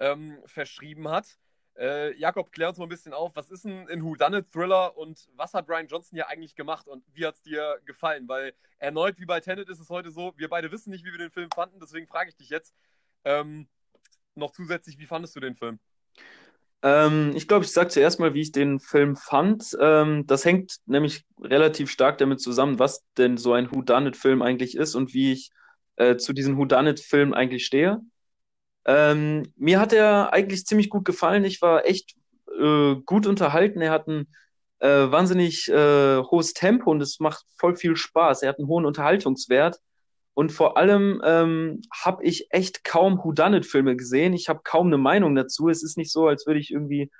ähm, 0.00 0.38
verschrieben 0.44 1.08
hat. 1.08 1.38
Äh, 1.80 2.14
Jakob, 2.18 2.52
klär 2.52 2.68
uns 2.68 2.76
mal 2.76 2.84
ein 2.84 2.90
bisschen 2.90 3.14
auf, 3.14 3.34
was 3.36 3.50
ist 3.50 3.64
ein, 3.64 4.02
Whodunit-Thriller 4.02 4.98
und 4.98 5.30
was 5.34 5.54
hat 5.54 5.66
Brian 5.66 5.86
Johnson 5.86 6.14
hier 6.14 6.28
eigentlich 6.28 6.54
gemacht 6.54 6.86
und 6.86 7.02
wie 7.14 7.24
hat 7.24 7.36
es 7.36 7.42
dir 7.42 7.80
gefallen? 7.86 8.28
Weil 8.28 8.52
erneut, 8.78 9.18
wie 9.18 9.24
bei 9.24 9.40
Tenet, 9.40 9.70
ist 9.70 9.80
es 9.80 9.88
heute 9.88 10.10
so, 10.10 10.34
wir 10.36 10.50
beide 10.50 10.70
wissen 10.70 10.90
nicht, 10.90 11.06
wie 11.06 11.10
wir 11.10 11.18
den 11.18 11.30
Film 11.30 11.48
fanden, 11.54 11.80
deswegen 11.80 12.06
frage 12.06 12.28
ich 12.28 12.36
dich 12.36 12.50
jetzt 12.50 12.74
ähm, 13.24 13.66
noch 14.34 14.50
zusätzlich, 14.50 14.98
wie 14.98 15.06
fandest 15.06 15.34
du 15.36 15.40
den 15.40 15.54
Film? 15.54 15.78
Ähm, 16.82 17.32
ich 17.34 17.48
glaube, 17.48 17.64
ich 17.64 17.72
sage 17.72 17.88
zuerst 17.88 18.20
mal, 18.20 18.34
wie 18.34 18.42
ich 18.42 18.52
den 18.52 18.78
Film 18.78 19.16
fand. 19.16 19.74
Ähm, 19.80 20.26
das 20.26 20.44
hängt 20.44 20.76
nämlich 20.84 21.24
relativ 21.40 21.90
stark 21.90 22.18
damit 22.18 22.42
zusammen, 22.42 22.78
was 22.78 23.06
denn 23.16 23.38
so 23.38 23.54
ein 23.54 23.70
Whodunit-Film 23.70 24.42
eigentlich 24.42 24.76
ist 24.76 24.94
und 24.94 25.14
wie 25.14 25.32
ich 25.32 25.50
äh, 25.96 26.16
zu 26.16 26.34
diesem 26.34 26.58
Whodunit-Film 26.58 27.32
eigentlich 27.32 27.64
stehe. 27.64 28.00
Ähm, 28.86 29.52
mir 29.56 29.80
hat 29.80 29.92
er 29.92 30.32
eigentlich 30.32 30.66
ziemlich 30.66 30.90
gut 30.90 31.04
gefallen. 31.04 31.44
Ich 31.44 31.60
war 31.62 31.86
echt 31.86 32.14
äh, 32.58 32.96
gut 33.04 33.26
unterhalten. 33.26 33.80
Er 33.80 33.90
hat 33.90 34.08
ein 34.08 34.28
äh, 34.80 35.10
wahnsinnig 35.10 35.68
äh, 35.68 36.22
hohes 36.22 36.54
Tempo 36.54 36.90
und 36.90 37.00
es 37.00 37.20
macht 37.20 37.44
voll 37.56 37.76
viel 37.76 37.96
Spaß. 37.96 38.42
Er 38.42 38.50
hat 38.50 38.58
einen 38.58 38.68
hohen 38.68 38.86
Unterhaltungswert. 38.86 39.78
Und 40.34 40.52
vor 40.52 40.76
allem 40.76 41.20
ähm, 41.24 41.82
habe 41.92 42.24
ich 42.24 42.46
echt 42.50 42.84
kaum 42.84 43.18
Whodunit-Filme 43.18 43.96
gesehen. 43.96 44.32
Ich 44.32 44.48
habe 44.48 44.60
kaum 44.64 44.86
eine 44.86 44.96
Meinung 44.96 45.34
dazu. 45.34 45.68
Es 45.68 45.82
ist 45.82 45.98
nicht 45.98 46.12
so, 46.12 46.28
als 46.28 46.46
würde 46.46 46.60
ich 46.60 46.70
irgendwie 46.70 47.10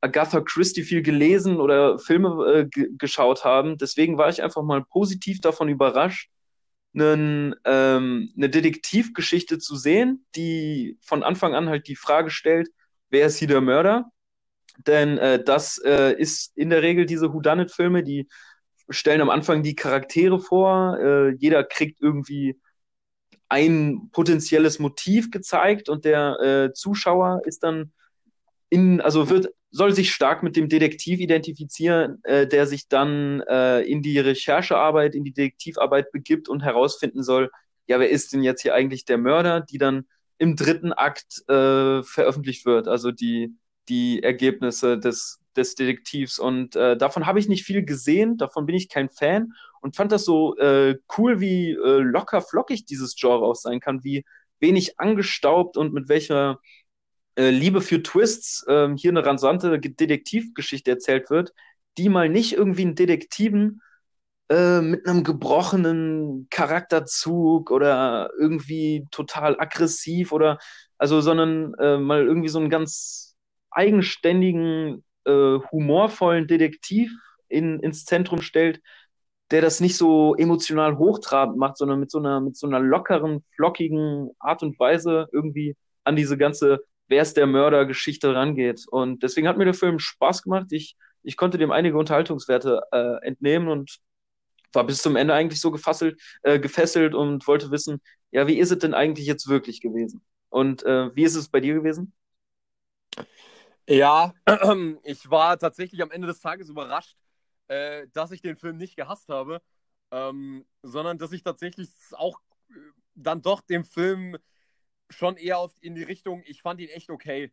Agatha 0.00 0.40
Christie 0.40 0.82
viel 0.82 1.02
gelesen 1.02 1.60
oder 1.60 1.98
Filme 1.98 2.44
äh, 2.52 2.68
geschaut 2.98 3.44
haben. 3.44 3.78
Deswegen 3.78 4.18
war 4.18 4.28
ich 4.28 4.42
einfach 4.42 4.62
mal 4.62 4.84
positiv 4.84 5.40
davon 5.40 5.68
überrascht, 5.68 6.28
einen, 6.94 7.54
ähm, 7.64 8.32
eine 8.36 8.50
Detektivgeschichte 8.50 9.58
zu 9.58 9.76
sehen, 9.76 10.26
die 10.36 10.98
von 11.02 11.22
Anfang 11.22 11.54
an 11.54 11.68
halt 11.68 11.88
die 11.88 11.96
Frage 11.96 12.30
stellt, 12.30 12.68
wer 13.10 13.26
ist 13.26 13.38
hier 13.38 13.48
der 13.48 13.60
Mörder? 13.60 14.10
Denn 14.86 15.18
äh, 15.18 15.42
das 15.42 15.78
äh, 15.84 16.14
ist 16.18 16.56
in 16.56 16.70
der 16.70 16.82
Regel 16.82 17.06
diese 17.06 17.32
Whodunit-Filme, 17.32 18.02
die 18.02 18.28
stellen 18.88 19.20
am 19.20 19.30
Anfang 19.30 19.62
die 19.62 19.74
Charaktere 19.74 20.40
vor. 20.40 20.98
Äh, 20.98 21.30
jeder 21.36 21.64
kriegt 21.64 22.00
irgendwie 22.00 22.60
ein 23.48 24.08
potenzielles 24.12 24.78
Motiv 24.78 25.30
gezeigt 25.30 25.88
und 25.88 26.04
der 26.04 26.40
äh, 26.40 26.72
Zuschauer 26.72 27.42
ist 27.44 27.62
dann 27.62 27.92
in, 28.72 29.02
also 29.02 29.28
wird, 29.28 29.48
soll 29.70 29.92
sich 29.92 30.12
stark 30.12 30.42
mit 30.42 30.56
dem 30.56 30.70
Detektiv 30.70 31.20
identifizieren, 31.20 32.24
äh, 32.24 32.46
der 32.46 32.66
sich 32.66 32.88
dann 32.88 33.42
äh, 33.42 33.82
in 33.82 34.00
die 34.00 34.18
Recherchearbeit, 34.18 35.14
in 35.14 35.24
die 35.24 35.34
Detektivarbeit 35.34 36.10
begibt 36.10 36.48
und 36.48 36.62
herausfinden 36.62 37.22
soll, 37.22 37.50
ja, 37.86 38.00
wer 38.00 38.08
ist 38.08 38.32
denn 38.32 38.42
jetzt 38.42 38.62
hier 38.62 38.74
eigentlich 38.74 39.04
der 39.04 39.18
Mörder, 39.18 39.60
die 39.60 39.76
dann 39.76 40.06
im 40.38 40.56
dritten 40.56 40.94
Akt 40.94 41.46
äh, 41.50 42.02
veröffentlicht 42.02 42.64
wird, 42.64 42.88
also 42.88 43.10
die, 43.10 43.54
die 43.90 44.22
Ergebnisse 44.22 44.98
des, 44.98 45.40
des 45.54 45.74
Detektivs. 45.74 46.38
Und 46.38 46.74
äh, 46.74 46.96
davon 46.96 47.26
habe 47.26 47.40
ich 47.40 47.48
nicht 47.48 47.64
viel 47.64 47.84
gesehen, 47.84 48.38
davon 48.38 48.64
bin 48.64 48.74
ich 48.74 48.88
kein 48.88 49.10
Fan 49.10 49.52
und 49.82 49.96
fand 49.96 50.12
das 50.12 50.24
so 50.24 50.56
äh, 50.56 50.96
cool, 51.18 51.40
wie 51.40 51.72
äh, 51.72 51.98
locker 51.98 52.40
flockig 52.40 52.86
dieses 52.86 53.16
Genre 53.16 53.44
auch 53.44 53.54
sein 53.54 53.80
kann, 53.80 54.02
wie 54.02 54.24
wenig 54.60 54.98
angestaubt 54.98 55.76
und 55.76 55.92
mit 55.92 56.08
welcher 56.08 56.58
äh, 57.36 57.50
Liebe 57.50 57.80
für 57.80 58.02
Twists 58.02 58.64
äh, 58.68 58.88
hier 58.96 59.10
eine 59.10 59.24
rasante 59.24 59.78
Detektivgeschichte 59.78 60.90
erzählt 60.90 61.30
wird, 61.30 61.52
die 61.98 62.08
mal 62.08 62.28
nicht 62.28 62.54
irgendwie 62.54 62.82
einen 62.82 62.94
Detektiven 62.94 63.82
äh, 64.48 64.80
mit 64.80 65.06
einem 65.06 65.24
gebrochenen 65.24 66.48
Charakterzug 66.50 67.70
oder 67.70 68.30
irgendwie 68.38 69.06
total 69.10 69.58
aggressiv 69.58 70.32
oder 70.32 70.58
also, 70.98 71.20
sondern 71.20 71.74
äh, 71.80 71.98
mal 71.98 72.22
irgendwie 72.24 72.48
so 72.48 72.60
einen 72.60 72.70
ganz 72.70 73.36
eigenständigen, 73.72 75.04
äh, 75.24 75.58
humorvollen 75.72 76.46
Detektiv 76.46 77.12
in, 77.48 77.80
ins 77.80 78.04
Zentrum 78.04 78.40
stellt, 78.40 78.80
der 79.50 79.62
das 79.62 79.80
nicht 79.80 79.96
so 79.96 80.34
emotional 80.36 80.98
hochtrabend 80.98 81.56
macht, 81.56 81.76
sondern 81.76 81.98
mit 81.98 82.10
so 82.10 82.18
einer, 82.18 82.40
mit 82.40 82.56
so 82.56 82.66
einer 82.66 82.78
lockeren, 82.78 83.44
flockigen 83.56 84.30
Art 84.38 84.62
und 84.62 84.78
Weise 84.78 85.28
irgendwie 85.32 85.76
an 86.04 86.14
diese 86.14 86.38
ganze 86.38 86.84
Wer 87.12 87.20
ist 87.20 87.36
der 87.36 87.46
Mörder-Geschichte 87.46 88.34
rangeht. 88.34 88.86
Und 88.88 89.22
deswegen 89.22 89.46
hat 89.46 89.58
mir 89.58 89.66
der 89.66 89.74
Film 89.74 89.98
Spaß 89.98 90.44
gemacht. 90.44 90.68
Ich, 90.70 90.96
ich 91.22 91.36
konnte 91.36 91.58
dem 91.58 91.70
einige 91.70 91.98
Unterhaltungswerte 91.98 92.80
äh, 92.90 93.26
entnehmen 93.26 93.68
und 93.68 93.98
war 94.72 94.86
bis 94.86 95.02
zum 95.02 95.16
Ende 95.16 95.34
eigentlich 95.34 95.60
so 95.60 95.70
gefasselt, 95.70 96.18
äh, 96.42 96.58
gefesselt 96.58 97.14
und 97.14 97.46
wollte 97.46 97.70
wissen, 97.70 98.00
ja, 98.30 98.46
wie 98.46 98.58
ist 98.58 98.72
es 98.72 98.78
denn 98.78 98.94
eigentlich 98.94 99.26
jetzt 99.26 99.46
wirklich 99.46 99.82
gewesen? 99.82 100.24
Und 100.48 100.84
äh, 100.84 101.14
wie 101.14 101.24
ist 101.24 101.34
es 101.34 101.50
bei 101.50 101.60
dir 101.60 101.74
gewesen? 101.74 102.14
Ja, 103.86 104.32
ich 105.04 105.28
war 105.28 105.58
tatsächlich 105.58 106.00
am 106.00 106.12
Ende 106.12 106.28
des 106.28 106.40
Tages 106.40 106.70
überrascht, 106.70 107.18
äh, 107.68 108.06
dass 108.14 108.30
ich 108.30 108.40
den 108.40 108.56
Film 108.56 108.78
nicht 108.78 108.96
gehasst 108.96 109.28
habe, 109.28 109.60
ähm, 110.12 110.64
sondern 110.82 111.18
dass 111.18 111.32
ich 111.32 111.42
tatsächlich 111.42 111.90
auch 112.12 112.40
äh, 112.70 112.74
dann 113.14 113.42
doch 113.42 113.60
dem 113.60 113.84
Film 113.84 114.38
schon 115.12 115.36
eher 115.36 115.58
auf, 115.58 115.72
in 115.80 115.94
die 115.94 116.02
Richtung, 116.02 116.42
ich 116.46 116.62
fand 116.62 116.80
ihn 116.80 116.88
echt 116.88 117.10
okay, 117.10 117.52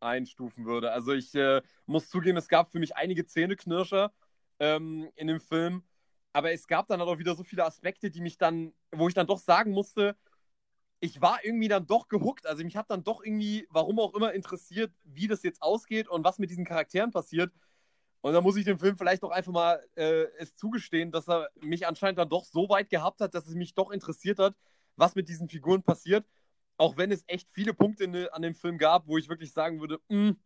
einstufen 0.00 0.64
würde. 0.64 0.92
Also 0.92 1.12
ich 1.12 1.34
äh, 1.34 1.62
muss 1.86 2.08
zugeben, 2.08 2.38
es 2.38 2.48
gab 2.48 2.72
für 2.72 2.78
mich 2.78 2.96
einige 2.96 3.26
Zähneknirscher 3.26 4.12
ähm, 4.58 5.10
in 5.16 5.26
dem 5.26 5.40
Film, 5.40 5.82
aber 6.32 6.52
es 6.52 6.66
gab 6.66 6.88
dann 6.88 7.00
halt 7.00 7.08
auch 7.08 7.18
wieder 7.18 7.34
so 7.34 7.44
viele 7.44 7.64
Aspekte, 7.64 8.10
die 8.10 8.20
mich 8.20 8.38
dann, 8.38 8.72
wo 8.92 9.08
ich 9.08 9.14
dann 9.14 9.26
doch 9.26 9.38
sagen 9.38 9.72
musste, 9.72 10.16
ich 11.00 11.20
war 11.20 11.44
irgendwie 11.44 11.68
dann 11.68 11.86
doch 11.86 12.08
gehuckt. 12.08 12.46
Also 12.46 12.62
mich 12.62 12.76
hat 12.76 12.90
dann 12.90 13.02
doch 13.04 13.24
irgendwie, 13.24 13.66
warum 13.70 13.98
auch 13.98 14.14
immer, 14.14 14.32
interessiert, 14.34 14.92
wie 15.04 15.26
das 15.26 15.42
jetzt 15.42 15.62
ausgeht 15.62 16.08
und 16.08 16.24
was 16.24 16.38
mit 16.38 16.50
diesen 16.50 16.64
Charakteren 16.64 17.10
passiert. 17.10 17.52
Und 18.20 18.34
da 18.34 18.42
muss 18.42 18.56
ich 18.56 18.66
dem 18.66 18.78
Film 18.78 18.98
vielleicht 18.98 19.22
doch 19.22 19.30
einfach 19.30 19.52
mal 19.52 19.82
äh, 19.96 20.26
es 20.38 20.54
zugestehen, 20.56 21.10
dass 21.10 21.28
er 21.28 21.48
mich 21.62 21.86
anscheinend 21.86 22.18
dann 22.18 22.28
doch 22.28 22.44
so 22.44 22.68
weit 22.68 22.90
gehabt 22.90 23.20
hat, 23.22 23.34
dass 23.34 23.46
es 23.46 23.54
mich 23.54 23.74
doch 23.74 23.90
interessiert 23.90 24.38
hat, 24.38 24.54
was 24.96 25.14
mit 25.14 25.28
diesen 25.30 25.48
Figuren 25.48 25.82
passiert. 25.82 26.26
Auch 26.80 26.96
wenn 26.96 27.12
es 27.12 27.24
echt 27.26 27.50
viele 27.50 27.74
Punkte 27.74 28.04
in, 28.04 28.16
an 28.28 28.40
dem 28.40 28.54
Film 28.54 28.78
gab, 28.78 29.06
wo 29.06 29.18
ich 29.18 29.28
wirklich 29.28 29.52
sagen 29.52 29.80
würde, 29.80 30.00
mh, 30.08 30.28
hm, 30.28 30.40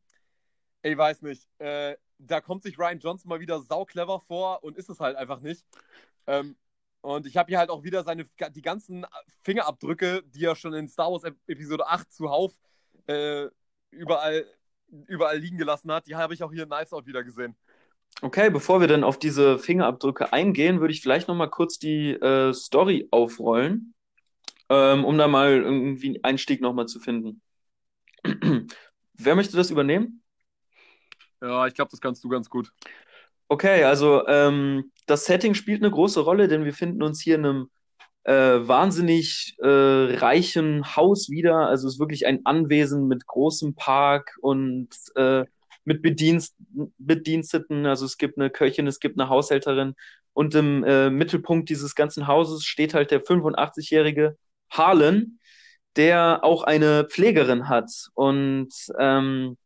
ich 0.83 0.99
weiß 0.99 1.23
nicht, 1.23 1.47
äh, 1.61 1.97
da 2.19 2.41
kommt 2.41 2.65
sich 2.65 2.77
Ryan 2.77 2.99
Johnson 2.99 3.29
mal 3.29 3.39
wieder 3.39 3.61
sau 3.61 3.85
clever 3.85 4.19
vor 4.19 4.65
und 4.65 4.77
ist 4.77 4.91
es 4.91 4.99
halt 4.99 5.17
einfach 5.17 5.39
nicht. 5.39 5.65
Ähm, 6.27 6.57
und 7.03 7.27
ich 7.27 7.37
habe 7.37 7.49
hier 7.49 7.59
halt 7.59 7.71
auch 7.71 7.85
wieder 7.85 8.03
seine, 8.03 8.27
die 8.51 8.63
ganzen 8.63 9.07
Fingerabdrücke, 9.43 10.25
die 10.27 10.45
er 10.45 10.57
schon 10.57 10.75
in 10.75 10.89
Star 10.89 11.13
Wars 11.13 11.23
Episode 11.47 11.87
8 11.87 12.13
zuhauf 12.13 12.59
äh, 13.07 13.47
überall, 13.91 14.45
überall 15.07 15.39
liegen 15.39 15.57
gelassen 15.57 15.93
hat. 15.93 16.09
Die 16.09 16.17
habe 16.17 16.35
ich 16.35 16.43
auch 16.43 16.53
hier 16.53 16.65
in 16.65 16.69
Knives 16.69 16.93
Out 16.93 17.07
wieder 17.07 17.23
gesehen. 17.23 17.55
Okay, 18.23 18.51
bevor 18.51 18.81
wir 18.81 18.89
dann 18.89 19.05
auf 19.05 19.21
diese 19.21 19.61
Fingerabdrücke 19.61 20.33
eingehen, 20.33 20.81
würde 20.81 20.93
ich 20.93 21.01
vielleicht 21.01 21.29
nochmal 21.29 21.51
kurz 21.51 21.79
die 21.79 22.11
äh, 22.11 22.53
Story 22.53 23.07
aufrollen, 23.13 23.95
ähm, 24.69 25.05
um 25.05 25.19
da 25.19 25.29
mal 25.29 25.53
irgendwie 25.53 26.09
einen 26.09 26.25
Einstieg 26.25 26.61
nochmal 26.61 26.87
zu 26.87 27.01
finden. 27.01 27.41
Wer 29.15 29.35
möchte 29.37 29.57
das 29.57 29.71
übernehmen? 29.71 30.23
Ja, 31.41 31.67
ich 31.67 31.75
glaube, 31.75 31.91
das 31.91 32.01
kannst 32.01 32.25
du 32.25 32.29
ganz 32.29 32.49
gut. 32.49 32.73
Okay, 33.49 33.85
also 33.85 34.27
ähm, 34.27 34.91
das 35.07 35.27
Setting 35.27 35.55
spielt 35.55 35.83
eine 35.83 35.91
große 35.91 36.21
Rolle, 36.21 36.49
denn 36.49 36.65
wir 36.65 36.73
finden 36.73 37.03
uns 37.03 37.21
hier 37.21 37.35
in 37.35 37.45
einem 37.45 37.71
äh, 38.25 38.67
wahnsinnig 38.67 39.55
äh, 39.59 39.67
reichen 39.69 40.97
Haus 40.97 41.29
wieder. 41.31 41.69
Also 41.69 41.87
es 41.87 41.95
ist 41.95 42.01
wirklich 42.01 42.27
ein 42.27 42.45
Anwesen 42.47 43.07
mit 43.07 43.27
großem 43.27 43.75
Park 43.75 44.37
und 44.41 44.89
äh, 45.17 45.45
mit 45.85 46.03
Bedienst 46.03 46.57
Bediensteten. 46.99 47.87
Also 47.87 48.07
es 48.07 48.17
gibt 48.17 48.39
eine 48.39 48.51
Köchin, 48.51 48.87
es 48.87 49.01
gibt 49.01 49.21
eine 49.21 49.29
Haushälterin. 49.29 49.95
Und 50.33 50.55
im 50.55 50.83
äh, 50.83 51.11
Mittelpunkt 51.11 51.69
dieses 51.69 51.95
ganzen 51.95 52.27
Hauses 52.27 52.65
steht 52.65 52.95
halt 52.95 53.11
der 53.11 53.23
85-jährige 53.23 54.37
Harlan, 54.71 55.39
der 55.97 56.41
auch 56.43 56.65
eine 56.65 57.05
Pflegerin 57.05 57.69
hat. 57.69 57.91
Und 58.15 58.73
ähm, 58.99 59.57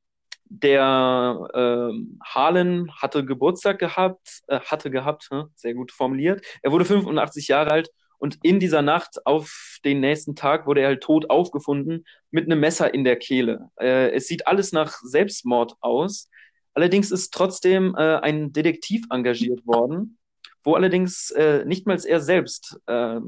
der 0.44 1.48
äh, 1.54 2.24
Harlan 2.24 2.90
hatte 2.96 3.24
Geburtstag 3.24 3.78
gehabt, 3.78 4.42
äh, 4.48 4.60
hatte 4.60 4.90
gehabt, 4.90 5.28
äh, 5.30 5.44
sehr 5.54 5.74
gut 5.74 5.92
formuliert. 5.92 6.44
Er 6.62 6.72
wurde 6.72 6.84
85 6.84 7.48
Jahre 7.48 7.70
alt 7.70 7.90
und 8.18 8.38
in 8.42 8.58
dieser 8.60 8.82
Nacht 8.82 9.26
auf 9.26 9.78
den 9.84 10.00
nächsten 10.00 10.34
Tag 10.34 10.66
wurde 10.66 10.80
er 10.80 10.88
halt 10.88 11.02
tot 11.02 11.30
aufgefunden 11.30 12.04
mit 12.30 12.46
einem 12.46 12.60
Messer 12.60 12.92
in 12.92 13.04
der 13.04 13.16
Kehle. 13.16 13.70
Äh, 13.78 14.10
es 14.10 14.26
sieht 14.26 14.46
alles 14.46 14.72
nach 14.72 14.98
Selbstmord 15.02 15.74
aus. 15.80 16.28
Allerdings 16.74 17.10
ist 17.10 17.32
trotzdem 17.32 17.94
äh, 17.96 18.16
ein 18.16 18.52
Detektiv 18.52 19.04
engagiert 19.10 19.66
worden, 19.66 20.18
wo 20.64 20.74
allerdings 20.74 21.30
äh, 21.30 21.64
nicht 21.64 21.86
mal 21.86 21.98
er 22.04 22.20
selbst, 22.20 22.80
äh, 22.86 23.20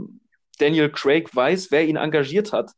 Daniel 0.61 0.91
Craig, 0.91 1.35
weiß, 1.35 1.71
wer 1.71 1.87
ihn 1.87 1.97
engagiert 1.97 2.53
hat. 2.53 2.73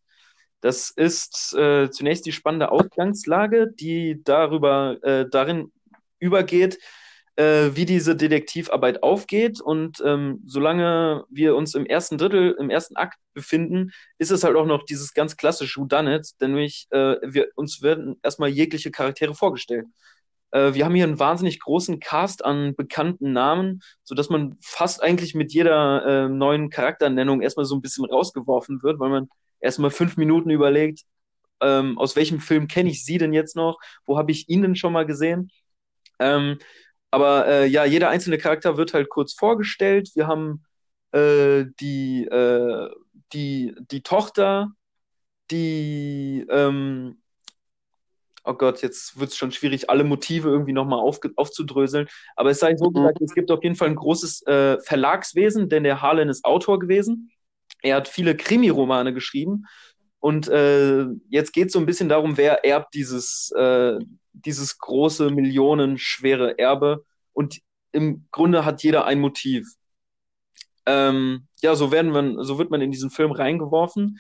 Das 0.61 0.91
ist 0.91 1.55
äh, 1.55 1.91
zunächst 1.91 2.25
die 2.25 2.33
spannende 2.33 2.71
Ausgangslage, 2.71 3.73
die 3.73 4.23
darüber 4.23 4.97
äh, 5.03 5.27
darin 5.29 5.73
übergeht, 6.21 6.79
äh, 7.35 7.71
wie 7.75 7.85
diese 7.85 8.15
Detektivarbeit 8.15 9.03
aufgeht. 9.03 9.61
Und 9.61 10.01
ähm, 10.05 10.41
solange 10.47 11.25
wir 11.31 11.57
uns 11.57 11.75
im 11.75 11.85
ersten 11.85 12.17
Drittel, 12.17 12.55
im 12.61 12.71
ersten 12.71 12.97
Akt 12.97 13.19
befinden, 13.35 13.91
ist 14.19 14.31
es 14.31 14.45
halt 14.45 14.57
auch 14.57 14.67
noch 14.67 14.85
dieses 14.85 15.15
ganz 15.15 15.37
klassische 15.37 15.81
Who 15.81 15.87
Done 15.87 16.15
It, 16.15 16.31
denn 16.41 16.53
nämlich 16.53 16.87
äh, 16.91 17.17
wir, 17.23 17.49
uns 17.57 17.83
werden 17.83 18.21
erstmal 18.23 18.51
jegliche 18.51 18.93
Charaktere 18.93 19.35
vorgestellt. 19.35 19.87
Äh, 20.53 20.75
wir 20.75 20.85
haben 20.85 20.95
hier 20.95 21.05
einen 21.05 21.19
wahnsinnig 21.19 21.61
großen 21.61 21.99
Cast 22.01 22.45
an 22.45 22.75
bekannten 22.77 23.33
Namen, 23.33 23.83
sodass 24.05 24.31
man 24.31 24.57
fast 24.63 25.03
eigentlich 25.03 25.35
mit 25.35 25.53
jeder 25.53 26.07
äh, 26.07 26.29
neuen 26.29 26.71
Charakternennung 26.71 27.43
erstmal 27.43 27.67
so 27.67 27.75
ein 27.75 27.83
bisschen 27.83 28.05
rausgeworfen 28.05 28.83
wird, 28.83 29.01
weil 29.01 29.11
man 29.11 29.29
erstmal 29.61 29.91
fünf 29.91 30.17
Minuten 30.17 30.51
überlegt, 30.51 31.03
ähm, 31.61 31.99
aus 31.99 32.17
welchem 32.17 32.41
Film 32.41 32.69
kenne 32.69 32.91
ich 32.91 33.05
sie 33.05 33.19
denn 33.19 33.33
jetzt 33.33 33.57
noch? 33.57 33.79
Wo 34.07 34.19
habe 34.19 34.33
ich 34.33 34.49
ihn 34.49 34.63
denn 34.63 34.77
schon 34.77 34.93
mal 34.93 35.07
gesehen? 35.07 35.51
Ähm, 36.19 36.59
aber 37.11 37.47
äh, 37.47 37.67
ja, 37.67 37.85
jeder 37.85 38.09
einzelne 38.11 38.39
Charakter 38.39 38.77
wird 38.77 38.95
halt 38.95 39.09
kurz 39.11 39.35
vorgestellt. 39.35 40.11
Wir 40.15 40.27
haben 40.27 40.65
äh, 41.13 41.67
die, 41.81 42.25
äh, 42.25 42.91
die, 43.33 43.75
die 43.91 44.03
Tochter, 44.03 44.73
die, 45.51 46.47
ähm, 46.51 47.22
oh 48.45 48.55
Gott, 48.55 48.83
jetzt 48.83 49.19
wird 49.19 49.31
es 49.31 49.37
schon 49.37 49.53
schwierig, 49.53 49.89
alle 49.91 50.05
Motive 50.05 50.49
irgendwie 50.49 50.73
nochmal 50.73 50.99
auf, 50.99 51.21
aufzudröseln. 51.37 52.09
Aber 52.37 52.51
es 52.51 52.61
sei 52.61 52.77
so 52.77 52.91
mhm. 52.91 52.95
gesagt, 52.95 53.21
es 53.21 53.35
gibt 53.35 53.51
auf 53.51 53.63
jeden 53.63 53.77
Fall 53.77 53.89
ein 53.89 53.97
großes 53.97 54.47
äh, 54.47 54.79
Verlagswesen, 54.81 55.69
denn 55.69 55.85
der 55.85 56.03
Harlan 56.03 56.29
ist 56.29 56.45
Autor 56.45 56.79
gewesen. 56.79 57.31
Er 57.83 57.97
hat 57.97 58.09
viele 58.09 58.37
Krimi-Romane 58.37 59.15
geschrieben. 59.15 59.67
Und 60.19 60.49
äh, 60.49 61.07
jetzt 61.29 61.53
geht 61.53 61.67
es 61.67 61.73
so 61.73 61.81
ein 61.81 61.87
bisschen 61.87 62.09
darum, 62.09 62.37
wer 62.37 62.65
erbt 62.65 62.95
dieses, 62.95 63.51
äh, 63.57 63.99
dieses 64.33 64.79
große, 64.79 65.31
millionenschwere 65.31 66.59
Erbe. 66.59 67.05
Und 67.33 67.61
im 67.93 68.27
Grunde 68.31 68.65
hat 68.65 68.83
jeder 68.83 69.05
ein 69.05 69.21
Motiv. 69.21 69.67
Ähm, 70.87 71.47
ja, 71.61 71.75
so 71.75 71.93
werden 71.93 72.11
man, 72.11 72.43
so 72.43 72.59
wird 72.59 72.71
man 72.71 72.81
in 72.81 72.91
diesen 72.91 73.11
Film 73.11 73.33
reingeworfen. 73.33 74.19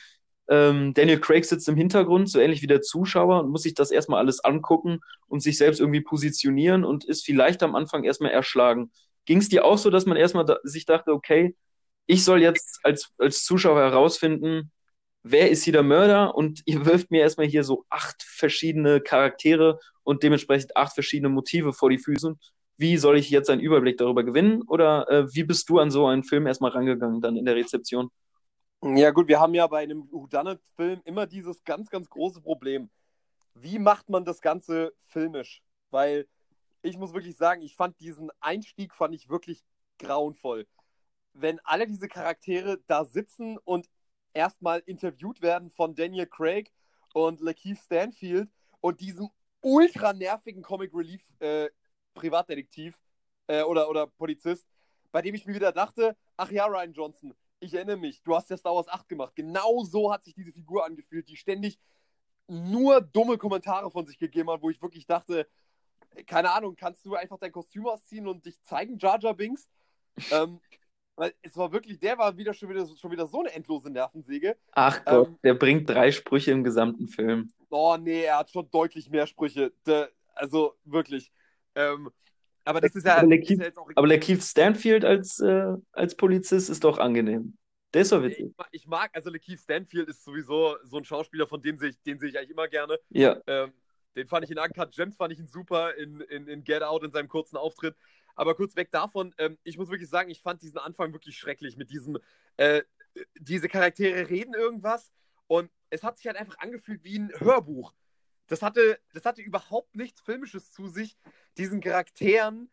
Ähm, 0.49 0.93
Daniel 0.95 1.21
Craig 1.21 1.45
sitzt 1.45 1.69
im 1.69 1.77
Hintergrund, 1.77 2.29
so 2.29 2.41
ähnlich 2.41 2.63
wie 2.63 2.67
der 2.67 2.83
Zuschauer, 2.83 3.41
und 3.41 3.51
muss 3.51 3.63
sich 3.63 3.75
das 3.75 3.91
erstmal 3.91 4.19
alles 4.19 4.41
angucken 4.45 5.01
und 5.29 5.41
sich 5.41 5.57
selbst 5.59 5.81
irgendwie 5.81 6.01
positionieren 6.01 6.85
und 6.85 7.05
ist 7.05 7.25
vielleicht 7.25 7.63
am 7.63 7.75
Anfang 7.75 8.05
erstmal 8.05 8.33
erschlagen. 8.33 8.91
Ging 9.25 9.39
es 9.39 9.49
dir 9.49 9.65
auch 9.65 9.79
so, 9.79 9.91
dass 9.91 10.07
man 10.07 10.17
erstmal 10.17 10.45
da, 10.45 10.59
sich 10.65 10.85
dachte, 10.85 11.13
okay, 11.13 11.55
ich 12.07 12.25
soll 12.25 12.43
jetzt 12.43 12.81
als, 12.83 13.13
als 13.19 13.45
Zuschauer 13.45 13.81
herausfinden, 13.81 14.73
wer 15.23 15.51
ist 15.51 15.65
hier 15.65 15.73
der 15.73 15.83
Mörder 15.83 16.35
und 16.35 16.63
ihr 16.67 16.85
wirft 16.87 17.11
mir 17.11 17.21
erstmal 17.23 17.47
hier 17.47 17.65
so 17.65 17.85
acht 17.89 18.23
verschiedene 18.23 19.01
Charaktere 19.01 19.79
und 20.03 20.23
dementsprechend 20.23 20.77
acht 20.77 20.95
verschiedene 20.95 21.29
Motive 21.29 21.73
vor 21.73 21.91
die 21.91 21.99
Füße. 21.99 22.37
Wie 22.77 22.97
soll 22.97 23.19
ich 23.19 23.31
jetzt 23.31 23.51
einen 23.51 23.61
Überblick 23.61 23.99
darüber 23.99 24.25
gewinnen 24.25 24.63
oder 24.63 25.09
äh, 25.09 25.35
wie 25.35 25.45
bist 25.45 25.69
du 25.69 25.79
an 25.79 25.91
so 25.91 26.07
einen 26.07 26.25
Film 26.25 26.47
erstmal 26.47 26.73
rangegangen 26.73 27.21
dann 27.21 27.37
in 27.37 27.45
der 27.45 27.55
Rezeption? 27.55 28.11
Ja 28.83 29.11
gut, 29.11 29.29
wir 29.29 29.39
haben 29.39 29.55
ja 29.55 29.67
bei 29.67 29.83
einem 29.83 30.11
Whodunit-Film 30.11 31.03
immer 31.05 31.27
dieses 31.27 31.63
ganz, 31.65 31.89
ganz 31.89 32.11
große 32.11 32.41
Problem. 32.41 32.91
Wie 33.55 33.79
macht 33.79 34.09
man 34.09 34.25
das 34.25 34.41
Ganze 34.41 34.93
filmisch? 35.09 35.63
Weil 35.91 36.27
ich 36.83 36.99
muss 36.99 37.13
wirklich 37.13 37.37
sagen, 37.37 37.63
ich 37.63 37.77
fand 37.77 37.99
diesen 38.01 38.31
Einstieg 38.41 38.95
fand 38.95 39.15
ich 39.15 39.29
wirklich 39.29 39.63
grauenvoll 39.99 40.67
wenn 41.35 41.61
alle 41.65 41.87
diese 41.87 42.09
Charaktere 42.09 42.79
da 42.87 43.05
sitzen 43.05 43.59
und 43.59 43.89
erstmal 44.33 44.81
interviewt 44.81 45.43
werden 45.43 45.71
von 45.71 45.95
Daniel 45.95 46.27
Craig 46.27 46.73
und 47.15 47.41
Lakeith 47.41 47.79
Stanfield 47.79 48.51
und 48.81 49.01
diesem 49.01 49.29
ultra 49.61 50.13
nervigen 50.13 50.63
Comic 50.63 50.93
Relief 50.95 51.23
äh, 51.41 51.69
Privatdetektiv 52.15 52.99
äh, 53.47 53.63
oder, 53.63 53.89
oder 53.89 54.07
Polizist, 54.07 54.67
bei 55.11 55.23
dem 55.23 55.35
ich 55.35 55.47
mir 55.47 55.55
wieder 55.55 55.73
dachte, 55.73 56.17
ach 56.37 56.51
ja, 56.51 56.67
Ryan 56.67 56.93
Johnson, 56.93 57.35
ich 57.63 57.75
erinnere 57.75 57.97
mich, 57.97 58.23
du 58.23 58.35
hast 58.35 58.51
ja 58.51 58.57
Star 58.57 58.75
Wars 58.75 58.89
8 58.89 59.09
gemacht. 59.09 59.35
Genau 59.37 59.85
so 59.85 60.13
hat 60.13 60.25
sich 60.25 60.35
diese 60.35 60.53
Figur 60.53 60.85
angefühlt, 60.85 61.29
die 61.29 61.37
ständig 61.37 61.79
nur 62.49 63.01
dumme 63.01 63.39
Kommentare 63.39 63.91
von 63.91 64.05
sich 64.07 64.19
gegeben 64.19 64.51
hat, 64.51 64.63
wo 64.63 64.71
ich 64.71 64.83
wirklich 64.83 65.07
dachte, 65.07 65.47
keine 66.27 66.51
Ahnung, 66.51 66.77
kannst 66.77 67.07
du 67.07 67.15
einfach 67.15 67.39
dein 67.39 67.53
Kostüm 67.53 67.87
ausziehen 67.87 68.27
und 68.27 68.45
dich 68.45 68.61
zeigen, 68.63 68.99
Jar 68.99 69.19
Jar 69.21 69.35
Binks? 69.35 69.69
ähm, 70.33 70.61
weil 71.15 71.35
es 71.43 71.57
war 71.57 71.73
wirklich, 71.73 71.99
der 71.99 72.19
war 72.19 72.37
wieder 72.37 72.53
schon 72.53 72.69
wieder, 72.69 72.87
schon 72.97 73.11
wieder 73.11 73.27
so 73.27 73.41
eine 73.41 73.53
endlose 73.53 73.91
Nervensäge. 73.91 74.57
Ach 74.73 75.05
Gott, 75.05 75.29
ähm, 75.29 75.39
der 75.45 75.55
bringt 75.55 75.89
drei 75.89 76.11
Sprüche 76.11 76.51
im 76.51 76.65
gesamten 76.65 77.07
Film. 77.07 77.53
Oh 77.71 77.97
nee, 77.99 78.25
er 78.25 78.39
hat 78.39 78.51
schon 78.51 78.69
deutlich 78.71 79.09
mehr 79.09 79.27
Sprüche. 79.27 79.73
Der, 79.87 80.11
also 80.35 80.75
wirklich. 80.85 81.33
Ähm, 81.75 82.11
aber 82.65 82.81
das 82.81 82.95
ist 82.95 83.07
ja, 83.07 83.19
aber 83.19 83.29
Lakeith, 83.29 83.59
ja 83.59 83.65
jetzt 83.67 83.79
auch. 83.79 83.89
Aber 83.95 84.07
Lakeith 84.07 84.43
Stanfield 84.43 85.05
als, 85.05 85.41
äh, 85.41 85.75
als 85.93 86.15
Polizist 86.17 86.71
ist 86.71 86.85
doch 86.85 86.99
angenehm. 86.99 87.57
Der 87.95 88.03
ist 88.03 88.13
doch 88.13 88.23
witzig. 88.23 88.47
Ich, 88.73 88.83
ich, 88.83 88.87
mag, 88.87 89.11
also 89.15 89.31
Lakeith 89.31 89.61
Stanfield 89.61 90.09
ist 90.09 90.25
sowieso 90.25 90.77
so 90.85 90.97
ein 90.97 91.05
Schauspieler, 91.05 91.47
von 91.47 91.61
dem 91.61 91.77
sehe 91.77 91.91
ich, 91.91 92.03
den 92.03 92.19
sehe 92.19 92.31
ich 92.31 92.39
eigentlich 92.39 92.51
immer 92.51 92.69
gerne. 92.69 92.99
Ja. 93.11 93.39
Ähm, 93.47 93.73
den 94.17 94.27
fand 94.27 94.45
ich 94.45 94.51
in 94.51 94.59
Uncut 94.59 94.93
Gems, 94.93 95.17
fand 95.17 95.33
ich 95.33 95.39
ihn 95.39 95.47
super 95.47 95.95
in, 95.95 96.21
in, 96.21 96.47
in 96.47 96.65
Get 96.65 96.83
Out 96.83 97.03
in 97.03 97.11
seinem 97.11 97.29
kurzen 97.29 97.57
Auftritt. 97.57 97.97
Aber 98.35 98.55
kurz 98.55 98.77
weg 98.77 98.91
davon, 98.91 99.35
ähm, 99.39 99.59
ich 99.63 99.77
muss 99.77 99.91
wirklich 99.91 100.09
sagen, 100.09 100.31
ich 100.31 100.41
fand 100.41 100.63
diesen 100.63 100.79
Anfang 100.79 101.13
wirklich 101.13 101.37
schrecklich 101.37 101.77
mit 101.77 101.91
diesem, 101.91 102.19
äh, 102.57 102.83
diese 103.39 103.69
Charaktere 103.69 104.29
reden 104.31 104.55
irgendwas 104.55 105.13
und 105.47 105.71
es 105.91 106.03
hat 106.03 106.17
sich 106.17 106.27
halt 106.27 106.37
einfach 106.37 106.59
angefühlt 106.59 107.05
wie 107.05 107.19
ein 107.19 107.31
Hörbuch. 107.39 107.93
Das 108.47 108.63
hatte, 108.63 108.99
das 109.13 109.25
hatte 109.25 109.43
überhaupt 109.43 109.95
nichts 109.95 110.21
Filmisches 110.21 110.73
zu 110.73 110.89
sich, 110.89 111.17
diesen 111.59 111.81
Charakteren 111.81 112.71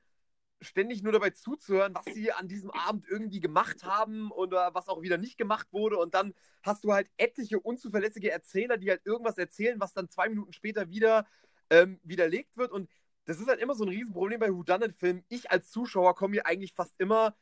ständig 0.61 1.03
nur 1.03 1.13
dabei 1.13 1.29
zuzuhören, 1.29 1.93
was 1.95 2.05
sie 2.13 2.31
an 2.31 2.47
diesem 2.47 2.71
Abend 2.71 3.05
irgendwie 3.07 3.39
gemacht 3.39 3.83
haben 3.83 4.31
oder 4.31 4.73
was 4.73 4.89
auch 4.89 5.01
wieder 5.01 5.17
nicht 5.17 5.37
gemacht 5.37 5.67
wurde. 5.71 5.97
Und 5.97 6.13
dann 6.13 6.33
hast 6.63 6.83
du 6.83 6.93
halt 6.93 7.09
etliche 7.17 7.59
unzuverlässige 7.59 8.31
Erzähler, 8.31 8.77
die 8.77 8.89
halt 8.89 9.05
irgendwas 9.05 9.37
erzählen, 9.37 9.79
was 9.79 9.93
dann 9.93 10.09
zwei 10.09 10.27
Minuten 10.27 10.53
später 10.53 10.89
wieder 10.89 11.25
ähm, 11.69 11.99
widerlegt 12.03 12.57
wird. 12.57 12.71
Und 12.71 12.89
das 13.25 13.39
ist 13.39 13.47
halt 13.47 13.59
immer 13.59 13.75
so 13.75 13.85
ein 13.85 13.89
Riesenproblem 13.89 14.39
bei 14.39 14.53
Whodunit-Filmen. 14.53 15.23
Ich 15.29 15.49
als 15.51 15.71
Zuschauer 15.71 16.15
komme 16.15 16.31
mir 16.31 16.45
eigentlich 16.45 16.73
fast 16.73 16.93
immer 16.97 17.35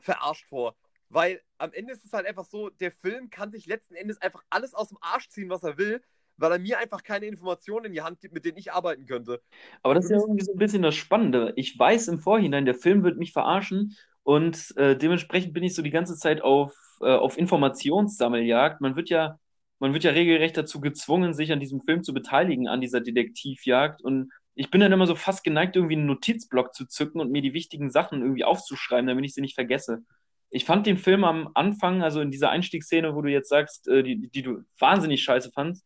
verarscht 0.00 0.46
vor. 0.46 0.76
Weil 1.08 1.40
am 1.58 1.72
Ende 1.72 1.92
ist 1.92 2.04
es 2.04 2.12
halt 2.12 2.26
einfach 2.26 2.44
so, 2.44 2.68
der 2.70 2.90
Film 2.90 3.30
kann 3.30 3.52
sich 3.52 3.66
letzten 3.66 3.94
Endes 3.94 4.20
einfach 4.20 4.42
alles 4.50 4.74
aus 4.74 4.88
dem 4.88 4.98
Arsch 5.00 5.28
ziehen, 5.28 5.50
was 5.50 5.62
er 5.62 5.78
will, 5.78 6.02
weil 6.36 6.52
er 6.52 6.58
mir 6.58 6.78
einfach 6.78 7.02
keine 7.02 7.26
Informationen 7.26 7.86
in 7.86 7.92
die 7.92 8.02
Hand 8.02 8.20
gibt, 8.20 8.34
mit 8.34 8.44
denen 8.44 8.58
ich 8.58 8.72
arbeiten 8.72 9.06
könnte. 9.06 9.40
Aber 9.82 9.94
das 9.94 10.04
ist 10.04 10.10
ja 10.10 10.18
irgendwie 10.18 10.44
so 10.44 10.52
ein 10.52 10.58
bisschen 10.58 10.82
das 10.82 10.94
Spannende. 10.94 11.52
Ich 11.56 11.78
weiß 11.78 12.08
im 12.08 12.18
Vorhinein, 12.18 12.64
der 12.64 12.74
Film 12.74 13.02
wird 13.02 13.18
mich 13.18 13.32
verarschen 13.32 13.96
und 14.22 14.76
äh, 14.76 14.96
dementsprechend 14.96 15.52
bin 15.54 15.62
ich 15.62 15.74
so 15.74 15.82
die 15.82 15.90
ganze 15.90 16.16
Zeit 16.16 16.42
auf, 16.42 16.74
äh, 17.00 17.06
auf 17.06 17.38
Informationssammeljagd. 17.38 18.80
Man 18.80 18.96
wird 18.96 19.08
ja, 19.08 19.38
man 19.78 19.92
wird 19.92 20.02
ja 20.02 20.10
regelrecht 20.10 20.56
dazu 20.56 20.80
gezwungen, 20.80 21.32
sich 21.32 21.52
an 21.52 21.60
diesem 21.60 21.80
Film 21.82 22.02
zu 22.02 22.12
beteiligen, 22.12 22.66
an 22.66 22.80
dieser 22.80 23.00
Detektivjagd. 23.00 24.02
Und 24.02 24.32
ich 24.56 24.70
bin 24.70 24.80
dann 24.80 24.90
immer 24.90 25.06
so 25.06 25.14
fast 25.14 25.44
geneigt, 25.44 25.76
irgendwie 25.76 25.94
einen 25.94 26.06
Notizblock 26.06 26.74
zu 26.74 26.86
zücken 26.86 27.20
und 27.20 27.30
mir 27.30 27.42
die 27.42 27.54
wichtigen 27.54 27.90
Sachen 27.90 28.22
irgendwie 28.22 28.44
aufzuschreiben, 28.44 29.06
damit 29.06 29.24
ich 29.24 29.34
sie 29.34 29.42
nicht 29.42 29.54
vergesse. 29.54 30.02
Ich 30.50 30.64
fand 30.64 30.86
den 30.86 30.96
Film 30.96 31.22
am 31.24 31.50
Anfang, 31.54 32.02
also 32.02 32.20
in 32.20 32.30
dieser 32.30 32.50
Einstiegsszene, 32.50 33.14
wo 33.14 33.22
du 33.22 33.30
jetzt 33.30 33.48
sagst, 33.48 33.86
äh, 33.86 34.02
die, 34.02 34.28
die 34.28 34.42
du 34.42 34.62
wahnsinnig 34.78 35.22
scheiße 35.22 35.52
fandst, 35.52 35.84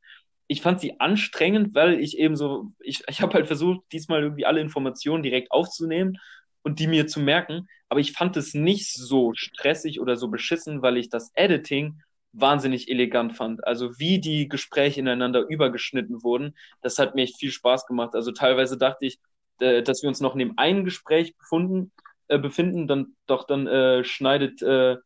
ich 0.50 0.62
fand 0.62 0.80
sie 0.80 0.98
anstrengend, 0.98 1.76
weil 1.76 2.00
ich 2.00 2.18
eben 2.18 2.34
so, 2.34 2.72
ich, 2.80 3.04
ich 3.08 3.22
habe 3.22 3.34
halt 3.34 3.46
versucht, 3.46 3.82
diesmal 3.92 4.20
irgendwie 4.24 4.46
alle 4.46 4.60
Informationen 4.60 5.22
direkt 5.22 5.52
aufzunehmen 5.52 6.18
und 6.62 6.80
die 6.80 6.88
mir 6.88 7.06
zu 7.06 7.20
merken, 7.20 7.68
aber 7.88 8.00
ich 8.00 8.10
fand 8.10 8.36
es 8.36 8.52
nicht 8.52 8.92
so 8.92 9.32
stressig 9.32 10.00
oder 10.00 10.16
so 10.16 10.26
beschissen, 10.26 10.82
weil 10.82 10.96
ich 10.96 11.08
das 11.08 11.30
Editing 11.34 12.02
wahnsinnig 12.32 12.90
elegant 12.90 13.36
fand. 13.36 13.64
Also 13.64 14.00
wie 14.00 14.18
die 14.18 14.48
Gespräche 14.48 14.98
ineinander 14.98 15.46
übergeschnitten 15.48 16.24
wurden, 16.24 16.56
das 16.82 16.98
hat 16.98 17.14
mir 17.14 17.22
echt 17.22 17.38
viel 17.38 17.52
Spaß 17.52 17.86
gemacht. 17.86 18.16
Also 18.16 18.32
teilweise 18.32 18.76
dachte 18.76 19.06
ich, 19.06 19.20
äh, 19.60 19.84
dass 19.84 20.02
wir 20.02 20.08
uns 20.08 20.20
noch 20.20 20.32
in 20.32 20.40
dem 20.40 20.58
einen 20.58 20.84
Gespräch 20.84 21.36
befunden, 21.36 21.92
äh, 22.26 22.40
befinden, 22.40 22.88
dann 22.88 23.14
doch 23.26 23.44
dann 23.46 23.68
äh, 23.68 24.02
schneidet 24.02 24.62
äh, 24.62 24.96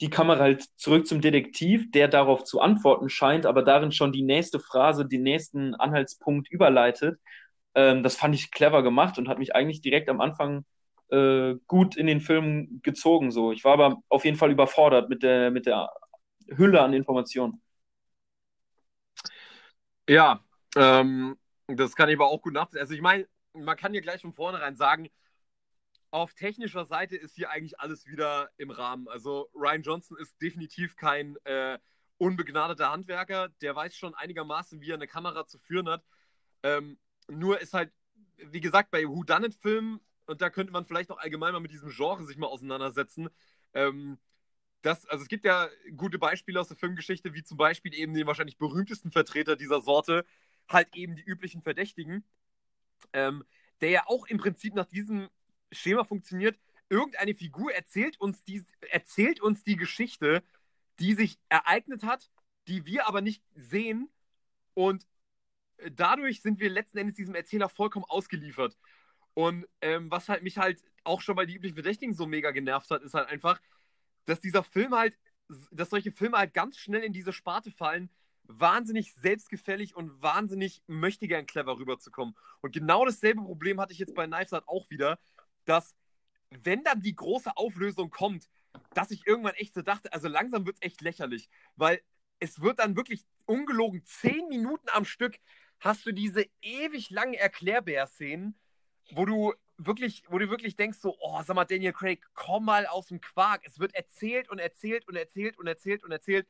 die 0.00 0.10
Kamera 0.10 0.40
halt 0.40 0.64
zurück 0.76 1.06
zum 1.06 1.20
Detektiv, 1.20 1.90
der 1.92 2.08
darauf 2.08 2.44
zu 2.44 2.60
antworten 2.60 3.08
scheint, 3.08 3.46
aber 3.46 3.62
darin 3.62 3.92
schon 3.92 4.12
die 4.12 4.22
nächste 4.22 4.58
Phrase, 4.58 5.06
den 5.06 5.22
nächsten 5.22 5.74
Anhaltspunkt 5.74 6.50
überleitet. 6.50 7.18
Ähm, 7.74 8.02
das 8.02 8.16
fand 8.16 8.34
ich 8.34 8.50
clever 8.50 8.82
gemacht 8.82 9.18
und 9.18 9.28
hat 9.28 9.38
mich 9.38 9.54
eigentlich 9.54 9.80
direkt 9.80 10.08
am 10.08 10.20
Anfang 10.20 10.64
äh, 11.10 11.54
gut 11.66 11.96
in 11.96 12.06
den 12.06 12.20
Film 12.20 12.80
gezogen. 12.82 13.30
So. 13.30 13.52
Ich 13.52 13.64
war 13.64 13.74
aber 13.74 14.02
auf 14.08 14.24
jeden 14.24 14.36
Fall 14.36 14.50
überfordert 14.50 15.08
mit 15.08 15.22
der, 15.22 15.50
mit 15.50 15.66
der 15.66 15.90
Hülle 16.48 16.82
an 16.82 16.92
Informationen. 16.92 17.62
Ja, 20.08 20.40
ähm, 20.76 21.38
das 21.66 21.94
kann 21.94 22.08
ich 22.08 22.16
aber 22.16 22.26
auch 22.26 22.42
gut 22.42 22.52
nachvollziehen. 22.52 22.80
Also 22.80 22.94
ich 22.94 23.00
meine, 23.00 23.26
man 23.54 23.76
kann 23.76 23.94
ja 23.94 24.00
gleich 24.00 24.20
von 24.20 24.32
vornherein 24.32 24.76
sagen, 24.76 25.08
auf 26.14 26.32
technischer 26.32 26.84
Seite 26.84 27.16
ist 27.16 27.34
hier 27.34 27.50
eigentlich 27.50 27.80
alles 27.80 28.06
wieder 28.06 28.48
im 28.56 28.70
Rahmen. 28.70 29.08
Also 29.08 29.50
Ryan 29.52 29.82
Johnson 29.82 30.16
ist 30.16 30.40
definitiv 30.40 30.94
kein 30.94 31.36
äh, 31.42 31.76
unbegnadeter 32.18 32.92
Handwerker. 32.92 33.48
Der 33.60 33.74
weiß 33.74 33.96
schon 33.96 34.14
einigermaßen, 34.14 34.80
wie 34.80 34.92
er 34.92 34.94
eine 34.94 35.08
Kamera 35.08 35.44
zu 35.48 35.58
führen 35.58 35.88
hat. 35.88 36.04
Ähm, 36.62 36.98
nur 37.26 37.60
ist 37.60 37.74
halt, 37.74 37.92
wie 38.36 38.60
gesagt, 38.60 38.92
bei 38.92 39.08
Who 39.08 39.24
Done 39.24 39.48
It 39.48 39.56
Filmen, 39.56 39.98
und 40.26 40.40
da 40.40 40.50
könnte 40.50 40.72
man 40.72 40.86
vielleicht 40.86 41.10
auch 41.10 41.18
allgemein 41.18 41.52
mal 41.52 41.58
mit 41.58 41.72
diesem 41.72 41.90
Genre 41.90 42.24
sich 42.24 42.36
mal 42.36 42.46
auseinandersetzen. 42.46 43.28
Ähm, 43.72 44.18
das, 44.82 45.06
also 45.06 45.22
es 45.22 45.28
gibt 45.28 45.44
ja 45.44 45.68
gute 45.96 46.20
Beispiele 46.20 46.60
aus 46.60 46.68
der 46.68 46.76
Filmgeschichte, 46.76 47.34
wie 47.34 47.42
zum 47.42 47.56
Beispiel 47.56 47.92
eben 47.92 48.14
den 48.14 48.28
wahrscheinlich 48.28 48.56
berühmtesten 48.56 49.10
Vertreter 49.10 49.56
dieser 49.56 49.80
Sorte, 49.80 50.24
halt 50.68 50.94
eben 50.94 51.16
die 51.16 51.24
üblichen 51.24 51.60
Verdächtigen, 51.60 52.24
ähm, 53.12 53.42
der 53.80 53.90
ja 53.90 54.04
auch 54.06 54.26
im 54.26 54.38
Prinzip 54.38 54.74
nach 54.74 54.86
diesem 54.86 55.28
Schema 55.74 56.04
funktioniert. 56.04 56.58
Irgendeine 56.88 57.34
Figur 57.34 57.72
erzählt 57.72 58.20
uns, 58.20 58.44
die, 58.44 58.64
erzählt 58.90 59.40
uns 59.40 59.64
die 59.64 59.76
Geschichte, 59.76 60.42
die 60.98 61.14
sich 61.14 61.38
ereignet 61.48 62.04
hat, 62.04 62.30
die 62.68 62.86
wir 62.86 63.06
aber 63.08 63.20
nicht 63.20 63.42
sehen. 63.54 64.10
Und 64.74 65.06
dadurch 65.92 66.42
sind 66.42 66.60
wir 66.60 66.70
letzten 66.70 66.98
Endes 66.98 67.16
diesem 67.16 67.34
Erzähler 67.34 67.68
vollkommen 67.68 68.04
ausgeliefert. 68.04 68.76
Und 69.34 69.66
ähm, 69.80 70.10
was 70.10 70.28
halt 70.28 70.42
mich 70.42 70.58
halt 70.58 70.82
auch 71.02 71.20
schon 71.20 71.36
bei 71.36 71.46
die 71.46 71.54
üblichen 71.54 71.74
Verdächtigen 71.74 72.14
so 72.14 72.26
mega 72.26 72.50
genervt 72.52 72.90
hat, 72.90 73.02
ist 73.02 73.14
halt 73.14 73.28
einfach, 73.28 73.60
dass 74.26 74.40
dieser 74.40 74.62
Film 74.62 74.94
halt, 74.94 75.18
dass 75.70 75.90
solche 75.90 76.12
Filme 76.12 76.38
halt 76.38 76.54
ganz 76.54 76.78
schnell 76.78 77.02
in 77.02 77.12
diese 77.12 77.32
Sparte 77.32 77.70
fallen, 77.70 78.10
wahnsinnig 78.44 79.12
selbstgefällig 79.14 79.96
und 79.96 80.22
wahnsinnig 80.22 80.82
möchte 80.86 81.28
gern 81.28 81.46
clever 81.46 81.78
rüberzukommen. 81.78 82.36
Und 82.60 82.72
genau 82.72 83.04
dasselbe 83.04 83.42
Problem 83.42 83.80
hatte 83.80 83.92
ich 83.92 83.98
jetzt 83.98 84.14
bei 84.14 84.26
Knives 84.26 84.52
Out 84.52 84.64
auch 84.66 84.88
wieder, 84.90 85.18
dass 85.64 85.94
wenn 86.50 86.84
dann 86.84 87.00
die 87.02 87.14
große 87.14 87.56
Auflösung 87.56 88.10
kommt, 88.10 88.48
dass 88.94 89.10
ich 89.10 89.26
irgendwann 89.26 89.54
echt 89.54 89.74
so 89.74 89.82
dachte, 89.82 90.12
also 90.12 90.28
langsam 90.28 90.66
wird 90.66 90.76
es 90.76 90.82
echt 90.82 91.00
lächerlich, 91.00 91.48
weil 91.76 92.00
es 92.38 92.60
wird 92.60 92.78
dann 92.78 92.96
wirklich 92.96 93.24
ungelogen 93.46 94.04
zehn 94.04 94.48
Minuten 94.48 94.88
am 94.92 95.04
Stück 95.04 95.38
hast 95.80 96.06
du 96.06 96.12
diese 96.12 96.46
ewig 96.62 97.10
langen 97.10 97.34
Erklärbär-Szenen, 97.34 98.58
wo 99.12 99.24
du 99.24 99.54
wirklich, 99.76 100.22
wo 100.28 100.38
du 100.38 100.48
wirklich 100.48 100.76
denkst 100.76 100.98
so, 100.98 101.16
oh, 101.20 101.42
sag 101.42 101.56
mal, 101.56 101.64
Daniel 101.64 101.92
Craig, 101.92 102.24
komm 102.34 102.64
mal 102.64 102.86
aus 102.86 103.08
dem 103.08 103.20
Quark. 103.20 103.62
Es 103.64 103.78
wird 103.78 103.94
erzählt 103.94 104.48
und 104.48 104.58
erzählt 104.58 105.06
und 105.08 105.16
erzählt 105.16 105.58
und 105.58 105.66
erzählt 105.66 106.04
und 106.04 106.12
erzählt. 106.12 106.46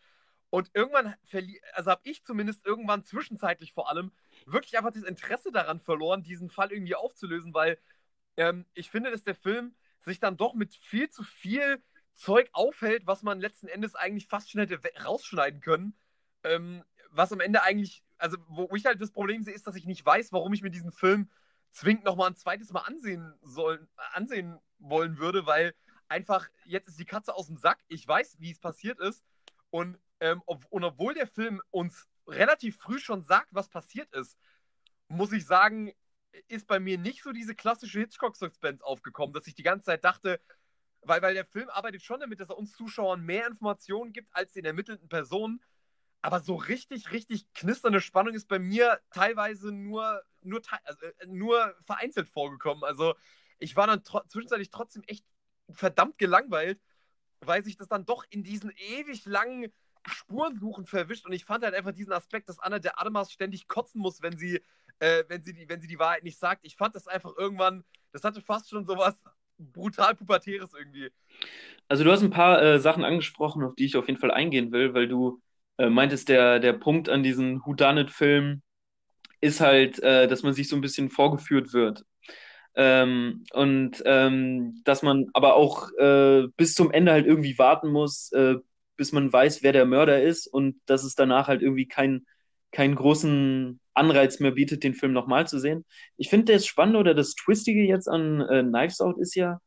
Und 0.51 0.71
irgendwann 0.73 1.15
also 1.73 1.91
habe 1.91 2.03
ich 2.05 2.23
zumindest 2.25 2.65
irgendwann 2.65 3.03
zwischenzeitlich 3.03 3.73
vor 3.73 3.89
allem 3.89 4.13
wirklich 4.47 4.79
einfach 4.79 4.93
das 4.93 5.03
Interesse 5.03 5.51
daran 5.51 5.81
verloren, 5.81 6.23
diesen 6.23 6.49
Fall 6.49 6.71
irgendwie 6.71 6.95
aufzulösen, 6.95 7.55
weil 7.55 7.79
ähm, 8.37 8.67
ich 8.75 8.91
finde, 8.91 9.11
dass 9.11 9.25
der 9.25 9.35
Film 9.35 9.75
sich 10.01 10.21
dann 10.21 10.37
doch 10.37 10.55
mit 10.55 10.75
viel 10.75 11.09
zu 11.11 11.23
viel 11.23 11.83
Zeug 12.15 12.49
aufhält, 12.53 13.07
was 13.07 13.23
man 13.23 13.41
letzten 13.41 13.69
Endes 13.69 13.95
eigentlich 13.95 14.27
fast 14.27 14.51
schon 14.51 14.61
hätte 14.61 14.81
rausschneiden 15.05 15.61
können. 15.61 15.97
Ähm, 16.43 16.85
was 17.11 17.33
am 17.33 17.41
Ende 17.41 17.63
eigentlich, 17.63 18.05
also 18.19 18.37
wo 18.49 18.75
ich 18.75 18.85
halt 18.87 19.01
das 19.01 19.13
Problem 19.13 19.43
sehe, 19.43 19.55
ist, 19.55 19.67
dass 19.67 19.77
ich 19.77 19.87
nicht 19.87 20.05
weiß, 20.05 20.33
warum 20.33 20.53
ich 20.53 20.63
mir 20.63 20.71
diesen 20.71 20.93
Film 20.93 21.31
zwingend 21.71 22.05
nochmal 22.05 22.29
ein 22.29 22.37
zweites 22.37 22.73
Mal 22.73 22.83
ansehen 22.83 23.35
sollen, 23.43 23.89
ansehen 24.13 24.59
wollen 24.79 25.19
würde, 25.19 25.47
weil 25.47 25.75
einfach 26.09 26.49
jetzt 26.65 26.89
ist 26.89 26.99
die 26.99 27.05
Katze 27.05 27.35
aus 27.35 27.47
dem 27.47 27.57
Sack. 27.57 27.79
Ich 27.89 28.07
weiß, 28.07 28.37
wie 28.39 28.51
es 28.51 28.61
passiert 28.61 29.01
ist. 29.01 29.25
Und, 29.71 29.99
ähm, 30.21 30.43
ob, 30.47 30.65
und 30.71 30.85
obwohl 30.85 31.15
der 31.15 31.27
Film 31.27 31.61
uns 31.71 32.09
relativ 32.27 32.77
früh 32.79 32.99
schon 32.99 33.23
sagt, 33.23 33.49
was 33.51 33.69
passiert 33.69 34.13
ist, 34.15 34.39
muss 35.09 35.33
ich 35.33 35.47
sagen, 35.47 35.93
ist 36.49 36.67
bei 36.67 36.81
mir 36.81 36.99
nicht 36.99 37.23
so 37.23 37.33
diese 37.33 37.55
klassische 37.55 38.01
Hitchcock-Suspense 38.01 38.85
aufgekommen, 38.85 39.33
dass 39.33 39.47
ich 39.47 39.55
die 39.55 39.63
ganze 39.63 39.87
Zeit 39.87 40.05
dachte, 40.05 40.41
weil, 41.03 41.23
weil 41.23 41.35
der 41.35 41.45
Film 41.45 41.69
arbeitet 41.69 42.03
schon 42.03 42.21
damit, 42.21 42.41
dass 42.41 42.49
er 42.51 42.59
uns 42.59 42.73
Zuschauern 42.73 43.23
mehr 43.23 43.47
Informationen 43.47 44.13
gibt 44.13 44.35
als 44.35 44.53
den 44.53 44.65
ermittelten 44.65 45.09
Personen. 45.09 45.63
Aber 46.23 46.41
so 46.41 46.55
richtig, 46.55 47.13
richtig 47.13 47.53
knisternde 47.53 48.01
Spannung 48.01 48.35
ist 48.35 48.49
bei 48.49 48.59
mir 48.59 49.01
teilweise 49.11 49.73
nur, 49.73 50.23
nur, 50.43 50.63
also, 50.85 51.05
äh, 51.05 51.27
nur 51.27 51.75
vereinzelt 51.85 52.31
vorgekommen. 52.31 52.83
Also 52.85 53.15
ich 53.59 53.77
war 53.77 53.87
dann 53.87 54.03
tro 54.03 54.23
zwischenzeitlich 54.29 54.71
trotzdem 54.71 55.03
echt 55.07 55.25
verdammt 55.71 56.17
gelangweilt, 56.19 56.81
weil 57.41 57.63
sich 57.63 57.77
das 57.77 57.89
dann 57.89 58.07
doch 58.07 58.25
in 58.31 58.43
diesen 58.43 58.71
ewig 58.71 59.27
langen 59.27 59.71
Spurensuchen 60.07 60.87
verwischt. 60.87 61.27
Und 61.27 61.33
ich 61.33 61.45
fand 61.45 61.65
halt 61.65 61.75
einfach 61.75 61.93
diesen 61.93 62.13
Aspekt, 62.13 62.49
dass 62.49 62.59
Anna 62.59 62.79
der 62.79 63.01
Adamas 63.01 63.33
ständig 63.33 63.69
kotzen 63.69 64.01
muss, 64.01 64.23
wenn 64.23 64.37
sie, 64.37 64.63
äh, 64.99 65.25
wenn, 65.29 65.43
sie 65.43 65.53
die, 65.53 65.69
wenn 65.69 65.81
sie 65.81 65.89
die 65.89 65.99
Wahrheit 65.99 66.25
nicht 66.25 66.39
sagt. 66.39 66.65
Ich 66.65 66.77
fand 66.77 66.95
das 66.95 67.07
einfach 67.07 67.33
irgendwann, 67.37 67.85
das 68.13 68.25
hatte 68.25 68.41
fast 68.41 68.71
schon 68.71 68.87
sowas 68.87 69.15
brutal 69.59 70.15
Pubertäres 70.15 70.73
irgendwie. 70.75 71.11
Also 71.89 72.05
du 72.05 72.11
hast 72.11 72.23
ein 72.23 72.31
paar 72.31 72.63
äh, 72.63 72.79
Sachen 72.81 73.05
angesprochen, 73.05 73.63
auf 73.63 73.75
die 73.75 73.87
ich 73.87 73.97
auf 73.97 74.09
jeden 74.09 74.21
Fall 74.21 74.31
eingehen 74.31 74.73
will, 74.73 74.95
weil 74.95 75.09
du 75.09 75.41
äh, 75.79 75.89
meintest, 75.89 76.29
der, 76.29 76.61
der 76.61 76.73
Punkt 76.73 77.09
an 77.09 77.23
diesen 77.23 77.61
Whodunit-Filmen 77.65 78.63
ist 79.41 79.61
halt, 79.61 80.01
äh, 80.01 80.27
dass 80.27 80.43
man 80.43 80.55
sich 80.55 80.69
so 80.69 80.77
ein 80.77 80.81
bisschen 80.81 81.11
vorgeführt 81.11 81.73
wird. 81.73 82.05
Ähm, 82.77 83.45
und 83.53 84.03
ähm, 84.05 84.81
dass 84.85 85.03
man 85.03 85.27
aber 85.33 85.55
auch 85.55 85.91
äh, 85.99 86.49
bis 86.57 86.75
zum 86.75 86.91
Ende 86.91 87.13
halt 87.13 87.27
irgendwie 87.27 87.59
warten 87.59 87.91
muss, 87.91 88.33
äh, 88.33 88.57
bis 88.97 89.13
man 89.13 89.33
weiß, 89.33 89.63
wer 89.63 89.73
der 89.73 89.87
Mörder 89.87 90.23
ist 90.23 90.47
und 90.47 90.81
dass 90.87 91.05
es 91.05 91.15
danach 91.15 91.49
halt 91.49 91.63
irgendwie 91.63 91.87
kein, 91.87 92.27
keinen 92.73 92.95
großen 92.97 93.79
Anreiz 93.95 94.41
mehr 94.41 94.53
bietet, 94.53 94.85
den 94.85 94.95
Film 94.95 95.13
nochmal 95.13 95.47
zu 95.47 95.59
sehen. 95.59 95.85
Ich 96.17 96.29
finde, 96.29 96.53
das 96.53 96.67
Spannende 96.67 96.99
oder 96.99 97.15
das 97.15 97.35
Twistige 97.35 97.83
jetzt 97.83 98.09
an 98.09 98.41
äh, 98.41 98.63
Knives 98.63 99.01
Out 99.01 99.19
ist 99.19 99.35
ja, 99.35 99.61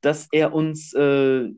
dass 0.00 0.28
er 0.32 0.52
uns 0.52 0.92
äh, 0.94 1.48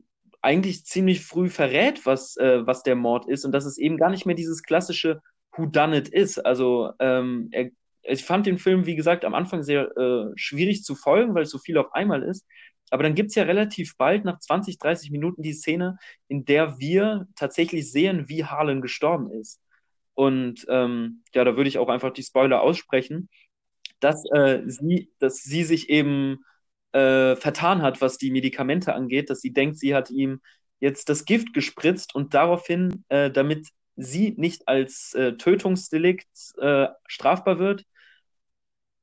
eigentlich 0.41 0.85
ziemlich 0.85 1.25
früh 1.25 1.49
verrät, 1.49 2.05
was, 2.05 2.37
äh, 2.37 2.65
was 2.65 2.83
der 2.83 2.95
Mord 2.95 3.27
ist 3.27 3.45
und 3.45 3.51
dass 3.51 3.65
es 3.65 3.77
eben 3.77 3.97
gar 3.97 4.09
nicht 4.11 4.25
mehr 4.25 4.35
dieses 4.35 4.63
klassische 4.63 5.21
Who 5.53 5.65
Done 5.65 5.97
It 5.97 6.09
ist. 6.09 6.37
Also 6.45 6.91
ähm, 6.99 7.49
er, 7.51 7.71
ich 8.03 8.23
fand 8.23 8.45
den 8.45 8.59
Film, 8.59 8.85
wie 8.85 8.95
gesagt, 8.95 9.25
am 9.25 9.33
Anfang 9.33 9.63
sehr 9.63 9.95
äh, 9.97 10.31
schwierig 10.35 10.83
zu 10.83 10.95
folgen, 10.95 11.33
weil 11.33 11.43
es 11.43 11.49
so 11.49 11.57
viel 11.57 11.77
auf 11.77 11.93
einmal 11.93 12.23
ist. 12.23 12.45
Aber 12.91 13.03
dann 13.03 13.15
gibt 13.15 13.29
es 13.29 13.35
ja 13.35 13.43
relativ 13.43 13.97
bald, 13.97 14.25
nach 14.25 14.39
20, 14.39 14.77
30 14.77 15.09
Minuten, 15.11 15.41
die 15.41 15.53
Szene, 15.53 15.97
in 16.27 16.45
der 16.45 16.77
wir 16.79 17.27
tatsächlich 17.35 17.91
sehen, 17.91 18.29
wie 18.29 18.45
Harlan 18.45 18.81
gestorben 18.81 19.31
ist. 19.31 19.59
Und 20.15 20.65
ähm, 20.69 21.23
ja, 21.33 21.43
da 21.43 21.55
würde 21.55 21.67
ich 21.67 21.77
auch 21.77 21.89
einfach 21.89 22.11
die 22.11 22.23
Spoiler 22.23 22.61
aussprechen, 22.61 23.29
dass, 23.99 24.23
äh, 24.31 24.61
sie, 24.65 25.11
dass 25.19 25.37
sie 25.43 25.63
sich 25.63 25.89
eben 25.89 26.43
äh, 26.93 27.35
vertan 27.35 27.81
hat, 27.81 28.01
was 28.01 28.17
die 28.17 28.31
Medikamente 28.31 28.93
angeht, 28.93 29.29
dass 29.29 29.41
sie 29.41 29.53
denkt, 29.53 29.77
sie 29.77 29.93
hat 29.93 30.09
ihm 30.09 30.41
jetzt 30.79 31.09
das 31.09 31.25
Gift 31.25 31.53
gespritzt 31.53 32.15
und 32.15 32.33
daraufhin, 32.33 33.03
äh, 33.09 33.29
damit 33.31 33.67
sie 33.97 34.33
nicht 34.37 34.67
als 34.67 35.13
äh, 35.13 35.33
Tötungsdelikt 35.33 36.27
äh, 36.57 36.87
strafbar 37.07 37.59
wird, 37.59 37.85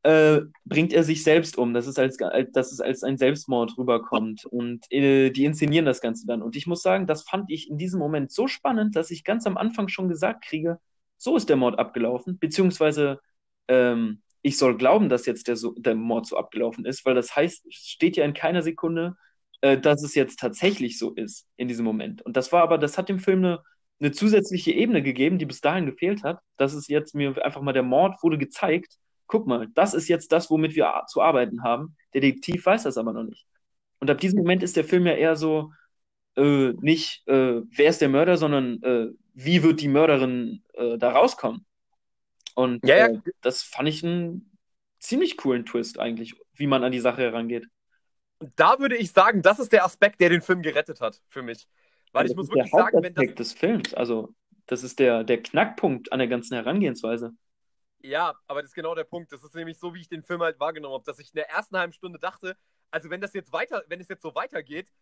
äh, 0.03 0.41
bringt 0.65 0.93
er 0.93 1.05
sich 1.05 1.23
selbst 1.23 1.57
um, 1.59 1.75
dass 1.75 1.87
es 1.87 1.97
als, 1.97 2.17
dass 2.53 2.73
es 2.73 2.81
als 2.81 3.03
ein 3.03 3.19
Selbstmord 3.19 3.79
rüberkommt. 3.79 4.45
Und 4.45 4.91
äh, 4.91 5.31
die 5.31 5.45
inszenieren 5.45 5.87
das 5.87 6.01
Ganze 6.01 6.27
dann. 6.27 6.43
Und 6.43 6.57
ich 6.57 6.67
muss 6.67 6.83
sagen, 6.83 7.07
das 7.07 7.23
fand 7.23 7.51
ich 7.51 7.71
in 7.71 7.79
diesem 7.79 8.01
Moment 8.01 8.33
so 8.33 8.49
spannend, 8.49 8.97
dass 8.97 9.11
ich 9.11 9.25
ganz 9.25 9.47
am 9.47 9.57
Anfang 9.57 9.89
schon 9.89 10.09
gesagt 10.09 10.45
kriege, 10.45 10.79
so 11.23 11.37
ist 11.37 11.49
der 11.49 11.57
Mord 11.57 11.79
abgelaufen, 11.79 12.37
beziehungsweise 12.39 13.21
ähm, 13.69 14.23
ich 14.43 14.59
soll 14.59 14.77
glauben, 14.77 15.09
dass 15.09 15.25
jetzt 15.25 15.47
der, 15.47 15.55
so, 15.57 15.73
der 15.79 15.95
Mord 15.95 16.27
so 16.27 16.37
abgelaufen 16.37 16.85
ist, 16.85 17.07
weil 17.07 17.15
das 17.15 17.37
heißt, 17.37 17.65
steht 17.73 18.17
ja 18.17 18.25
in 18.25 18.35
keiner 18.35 18.63
Sekunde, 18.63 19.17
äh, 19.61 19.79
dass 19.79 20.03
es 20.03 20.17
jetzt 20.17 20.41
tatsächlich 20.41 20.99
so 20.99 21.13
ist 21.13 21.47
in 21.57 21.69
diesem 21.69 21.85
Moment. 21.85 22.23
Und 22.23 22.37
das 22.37 22.51
war 22.51 22.63
aber, 22.65 22.77
das 22.77 22.99
hat 22.99 23.09
dem 23.09 23.21
Film 23.21 23.39
eine, 23.39 23.61
eine 24.01 24.11
zusätzliche 24.11 24.73
Ebene 24.73 25.01
gegeben, 25.01 25.39
die 25.39 25.47
bis 25.47 25.61
dahin 25.61 25.87
gefehlt 25.87 26.25
hat. 26.25 26.41
Das 26.57 26.75
ist 26.75 26.89
jetzt 26.89 27.15
mir 27.15 27.41
einfach 27.45 27.63
mal 27.63 27.73
der 27.73 27.85
Mord 27.85 28.21
wurde 28.25 28.37
gezeigt. 28.37 28.97
Guck 29.29 29.47
mal, 29.47 29.69
das 29.75 29.95
ist 29.95 30.09
jetzt 30.09 30.33
das, 30.33 30.51
womit 30.51 30.75
wir 30.75 31.05
zu 31.07 31.23
arbeiten 31.23 31.63
haben. 31.63 31.97
Der 32.15 32.21
Detektiv 32.21 32.67
weiß 32.67 32.83
das 32.83 32.97
aber 32.99 33.13
noch 33.13 33.23
nicht. 33.23 33.47
Und 34.01 34.11
ab 34.11 34.19
diesem 34.19 34.41
Moment 34.41 34.65
ist 34.65 34.77
der 34.77 34.85
Film 34.85 35.07
ja 35.07 35.15
eher 35.15 35.37
so, 35.37 35.71
äh, 36.37 36.73
nicht, 36.81 37.23
äh, 37.29 37.63
wer 37.71 37.89
ist 37.91 38.01
der 38.01 38.09
Mörder, 38.09 38.37
sondern 38.37 38.83
äh, 38.83 39.07
wie 39.35 39.63
wird 39.63 39.81
die 39.81 39.89
Mörderin 39.89 40.63
äh, 40.75 40.99
da 40.99 41.13
rauskommen. 41.13 41.67
Und 42.55 42.87
ja, 42.87 42.97
ja. 42.97 43.07
Äh, 43.07 43.21
das 43.41 43.63
fand 43.63 43.89
ich 43.89 44.05
einen 44.05 44.59
ziemlich 44.99 45.37
coolen 45.37 45.65
Twist 45.65 45.99
eigentlich, 45.99 46.35
wie 46.55 46.67
man 46.67 46.85
an 46.85 46.93
die 46.93 47.01
Sache 47.01 47.23
herangeht. 47.23 47.67
Da 48.57 48.79
würde 48.79 48.97
ich 48.97 49.13
sagen, 49.13 49.43
das 49.43 49.59
ist 49.59 49.73
der 49.73 49.85
Aspekt, 49.85 50.21
der 50.21 50.29
den 50.29 50.43
Film 50.43 50.63
gerettet 50.63 51.01
hat 51.01 51.21
für 51.29 51.43
mich. 51.43 51.67
Weil 52.13 52.27
ich 52.27 52.37
muss 52.37 52.49
wirklich 52.49 52.71
sagen, 52.71 53.03
wenn 53.03 53.15
das 53.15 53.35
des 53.35 53.53
Films, 53.53 53.95
also 53.95 54.35
das 54.67 54.83
ist 54.83 54.99
der, 54.99 55.25
der 55.25 55.43
Knackpunkt 55.43 56.13
an 56.13 56.19
der 56.19 56.29
ganzen 56.29 56.55
Herangehensweise. 56.55 57.33
Ja, 58.01 58.35
aber 58.49 58.63
das 58.63 58.71
ist 58.71 58.75
genau 58.75 58.95
der 58.95 59.05
Punkt. 59.05 59.33
Das 59.33 59.45
ist 59.45 59.55
nämlich 59.55 59.79
so, 59.79 59.95
wie 59.95 60.01
ich 60.01 60.09
den 60.09 60.23
Film 60.23 60.43
halt 60.43 60.59
wahrgenommen 60.59 60.95
habe, 60.95 61.05
dass 61.05 61.19
ich 61.21 61.29
in 61.29 61.37
der 61.37 61.49
ersten 61.51 61.79
halben 61.79 61.93
Stunde 61.93 62.19
dachte, 62.19 62.57
also 62.91 63.09
wenn 63.11 63.21
das 63.21 63.33
jetzt 63.33 63.53
weiter, 63.53 63.85
wenn 63.89 64.01
es 64.01 64.09
jetzt 64.09 64.23
so 64.23 64.35
weitergeht, 64.35 64.93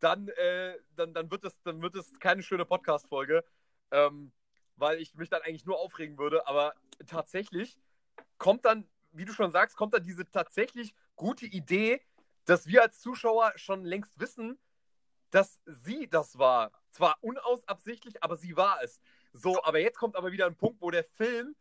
dann, 0.00 0.28
äh, 0.28 0.74
dann, 0.96 1.14
dann 1.14 1.30
wird 1.30 1.44
es, 1.44 1.56
dann 1.62 1.80
wird 1.80 1.94
es 1.94 2.12
keine 2.18 2.42
schöne 2.42 2.64
Podcast-Folge. 2.64 3.44
Ähm, 3.92 4.32
weil 4.76 5.00
ich 5.00 5.14
mich 5.14 5.28
dann 5.28 5.42
eigentlich 5.42 5.64
nur 5.64 5.78
aufregen 5.78 6.18
würde. 6.18 6.46
Aber 6.46 6.74
tatsächlich 7.06 7.78
kommt 8.38 8.64
dann, 8.64 8.88
wie 9.12 9.24
du 9.24 9.32
schon 9.32 9.52
sagst, 9.52 9.76
kommt 9.76 9.94
dann 9.94 10.02
diese 10.02 10.28
tatsächlich 10.28 10.94
gute 11.14 11.46
Idee, 11.46 12.00
dass 12.44 12.66
wir 12.66 12.82
als 12.82 13.00
Zuschauer 13.00 13.52
schon 13.56 13.84
längst 13.84 14.18
wissen, 14.18 14.58
dass 15.30 15.60
sie 15.66 16.08
das 16.08 16.38
war. 16.38 16.72
Zwar 16.90 17.16
unausabsichtlich, 17.20 18.22
aber 18.22 18.36
sie 18.36 18.56
war 18.56 18.82
es. 18.82 19.00
So, 19.32 19.62
aber 19.64 19.78
jetzt 19.78 19.98
kommt 19.98 20.16
aber 20.16 20.32
wieder 20.32 20.46
ein 20.46 20.56
Punkt, 20.56 20.80
wo 20.80 20.90
der 20.90 21.04
Film 21.04 21.54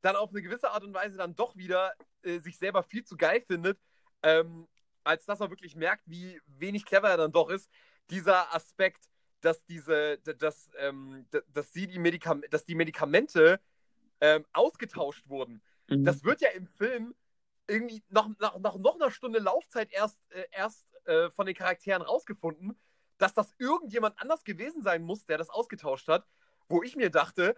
dann 0.00 0.16
auf 0.16 0.30
eine 0.30 0.42
gewisse 0.42 0.70
Art 0.70 0.84
und 0.84 0.94
Weise 0.94 1.16
dann 1.16 1.34
doch 1.34 1.56
wieder 1.56 1.92
äh, 2.22 2.38
sich 2.38 2.56
selber 2.56 2.82
viel 2.82 3.04
zu 3.04 3.16
geil 3.16 3.42
findet, 3.42 3.78
ähm, 4.22 4.68
als 5.04 5.26
dass 5.26 5.40
er 5.40 5.50
wirklich 5.50 5.74
merkt, 5.74 6.04
wie 6.06 6.40
wenig 6.46 6.84
clever 6.84 7.10
er 7.10 7.16
dann 7.16 7.32
doch 7.32 7.50
ist. 7.50 7.68
Dieser 8.10 8.54
Aspekt, 8.54 9.08
dass 9.40 9.64
diese, 9.64 10.18
dass, 10.18 10.70
ähm, 10.78 11.26
dass 11.52 11.72
sie 11.72 11.86
die 11.86 11.98
Medikam 11.98 12.42
dass 12.50 12.64
die 12.64 12.74
Medikamente 12.74 13.60
ähm, 14.20 14.44
ausgetauscht 14.52 15.28
wurden. 15.28 15.62
Mhm. 15.88 16.04
Das 16.04 16.24
wird 16.24 16.40
ja 16.40 16.50
im 16.50 16.66
Film 16.66 17.14
irgendwie 17.68 18.02
nach, 18.08 18.28
nach, 18.38 18.58
nach 18.58 18.76
noch 18.76 18.96
einer 18.96 19.10
Stunde 19.10 19.38
Laufzeit 19.38 19.92
erst, 19.92 20.18
äh, 20.30 20.44
erst 20.50 20.86
äh, 21.04 21.30
von 21.30 21.46
den 21.46 21.54
Charakteren 21.54 22.02
rausgefunden, 22.02 22.78
dass 23.18 23.34
das 23.34 23.54
irgendjemand 23.58 24.20
anders 24.20 24.44
gewesen 24.44 24.82
sein 24.82 25.02
muss, 25.02 25.26
der 25.26 25.38
das 25.38 25.50
ausgetauscht 25.50 26.08
hat, 26.08 26.26
wo 26.68 26.82
ich 26.82 26.96
mir 26.96 27.10
dachte, 27.10 27.56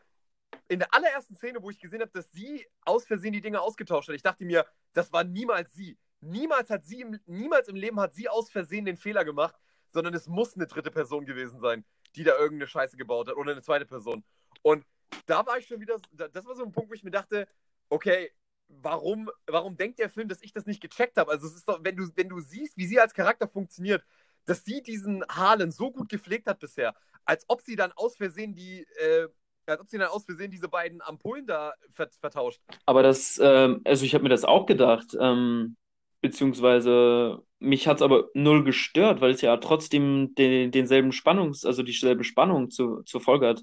in 0.68 0.80
der 0.80 0.92
allerersten 0.92 1.36
Szene, 1.36 1.62
wo 1.62 1.70
ich 1.70 1.78
gesehen 1.78 2.00
habe, 2.00 2.10
dass 2.10 2.30
sie 2.32 2.66
aus 2.84 3.06
Versehen 3.06 3.32
die 3.32 3.40
Dinge 3.40 3.60
ausgetauscht 3.60 4.08
hat, 4.08 4.16
ich 4.16 4.22
dachte 4.22 4.44
mir, 4.44 4.66
das 4.92 5.12
war 5.12 5.24
niemals 5.24 5.72
sie. 5.72 5.98
Niemals 6.20 6.70
hat 6.70 6.84
sie, 6.84 7.06
niemals 7.26 7.68
im 7.68 7.76
Leben 7.76 8.00
hat 8.00 8.14
sie 8.14 8.28
aus 8.28 8.50
Versehen 8.50 8.84
den 8.84 8.96
Fehler 8.96 9.24
gemacht, 9.24 9.54
sondern 9.92 10.14
es 10.14 10.26
muss 10.26 10.54
eine 10.54 10.66
dritte 10.66 10.90
Person 10.90 11.26
gewesen 11.26 11.60
sein, 11.60 11.84
die 12.16 12.24
da 12.24 12.32
irgendeine 12.32 12.66
Scheiße 12.66 12.96
gebaut 12.96 13.28
hat 13.28 13.36
oder 13.36 13.52
eine 13.52 13.62
zweite 13.62 13.86
Person. 13.86 14.24
Und 14.62 14.84
da 15.26 15.46
war 15.46 15.58
ich 15.58 15.66
schon 15.66 15.80
wieder, 15.80 15.96
das 16.12 16.46
war 16.46 16.54
so 16.54 16.64
ein 16.64 16.72
Punkt, 16.72 16.90
wo 16.90 16.94
ich 16.94 17.04
mir 17.04 17.10
dachte, 17.10 17.48
okay, 17.88 18.30
warum, 18.68 19.30
warum 19.46 19.76
denkt 19.76 19.98
der 19.98 20.10
Film, 20.10 20.28
dass 20.28 20.42
ich 20.42 20.52
das 20.52 20.66
nicht 20.66 20.80
gecheckt 20.80 21.16
habe? 21.16 21.30
Also 21.30 21.46
es 21.46 21.54
ist 21.54 21.68
doch, 21.68 21.80
wenn 21.82 21.96
du, 21.96 22.08
wenn 22.14 22.28
du 22.28 22.40
siehst, 22.40 22.76
wie 22.76 22.86
sie 22.86 23.00
als 23.00 23.14
Charakter 23.14 23.48
funktioniert, 23.48 24.04
dass 24.46 24.64
sie 24.64 24.82
diesen 24.82 25.24
Harlan 25.28 25.70
so 25.70 25.90
gut 25.90 26.08
gepflegt 26.08 26.46
hat 26.46 26.60
bisher, 26.60 26.94
als 27.24 27.44
ob 27.48 27.60
sie 27.62 27.76
dann 27.76 27.92
aus 27.92 28.16
Versehen 28.16 28.54
die, 28.54 28.86
äh, 28.98 29.28
als 29.66 29.80
ob 29.80 29.88
sie 29.88 29.98
dann 29.98 30.08
aus 30.08 30.24
Versehen 30.24 30.50
diese 30.50 30.68
beiden 30.68 31.02
Ampullen 31.02 31.46
da 31.46 31.74
vertauscht. 32.20 32.60
Aber 32.86 33.02
das, 33.02 33.38
ähm, 33.42 33.82
also 33.84 34.04
ich 34.04 34.14
habe 34.14 34.24
mir 34.24 34.30
das 34.30 34.44
auch 34.44 34.66
gedacht, 34.66 35.16
ähm, 35.20 35.76
beziehungsweise 36.20 37.42
mich 37.58 37.86
hat 37.86 37.98
es 37.98 38.02
aber 38.02 38.28
null 38.34 38.64
gestört, 38.64 39.20
weil 39.20 39.32
es 39.32 39.40
ja 39.42 39.56
trotzdem 39.58 40.34
den, 40.34 40.70
denselben 40.70 41.12
Spannungs-, 41.12 41.66
also 41.66 41.82
dieselbe 41.82 42.24
Spannung 42.24 42.70
zu, 42.70 43.02
zur 43.02 43.20
Folge 43.20 43.48
hat. 43.48 43.62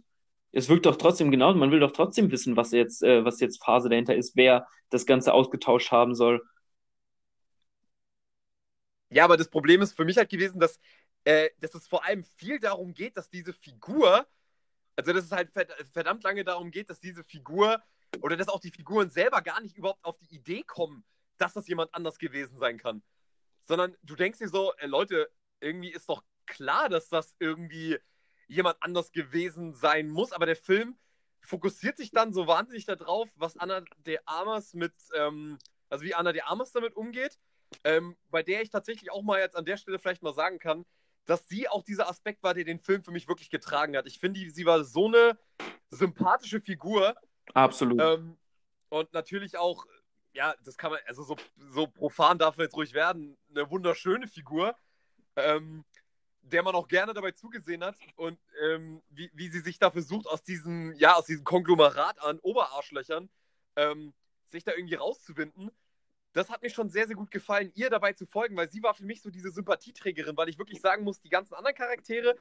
Es 0.52 0.70
wirkt 0.70 0.86
doch 0.86 0.96
trotzdem 0.96 1.32
genauso, 1.32 1.58
man 1.60 1.72
will 1.72 1.80
doch 1.80 1.92
trotzdem 1.92 2.32
wissen, 2.32 2.56
was 2.56 2.72
jetzt, 2.72 3.04
äh, 3.04 3.26
was 3.26 3.40
jetzt 3.40 3.64
Phase 3.64 3.90
dahinter 3.90 4.16
ist, 4.16 4.36
wer 4.36 4.68
das 4.90 5.06
Ganze 5.06 5.34
ausgetauscht 5.34 5.92
haben 5.92 6.16
soll. 6.16 6.42
Ja, 9.10 9.26
aber 9.26 9.38
das 9.38 9.50
Problem 9.50 9.82
ist 9.82 9.94
für 9.94 10.06
mich 10.06 10.18
halt 10.18 10.30
gewesen, 10.30 10.60
dass, 10.60 10.80
äh, 11.24 11.50
dass 11.60 11.74
es 11.76 11.88
vor 11.88 12.06
allem 12.06 12.24
viel 12.24 12.60
darum 12.60 12.94
geht, 12.94 13.18
dass 13.18 13.30
diese 13.30 13.54
Figur, 13.54 14.28
also 14.96 15.14
dass 15.14 15.26
es 15.26 15.32
halt 15.32 15.52
verdammt 15.94 16.24
lange 16.24 16.44
darum 16.44 16.72
geht, 16.72 16.90
dass 16.90 17.00
diese 17.00 17.24
Figur 17.24 17.82
oder 18.22 18.36
dass 18.38 18.50
auch 18.50 18.60
die 18.60 18.72
Figuren 18.72 19.10
selber 19.10 19.42
gar 19.42 19.62
nicht 19.62 19.78
überhaupt 19.78 20.04
auf 20.04 20.18
die 20.18 20.36
Idee 20.36 20.64
kommen, 20.64 21.04
dass 21.38 21.54
das 21.54 21.68
jemand 21.68 21.94
anders 21.94 22.18
gewesen 22.18 22.58
sein 22.58 22.78
kann. 22.78 23.04
Sondern 23.66 23.96
du 24.04 24.16
denkst 24.16 24.40
dir 24.40 24.50
so, 24.50 24.74
ey, 24.78 24.88
Leute, 24.88 25.30
irgendwie 25.60 25.92
ist 25.92 26.10
doch 26.10 26.24
klar, 26.46 26.90
dass 26.90 27.10
das 27.10 27.36
irgendwie 27.40 27.98
jemand 28.48 28.78
anders 28.82 29.12
gewesen 29.12 29.74
sein 29.74 30.10
muss, 30.10 30.32
aber 30.32 30.46
der 30.46 30.56
Film 30.56 30.98
fokussiert 31.42 31.98
sich 31.98 32.12
dann 32.12 32.34
so 32.34 32.48
wahnsinnig 32.48 32.86
darauf, 32.86 33.30
was 33.36 33.58
Anna 33.58 33.82
de 34.06 34.20
Armas 34.26 34.74
mit, 34.74 34.94
ähm, 35.16 35.58
also 35.90 36.04
wie 36.04 36.14
Anna 36.14 36.32
de 36.32 36.42
Armas 36.42 36.72
damit 36.72 36.96
umgeht, 36.96 37.38
ähm, 37.84 38.16
bei 38.30 38.44
der 38.44 38.62
ich 38.62 38.70
tatsächlich 38.70 39.12
auch 39.12 39.24
mal 39.24 39.40
jetzt 39.40 39.56
an 39.56 39.66
der 39.66 39.78
Stelle 39.78 40.00
vielleicht 40.00 40.24
mal 40.24 40.34
sagen 40.34 40.60
kann, 40.60 40.86
dass 41.26 41.48
sie 41.48 41.68
auch 41.68 41.84
dieser 41.84 42.10
Aspekt 42.10 42.42
war, 42.44 42.54
der 42.54 42.64
den 42.64 42.80
Film 42.80 43.04
für 43.04 43.12
mich 43.12 43.28
wirklich 43.28 43.50
getragen 43.50 43.98
hat. 43.98 44.08
Ich 44.08 44.20
finde, 44.20 44.40
sie 44.50 44.66
war 44.66 44.84
so 44.84 45.08
eine 45.08 45.38
sympathische 45.90 46.62
Figur. 46.62 47.16
Absolut. 47.54 48.02
Ähm, 48.02 48.38
und 48.90 49.12
natürlich 49.14 49.58
auch 49.58 49.86
ja, 50.38 50.54
das 50.64 50.78
kann 50.78 50.92
man, 50.92 51.00
also 51.08 51.24
so, 51.24 51.36
so 51.72 51.88
profan 51.88 52.38
darf 52.38 52.58
man 52.58 52.66
jetzt 52.66 52.76
ruhig 52.76 52.94
werden, 52.94 53.38
eine 53.50 53.70
wunderschöne 53.70 54.28
Figur. 54.28 54.76
Ähm, 55.36 55.84
der 56.52 56.64
man 56.64 56.76
auch 56.76 56.88
gerne 56.88 57.14
dabei 57.14 57.32
zugesehen 57.32 57.84
hat 57.84 57.98
und 58.16 58.40
ähm, 58.64 59.02
wie, 59.10 59.30
wie 59.34 59.50
sie 59.50 59.60
sich 59.60 59.80
da 59.80 59.92
versucht, 59.92 60.28
aus 60.28 60.44
diesem, 60.44 60.94
ja, 60.94 61.16
aus 61.16 61.26
diesem 61.26 61.44
Konglomerat 61.44 62.22
an 62.22 62.40
Oberarschlöchern 62.40 63.30
ähm, 63.76 64.14
sich 64.50 64.64
da 64.64 64.72
irgendwie 64.74 64.96
rauszuwinden. 64.96 65.72
Das 66.34 66.50
hat 66.50 66.62
mir 66.62 66.70
schon 66.70 66.90
sehr, 66.90 67.08
sehr 67.08 67.16
gut 67.16 67.32
gefallen, 67.32 67.72
ihr 67.76 67.90
dabei 67.90 68.14
zu 68.14 68.26
folgen, 68.26 68.56
weil 68.56 68.70
sie 68.70 68.82
war 68.82 68.94
für 68.94 69.04
mich 69.04 69.22
so 69.22 69.30
diese 69.30 69.52
Sympathieträgerin, 69.52 70.38
weil 70.38 70.50
ich 70.50 70.58
wirklich 70.58 70.80
sagen 70.80 71.04
muss, 71.04 71.20
die 71.20 71.30
ganzen 71.30 71.56
anderen 71.56 71.76
Charaktere, 71.76 72.36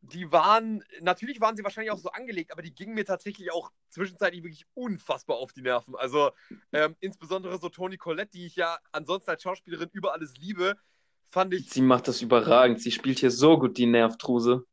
die 0.00 0.32
waren, 0.32 0.82
natürlich 1.00 1.40
waren 1.40 1.56
sie 1.56 1.64
wahrscheinlich 1.64 1.90
auch 1.90 1.98
so 1.98 2.10
angelegt, 2.10 2.52
aber 2.52 2.62
die 2.62 2.74
gingen 2.74 2.94
mir 2.94 3.04
tatsächlich 3.04 3.52
auch 3.52 3.70
zwischenzeitlich 3.90 4.42
wirklich 4.42 4.66
unfassbar 4.74 5.36
auf 5.36 5.52
die 5.52 5.62
Nerven. 5.62 5.94
Also 5.96 6.30
ähm, 6.72 6.96
insbesondere 7.00 7.58
so 7.58 7.68
Toni 7.68 7.96
Collette, 7.96 8.30
die 8.30 8.46
ich 8.46 8.56
ja 8.56 8.78
ansonsten 8.92 9.30
als 9.30 9.42
Schauspielerin 9.42 9.90
über 9.92 10.12
alles 10.12 10.36
liebe, 10.36 10.76
fand 11.30 11.54
ich. 11.54 11.70
Sie 11.70 11.82
macht 11.82 12.08
das 12.08 12.22
überragend. 12.22 12.80
Sie 12.80 12.90
spielt 12.90 13.18
hier 13.18 13.30
so 13.30 13.58
gut 13.58 13.76
die 13.76 13.86
Nervtruse. 13.86 14.64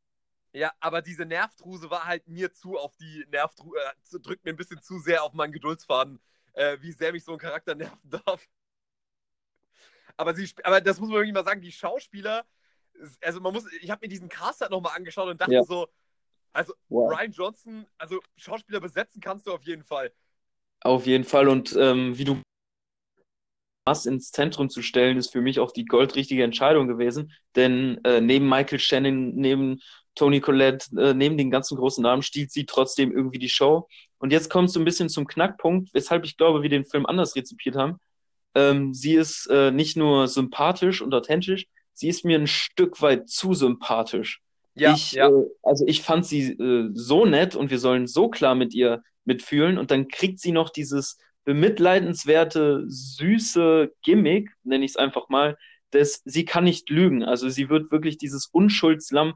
Ja, 0.54 0.72
aber 0.80 1.02
diese 1.02 1.26
Nervtruse 1.26 1.90
war 1.90 2.06
halt 2.06 2.28
mir 2.28 2.54
zu 2.54 2.78
auf 2.78 2.96
die 2.96 3.26
Nervtruse, 3.30 3.78
äh, 3.78 4.20
drückt 4.20 4.46
mir 4.46 4.52
ein 4.52 4.58
bisschen 4.58 4.82
zu 4.82 5.00
sehr 5.00 5.24
auf 5.24 5.34
meinen 5.34 5.52
Geduldsfaden, 5.52 6.20
äh, 6.54 6.78
wie 6.80 6.94
sehr 6.94 7.12
mich 7.12 7.26
so 7.26 7.34
ein 7.34 7.40
Charakter 7.40 7.76
nerven 7.76 8.10
darf. 8.10 8.48
Aber, 10.16 10.34
sie, 10.34 10.50
aber 10.64 10.80
das 10.80 11.00
muss 11.02 11.10
man 11.10 11.18
wirklich 11.18 11.34
mal 11.34 11.44
sagen, 11.44 11.60
die 11.60 11.74
Schauspieler, 11.74 12.46
also 13.22 13.40
man 13.42 13.54
muss, 13.54 13.66
ich 13.82 13.90
habe 13.90 14.06
mir 14.06 14.10
diesen 14.10 14.30
Cast 14.30 14.62
halt 14.62 14.72
nochmal 14.72 14.96
angeschaut 14.96 15.30
und 15.30 15.40
dachte 15.40 15.54
ja. 15.54 15.64
so, 15.64 15.88
also 16.54 16.74
wow. 16.90 17.12
Ryan 17.12 17.32
Johnson, 17.32 17.86
also 17.98 18.20
Schauspieler 18.38 18.80
besetzen 18.80 19.22
kannst 19.22 19.48
du 19.48 19.54
auf 19.54 19.64
jeden 19.64 19.84
Fall. 19.84 20.12
Auf 20.82 21.06
jeden 21.06 21.24
Fall 21.24 21.48
und 21.48 21.76
ähm, 21.78 22.18
wie 22.18 22.26
du 22.26 22.42
Haas 23.88 24.06
ins 24.06 24.32
Zentrum 24.32 24.70
zu 24.70 24.82
stellen, 24.82 25.18
ist 25.18 25.32
für 25.32 25.42
mich 25.42 25.60
auch 25.60 25.72
die 25.72 25.86
goldrichtige 25.86 26.44
Entscheidung 26.44 26.88
gewesen. 26.88 27.34
Denn 27.56 28.00
äh, 28.04 28.20
neben 28.20 28.50
Michael 28.50 28.80
Shannon, 28.80 29.36
neben 29.36 29.80
Tony 30.16 30.40
Collette, 30.40 30.88
äh, 30.98 31.14
neben 31.14 31.38
den 31.38 31.52
ganzen 31.52 31.78
großen 31.78 32.02
Namen 32.02 32.24
stiehlt 32.24 32.52
sie 32.52 32.66
trotzdem 32.66 33.12
irgendwie 33.12 33.38
die 33.38 33.50
Show. 33.50 33.88
Und 34.18 34.32
jetzt 34.32 34.50
kommt 34.50 34.72
so 34.72 34.80
ein 34.80 34.86
bisschen 34.86 35.10
zum 35.10 35.28
Knackpunkt, 35.28 35.94
weshalb 35.94 36.26
ich 36.26 36.38
glaube, 36.38 36.64
wir 36.64 36.70
den 36.70 36.86
Film 36.86 37.06
anders 37.06 37.36
rezipiert 37.36 37.76
haben. 37.76 38.00
Ähm, 38.56 38.94
sie 38.94 39.16
ist 39.16 39.48
äh, 39.48 39.72
nicht 39.72 39.98
nur 39.98 40.28
sympathisch 40.28 41.02
und 41.02 41.14
authentisch, 41.14 41.68
sie 41.96 42.10
ist 42.10 42.24
mir 42.26 42.38
ein 42.38 42.48
Stück 42.48 43.02
weit 43.02 43.30
zu 43.30 43.54
sympathisch. 43.54 44.42
Ja, 44.76 44.94
ich, 44.94 45.14
ja. 45.14 45.30
Äh, 45.30 45.46
also 45.64 45.86
ich 45.88 46.02
fand 46.02 46.26
sie 46.26 46.52
äh, 46.52 46.90
so 46.94 47.26
nett 47.26 47.56
und 47.56 47.72
wir 47.72 47.80
sollen 47.80 48.06
so 48.06 48.30
klar 48.30 48.54
mit 48.54 48.74
ihr 48.74 49.02
mitfühlen 49.24 49.78
und 49.78 49.90
dann 49.90 50.08
kriegt 50.08 50.40
sie 50.40 50.52
noch 50.52 50.70
dieses 50.70 51.18
bemitleidenswerte, 51.46 52.84
süße 52.88 53.94
Gimmick, 54.04 54.52
nenne 54.64 54.84
ich 54.84 54.92
es 54.92 54.98
einfach 54.98 55.30
mal, 55.30 55.58
dass 55.92 56.22
sie 56.26 56.44
kann 56.44 56.66
nicht 56.66 56.90
lügen. 56.90 57.24
Also 57.24 57.50
sie 57.50 57.70
wird 57.70 57.92
wirklich 57.92 58.18
dieses 58.18 58.48
Unschuldslamm 58.48 59.36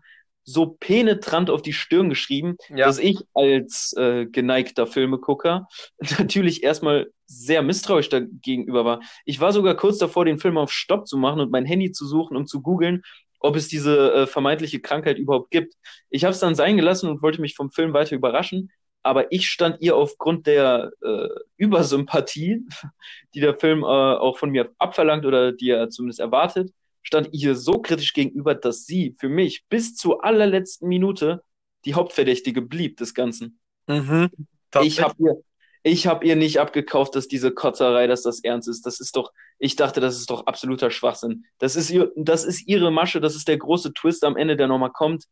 so 0.51 0.77
penetrant 0.79 1.49
auf 1.49 1.61
die 1.61 1.73
Stirn 1.73 2.09
geschrieben, 2.09 2.57
ja. 2.69 2.85
dass 2.85 2.99
ich 2.99 3.19
als 3.33 3.93
äh, 3.97 4.25
geneigter 4.25 4.87
Filmegucker 4.87 5.67
natürlich 6.19 6.63
erstmal 6.63 7.11
sehr 7.25 7.61
misstrauisch 7.61 8.09
dagegenüber 8.09 8.85
war. 8.85 9.01
Ich 9.25 9.39
war 9.39 9.53
sogar 9.53 9.75
kurz 9.75 9.97
davor, 9.97 10.25
den 10.25 10.39
Film 10.39 10.57
auf 10.57 10.71
Stopp 10.71 11.07
zu 11.07 11.17
machen 11.17 11.39
und 11.39 11.51
mein 11.51 11.65
Handy 11.65 11.91
zu 11.91 12.05
suchen, 12.07 12.35
um 12.35 12.47
zu 12.47 12.61
googeln, 12.61 13.03
ob 13.39 13.55
es 13.55 13.67
diese 13.67 14.13
äh, 14.13 14.27
vermeintliche 14.27 14.81
Krankheit 14.81 15.17
überhaupt 15.17 15.51
gibt. 15.51 15.75
Ich 16.09 16.23
habe 16.23 16.33
es 16.33 16.39
dann 16.39 16.55
sein 16.55 16.75
gelassen 16.75 17.09
und 17.09 17.21
wollte 17.21 17.41
mich 17.41 17.55
vom 17.55 17.71
Film 17.71 17.93
weiter 17.93 18.15
überraschen 18.15 18.71
aber 19.03 19.31
ich 19.31 19.47
stand 19.47 19.77
ihr 19.79 19.95
aufgrund 19.95 20.47
der 20.47 20.91
äh, 21.01 21.29
Übersympathie, 21.57 22.65
die 23.33 23.39
der 23.39 23.55
Film 23.55 23.83
äh, 23.83 23.85
auch 23.85 24.37
von 24.37 24.49
mir 24.49 24.71
abverlangt 24.77 25.25
oder 25.25 25.51
die 25.51 25.69
er 25.69 25.89
zumindest 25.89 26.19
erwartet, 26.19 26.71
stand 27.01 27.29
ihr 27.31 27.55
so 27.55 27.79
kritisch 27.79 28.13
gegenüber, 28.13 28.55
dass 28.55 28.85
sie 28.85 29.15
für 29.19 29.29
mich 29.29 29.65
bis 29.69 29.95
zur 29.95 30.23
allerletzten 30.23 30.87
Minute 30.87 31.43
die 31.85 31.93
Hauptverdächtige 31.93 32.61
blieb 32.61 32.97
des 32.97 33.13
Ganzen. 33.13 33.59
Mhm, 33.87 34.29
ich 34.81 35.01
habe 35.01 35.15
ihr, 35.17 35.43
ich 35.83 36.07
habe 36.07 36.25
ihr 36.25 36.35
nicht 36.35 36.59
abgekauft, 36.59 37.15
dass 37.15 37.27
diese 37.27 37.51
Kotzerei, 37.51 38.07
dass 38.07 38.23
das 38.23 38.43
ernst 38.43 38.67
ist. 38.67 38.85
Das 38.85 38.99
ist 38.99 39.15
doch, 39.15 39.31
ich 39.57 39.75
dachte, 39.75 40.01
das 40.01 40.17
ist 40.17 40.29
doch 40.29 40.45
absoluter 40.45 40.91
Schwachsinn. 40.91 41.45
Das 41.57 41.75
ist 41.75 41.89
ihr, 41.89 42.11
das 42.15 42.43
ist 42.43 42.67
ihre 42.67 42.91
Masche, 42.91 43.21
das 43.21 43.35
ist 43.35 43.47
der 43.47 43.57
große 43.57 43.93
Twist 43.93 44.23
am 44.23 44.35
Ende, 44.35 44.57
der 44.57 44.67
nochmal 44.67 44.91
kommt. 44.91 45.25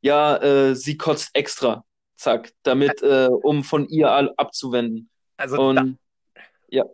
Ja, 0.00 0.36
äh, 0.38 0.74
sie 0.74 0.96
kotzt 0.96 1.30
extra 1.34 1.84
zack, 2.16 2.52
damit, 2.62 3.02
äh, 3.02 3.28
um 3.30 3.64
von 3.64 3.88
ihr 3.88 4.10
abzuwenden. 4.36 5.10
Also 5.36 5.60
Und, 5.60 5.76
da, 5.76 5.84
ja. 6.68 6.84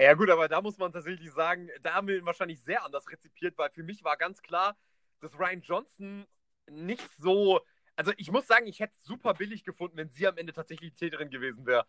Ja 0.00 0.14
gut, 0.14 0.30
aber 0.30 0.46
da 0.46 0.62
muss 0.62 0.78
man 0.78 0.92
tatsächlich 0.92 1.32
sagen, 1.32 1.70
da 1.82 1.94
haben 1.94 2.06
wir 2.06 2.16
ihn 2.16 2.24
wahrscheinlich 2.24 2.60
sehr 2.60 2.84
anders 2.84 3.10
rezipiert, 3.10 3.58
weil 3.58 3.70
für 3.70 3.82
mich 3.82 4.04
war 4.04 4.16
ganz 4.16 4.40
klar, 4.42 4.76
dass 5.20 5.36
Ryan 5.36 5.60
Johnson 5.60 6.26
nicht 6.70 7.08
so, 7.18 7.60
also 7.96 8.12
ich 8.16 8.30
muss 8.30 8.46
sagen, 8.46 8.68
ich 8.68 8.78
hätte 8.78 8.94
es 8.94 9.04
super 9.04 9.34
billig 9.34 9.64
gefunden, 9.64 9.96
wenn 9.96 10.08
sie 10.08 10.28
am 10.28 10.36
Ende 10.36 10.52
tatsächlich 10.52 10.94
Täterin 10.94 11.30
gewesen 11.30 11.66
wäre. 11.66 11.84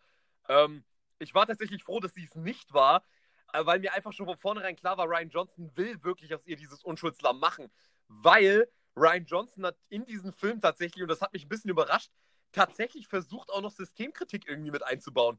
Ähm, 0.48 0.84
ich 1.20 1.34
war 1.34 1.46
tatsächlich 1.46 1.84
froh, 1.84 2.00
dass 2.00 2.14
sie 2.14 2.24
es 2.24 2.34
nicht 2.34 2.72
war, 2.72 3.04
äh, 3.52 3.64
weil 3.64 3.78
mir 3.78 3.94
einfach 3.94 4.12
schon 4.12 4.26
von 4.26 4.36
vornherein 4.36 4.74
klar 4.74 4.98
war, 4.98 5.06
Ryan 5.06 5.30
Johnson 5.30 5.70
will 5.76 6.02
wirklich 6.02 6.34
aus 6.34 6.44
ihr 6.46 6.56
dieses 6.56 6.82
Unschuldslamm 6.82 7.38
machen, 7.38 7.70
weil 8.08 8.68
Ryan 8.96 9.24
Johnson 9.24 9.66
hat 9.66 9.76
in 9.88 10.04
diesem 10.04 10.32
Film 10.32 10.60
tatsächlich, 10.60 11.02
und 11.02 11.08
das 11.08 11.20
hat 11.20 11.32
mich 11.32 11.44
ein 11.44 11.48
bisschen 11.48 11.70
überrascht, 11.70 12.10
tatsächlich 12.50 13.06
versucht, 13.06 13.50
auch 13.50 13.60
noch 13.60 13.70
Systemkritik 13.70 14.48
irgendwie 14.48 14.72
mit 14.72 14.82
einzubauen. 14.82 15.38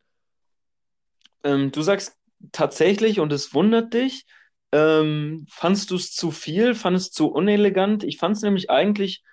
Ähm, 1.43 1.71
du 1.71 1.81
sagst 1.81 2.20
tatsächlich, 2.51 3.19
und 3.19 3.31
es 3.31 3.53
wundert 3.53 3.93
dich, 3.93 4.25
ähm, 4.71 5.45
fandst 5.49 5.91
du 5.91 5.95
es 5.95 6.13
zu 6.13 6.31
viel, 6.31 6.75
fandest 6.75 7.07
es 7.07 7.13
zu 7.13 7.27
unelegant? 7.27 8.03
Ich 8.03 8.17
fand 8.17 8.37
es 8.37 8.41
nämlich 8.41 8.69
eigentlich 8.69 9.23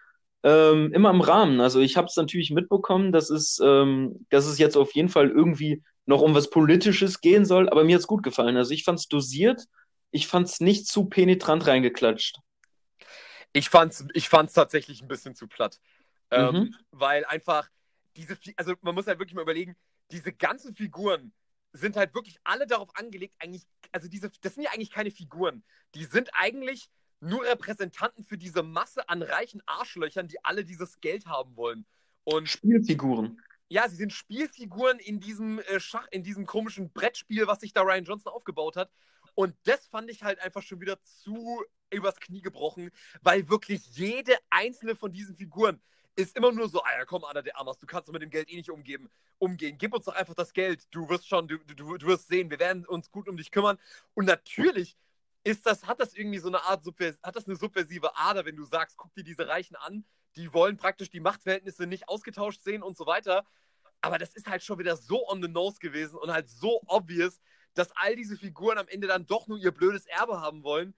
ähm, 0.42 0.92
immer 0.92 1.10
im 1.10 1.20
Rahmen. 1.20 1.60
Also 1.60 1.80
ich 1.80 1.96
habe 1.96 2.06
es 2.06 2.16
natürlich 2.16 2.50
mitbekommen, 2.50 3.12
dass 3.12 3.30
es, 3.30 3.60
ähm, 3.62 4.26
dass 4.30 4.46
es 4.46 4.58
jetzt 4.58 4.76
auf 4.76 4.94
jeden 4.94 5.08
Fall 5.08 5.30
irgendwie 5.30 5.82
noch 6.06 6.22
um 6.22 6.34
was 6.34 6.50
Politisches 6.50 7.20
gehen 7.20 7.44
soll, 7.44 7.68
aber 7.68 7.84
mir 7.84 7.96
hat 7.96 8.00
es 8.00 8.06
gut 8.06 8.22
gefallen. 8.22 8.56
Also 8.56 8.72
ich 8.72 8.84
fand 8.84 8.98
es 8.98 9.08
dosiert, 9.08 9.64
ich 10.10 10.26
fand 10.26 10.48
es 10.48 10.60
nicht 10.60 10.86
zu 10.86 11.04
penetrant 11.06 11.66
reingeklatscht. 11.66 12.38
Ich 13.52 13.68
fand 13.68 13.92
es 13.92 14.06
ich 14.14 14.28
fand's 14.28 14.54
tatsächlich 14.54 15.02
ein 15.02 15.08
bisschen 15.08 15.34
zu 15.34 15.48
platt. 15.48 15.78
Ähm, 16.30 16.54
mhm. 16.54 16.74
Weil 16.90 17.24
einfach 17.24 17.68
diese, 18.16 18.38
also 18.56 18.74
man 18.80 18.94
muss 18.94 19.06
halt 19.06 19.18
wirklich 19.18 19.34
mal 19.34 19.42
überlegen, 19.42 19.76
diese 20.10 20.32
ganzen 20.32 20.74
Figuren 20.74 21.32
sind 21.72 21.96
halt 21.96 22.14
wirklich 22.14 22.38
alle 22.44 22.66
darauf 22.66 22.94
angelegt, 22.96 23.34
eigentlich, 23.38 23.66
also 23.92 24.08
diese, 24.08 24.30
das 24.40 24.54
sind 24.54 24.64
ja 24.64 24.70
eigentlich 24.70 24.90
keine 24.90 25.10
Figuren. 25.10 25.64
Die 25.94 26.04
sind 26.04 26.30
eigentlich 26.32 26.90
nur 27.20 27.44
Repräsentanten 27.44 28.24
für 28.24 28.38
diese 28.38 28.62
Masse 28.62 29.08
an 29.08 29.22
reichen 29.22 29.62
Arschlöchern, 29.66 30.28
die 30.28 30.42
alle 30.44 30.64
dieses 30.64 31.00
Geld 31.00 31.26
haben 31.26 31.56
wollen. 31.56 31.86
Und 32.24 32.48
Spielfiguren. 32.48 33.40
Ja, 33.68 33.88
sie 33.88 33.96
sind 33.96 34.12
Spielfiguren 34.12 34.98
in 34.98 35.20
diesem 35.20 35.58
äh, 35.60 35.80
Schach, 35.80 36.06
in 36.10 36.22
diesem 36.22 36.46
komischen 36.46 36.90
Brettspiel, 36.92 37.46
was 37.46 37.60
sich 37.60 37.72
da 37.72 37.82
Ryan 37.82 38.04
Johnson 38.04 38.32
aufgebaut 38.32 38.76
hat. 38.76 38.90
Und 39.34 39.54
das 39.64 39.86
fand 39.86 40.10
ich 40.10 40.22
halt 40.22 40.40
einfach 40.40 40.62
schon 40.62 40.80
wieder 40.80 41.02
zu 41.02 41.62
übers 41.90 42.16
Knie 42.16 42.40
gebrochen, 42.40 42.90
weil 43.22 43.48
wirklich 43.48 43.86
jede 43.96 44.34
einzelne 44.50 44.94
von 44.94 45.12
diesen 45.12 45.36
Figuren, 45.36 45.80
ist 46.18 46.36
immer 46.36 46.50
nur 46.50 46.68
so, 46.68 46.82
ah 46.82 46.98
ja, 46.98 47.04
komm, 47.04 47.24
Anna, 47.24 47.42
der 47.42 47.58
Amas, 47.60 47.78
du 47.78 47.86
kannst 47.86 48.10
mit 48.10 48.20
dem 48.20 48.30
Geld 48.30 48.50
eh 48.50 48.56
nicht 48.56 48.70
umgeben, 48.70 49.08
umgehen. 49.38 49.78
Gib 49.78 49.94
uns 49.94 50.04
doch 50.04 50.16
einfach 50.16 50.34
das 50.34 50.52
Geld. 50.52 50.86
Du 50.90 51.08
wirst 51.08 51.28
schon, 51.28 51.46
du, 51.46 51.58
du, 51.58 51.96
du 51.96 52.06
wirst 52.08 52.26
sehen, 52.26 52.50
wir 52.50 52.58
werden 52.58 52.84
uns 52.84 53.12
gut 53.12 53.28
um 53.28 53.36
dich 53.36 53.52
kümmern. 53.52 53.78
Und 54.14 54.24
natürlich 54.24 54.96
ist 55.44 55.64
das, 55.64 55.86
hat 55.86 56.00
das 56.00 56.14
irgendwie 56.14 56.40
so 56.40 56.48
eine 56.48 56.64
Art, 56.64 56.84
hat 57.22 57.36
das 57.36 57.46
eine 57.46 57.54
subversive 57.54 58.16
Ader, 58.16 58.44
wenn 58.44 58.56
du 58.56 58.64
sagst, 58.64 58.96
guck 58.96 59.14
dir 59.14 59.22
diese 59.22 59.46
Reichen 59.46 59.76
an, 59.76 60.04
die 60.34 60.52
wollen 60.52 60.76
praktisch 60.76 61.08
die 61.08 61.20
Machtverhältnisse 61.20 61.86
nicht 61.86 62.08
ausgetauscht 62.08 62.62
sehen 62.62 62.82
und 62.82 62.96
so 62.96 63.06
weiter. 63.06 63.46
Aber 64.00 64.18
das 64.18 64.34
ist 64.34 64.48
halt 64.48 64.64
schon 64.64 64.80
wieder 64.80 64.96
so 64.96 65.28
on 65.28 65.40
the 65.40 65.48
nose 65.48 65.78
gewesen 65.78 66.16
und 66.18 66.32
halt 66.32 66.48
so 66.48 66.82
obvious, 66.86 67.40
dass 67.74 67.92
all 67.92 68.16
diese 68.16 68.36
Figuren 68.36 68.78
am 68.78 68.88
Ende 68.88 69.06
dann 69.06 69.24
doch 69.24 69.46
nur 69.46 69.58
ihr 69.58 69.70
blödes 69.70 70.06
Erbe 70.06 70.40
haben 70.40 70.64
wollen. 70.64 70.94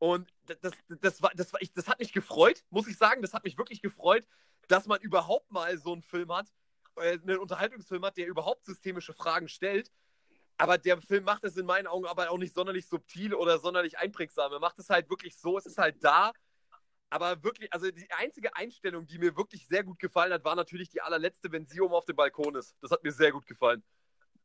Und 0.00 0.32
das, 0.46 0.58
das, 0.60 0.72
das, 1.00 1.22
war, 1.22 1.30
das, 1.34 1.52
das 1.74 1.86
hat 1.86 1.98
mich 2.00 2.14
gefreut, 2.14 2.64
muss 2.70 2.88
ich 2.88 2.96
sagen. 2.96 3.20
Das 3.20 3.34
hat 3.34 3.44
mich 3.44 3.58
wirklich 3.58 3.82
gefreut, 3.82 4.26
dass 4.66 4.86
man 4.86 4.98
überhaupt 5.00 5.52
mal 5.52 5.76
so 5.76 5.92
einen 5.92 6.00
Film 6.00 6.34
hat, 6.34 6.50
äh, 6.96 7.18
einen 7.18 7.38
Unterhaltungsfilm 7.38 8.02
hat, 8.04 8.16
der 8.16 8.26
überhaupt 8.26 8.64
systemische 8.64 9.12
Fragen 9.12 9.46
stellt. 9.46 9.92
Aber 10.56 10.78
der 10.78 11.00
Film 11.02 11.24
macht 11.24 11.44
es 11.44 11.56
in 11.58 11.66
meinen 11.66 11.86
Augen 11.86 12.06
aber 12.06 12.30
auch 12.30 12.38
nicht 12.38 12.54
sonderlich 12.54 12.86
subtil 12.86 13.34
oder 13.34 13.58
sonderlich 13.58 13.98
einprägsam. 13.98 14.50
Er 14.52 14.58
macht 14.58 14.78
es 14.78 14.88
halt 14.88 15.10
wirklich 15.10 15.36
so, 15.36 15.58
es 15.58 15.66
ist 15.66 15.76
halt 15.76 16.02
da. 16.02 16.32
Aber 17.10 17.42
wirklich, 17.42 17.70
also 17.70 17.90
die 17.90 18.10
einzige 18.12 18.56
Einstellung, 18.56 19.06
die 19.06 19.18
mir 19.18 19.36
wirklich 19.36 19.66
sehr 19.66 19.84
gut 19.84 19.98
gefallen 19.98 20.32
hat, 20.32 20.44
war 20.44 20.56
natürlich 20.56 20.88
die 20.88 21.02
allerletzte, 21.02 21.52
wenn 21.52 21.66
sie 21.66 21.80
oben 21.82 21.94
auf 21.94 22.06
dem 22.06 22.16
Balkon 22.16 22.54
ist. 22.54 22.74
Das 22.80 22.90
hat 22.90 23.04
mir 23.04 23.12
sehr 23.12 23.32
gut 23.32 23.46
gefallen. 23.46 23.82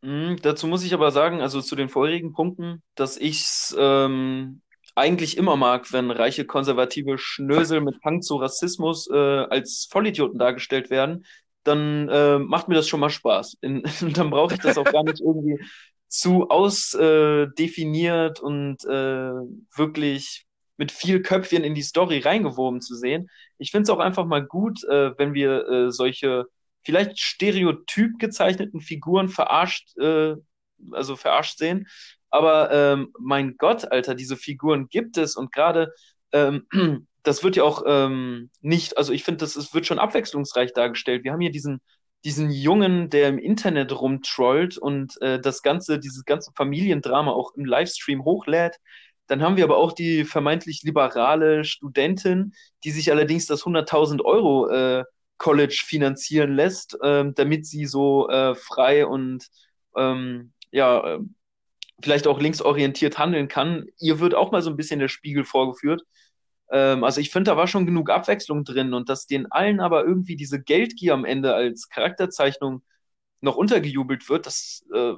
Mhm, 0.02 0.42
dazu 0.42 0.68
muss 0.68 0.84
ich 0.84 0.94
aber 0.94 1.12
sagen, 1.12 1.42
also 1.42 1.62
zu 1.62 1.76
den 1.78 1.88
vorherigen 1.90 2.34
Punkten, 2.34 2.84
dass 2.96 3.16
ich 3.16 3.42
es 3.42 3.76
ähm, 3.78 4.62
eigentlich 4.96 5.38
immer 5.38 5.58
mag, 5.58 5.92
wenn 5.92 6.10
reiche 6.10 6.46
konservative 6.46 7.18
Schnösel 7.18 7.82
mit 7.82 7.98
Hang 8.04 8.22
zu 8.22 8.38
Rassismus 8.38 9.10
äh, 9.12 9.16
als 9.16 9.88
Vollidioten 9.92 10.40
dargestellt 10.40 10.90
werden, 10.90 11.26
dann 11.64 12.08
äh, 12.10 12.40
macht 12.40 12.70
mir 12.70 12.76
das 12.76 12.88
schon 12.88 13.02
mal 13.02 13.10
Spaß. 13.10 13.58
In, 13.62 13.84
dann 14.14 14.30
brauche 14.30 14.56
ich 14.56 14.62
das 14.62 14.78
auch 14.78 14.86
gar 14.86 15.04
nicht 15.04 15.20
irgendwie 15.20 15.60
zu 16.08 16.50
ausdefiniert 16.50 18.40
äh, 18.40 18.42
und 18.42 18.86
äh, 18.86 19.34
wirklich 19.76 20.46
mit 20.78 20.92
viel 20.92 21.22
Köpfchen 21.22 21.64
in 21.64 21.76
die 21.76 21.82
Story 21.82 22.20
reingewoben 22.20 22.82
zu 22.82 22.96
sehen. 22.96 23.30
Ich 23.58 23.72
finde 23.72 23.84
es 23.84 23.90
auch 23.90 24.00
einfach 24.00 24.26
mal 24.26 24.44
gut, 24.44 24.84
äh, 24.86 25.18
wenn 25.18 25.34
wir 25.34 25.68
äh, 25.68 25.92
solche 25.92 26.46
vielleicht 26.84 27.20
stereotyp 27.20 28.20
gezeichneten 28.20 28.80
Figuren 28.80 29.30
verarscht, 29.30 29.98
äh, 29.98 30.36
also 30.92 31.16
verarscht 31.16 31.58
sehen. 31.58 31.88
Aber 32.36 32.70
ähm, 32.72 33.14
mein 33.18 33.56
Gott, 33.58 33.90
Alter, 33.90 34.14
diese 34.14 34.36
Figuren 34.36 34.90
gibt 34.90 35.18
es 35.18 35.38
und 35.38 35.54
gerade 35.54 35.94
ähm, 36.34 36.68
das 37.24 37.44
wird 37.44 37.56
ja 37.56 37.64
auch 37.64 37.84
ähm, 37.88 38.50
nicht, 38.60 38.98
also 38.98 39.14
ich 39.14 39.24
finde, 39.24 39.38
das 39.40 39.56
ist, 39.56 39.74
wird 39.74 39.86
schon 39.86 40.00
abwechslungsreich 40.00 40.74
dargestellt. 40.74 41.24
Wir 41.24 41.32
haben 41.32 41.40
hier 41.40 41.52
diesen, 41.52 41.80
diesen 42.26 42.52
Jungen, 42.52 43.10
der 43.10 43.30
im 43.30 43.40
Internet 43.40 43.98
rumtrollt 43.98 44.78
und 44.78 45.20
äh, 45.22 45.40
das 45.40 45.62
ganze, 45.62 45.98
dieses 45.98 46.26
ganze 46.26 46.52
Familiendrama 46.58 47.32
auch 47.32 47.54
im 47.56 47.64
Livestream 47.64 48.26
hochlädt. 48.26 48.76
Dann 49.28 49.42
haben 49.42 49.56
wir 49.56 49.64
aber 49.64 49.78
auch 49.78 49.94
die 49.94 50.26
vermeintlich 50.26 50.84
liberale 50.84 51.64
Studentin, 51.64 52.54
die 52.84 52.92
sich 52.92 53.12
allerdings 53.12 53.46
das 53.46 53.64
100.000 53.64 54.24
Euro 54.24 54.68
äh, 54.70 55.06
College 55.38 55.84
finanzieren 55.86 56.54
lässt, 56.54 56.98
äh, 57.02 57.24
damit 57.34 57.66
sie 57.66 57.86
so 57.86 58.28
äh, 58.28 58.56
frei 58.56 59.06
und 59.06 59.48
ähm, 59.96 60.52
ja, 60.72 61.16
äh, 61.16 61.20
vielleicht 62.02 62.28
auch 62.28 62.40
linksorientiert 62.40 63.18
handeln 63.18 63.48
kann. 63.48 63.86
Ihr 64.00 64.20
wird 64.20 64.36
auch 64.36 64.52
mal 64.52 64.62
so 64.62 64.70
ein 64.70 64.78
bisschen 64.78 65.00
der 65.00 65.08
Spiegel 65.08 65.46
vorgeführt. 65.46 66.04
Ähm, 66.70 67.04
also 67.04 67.22
ich 67.22 67.30
finde, 67.30 67.52
da 67.52 67.58
war 67.58 67.68
schon 67.68 67.86
genug 67.86 68.10
Abwechslung 68.10 68.64
drin 68.64 68.94
und 68.94 69.10
dass 69.10 69.28
den 69.28 69.52
allen 69.52 69.80
aber 69.80 70.04
irgendwie 70.04 70.36
diese 70.36 70.62
Geldgier 70.62 71.14
am 71.14 71.26
Ende 71.26 71.54
als 71.54 71.90
Charakterzeichnung 71.90 72.84
noch 73.42 73.56
untergejubelt 73.56 74.28
wird, 74.30 74.46
das 74.46 74.86
äh, 74.94 75.14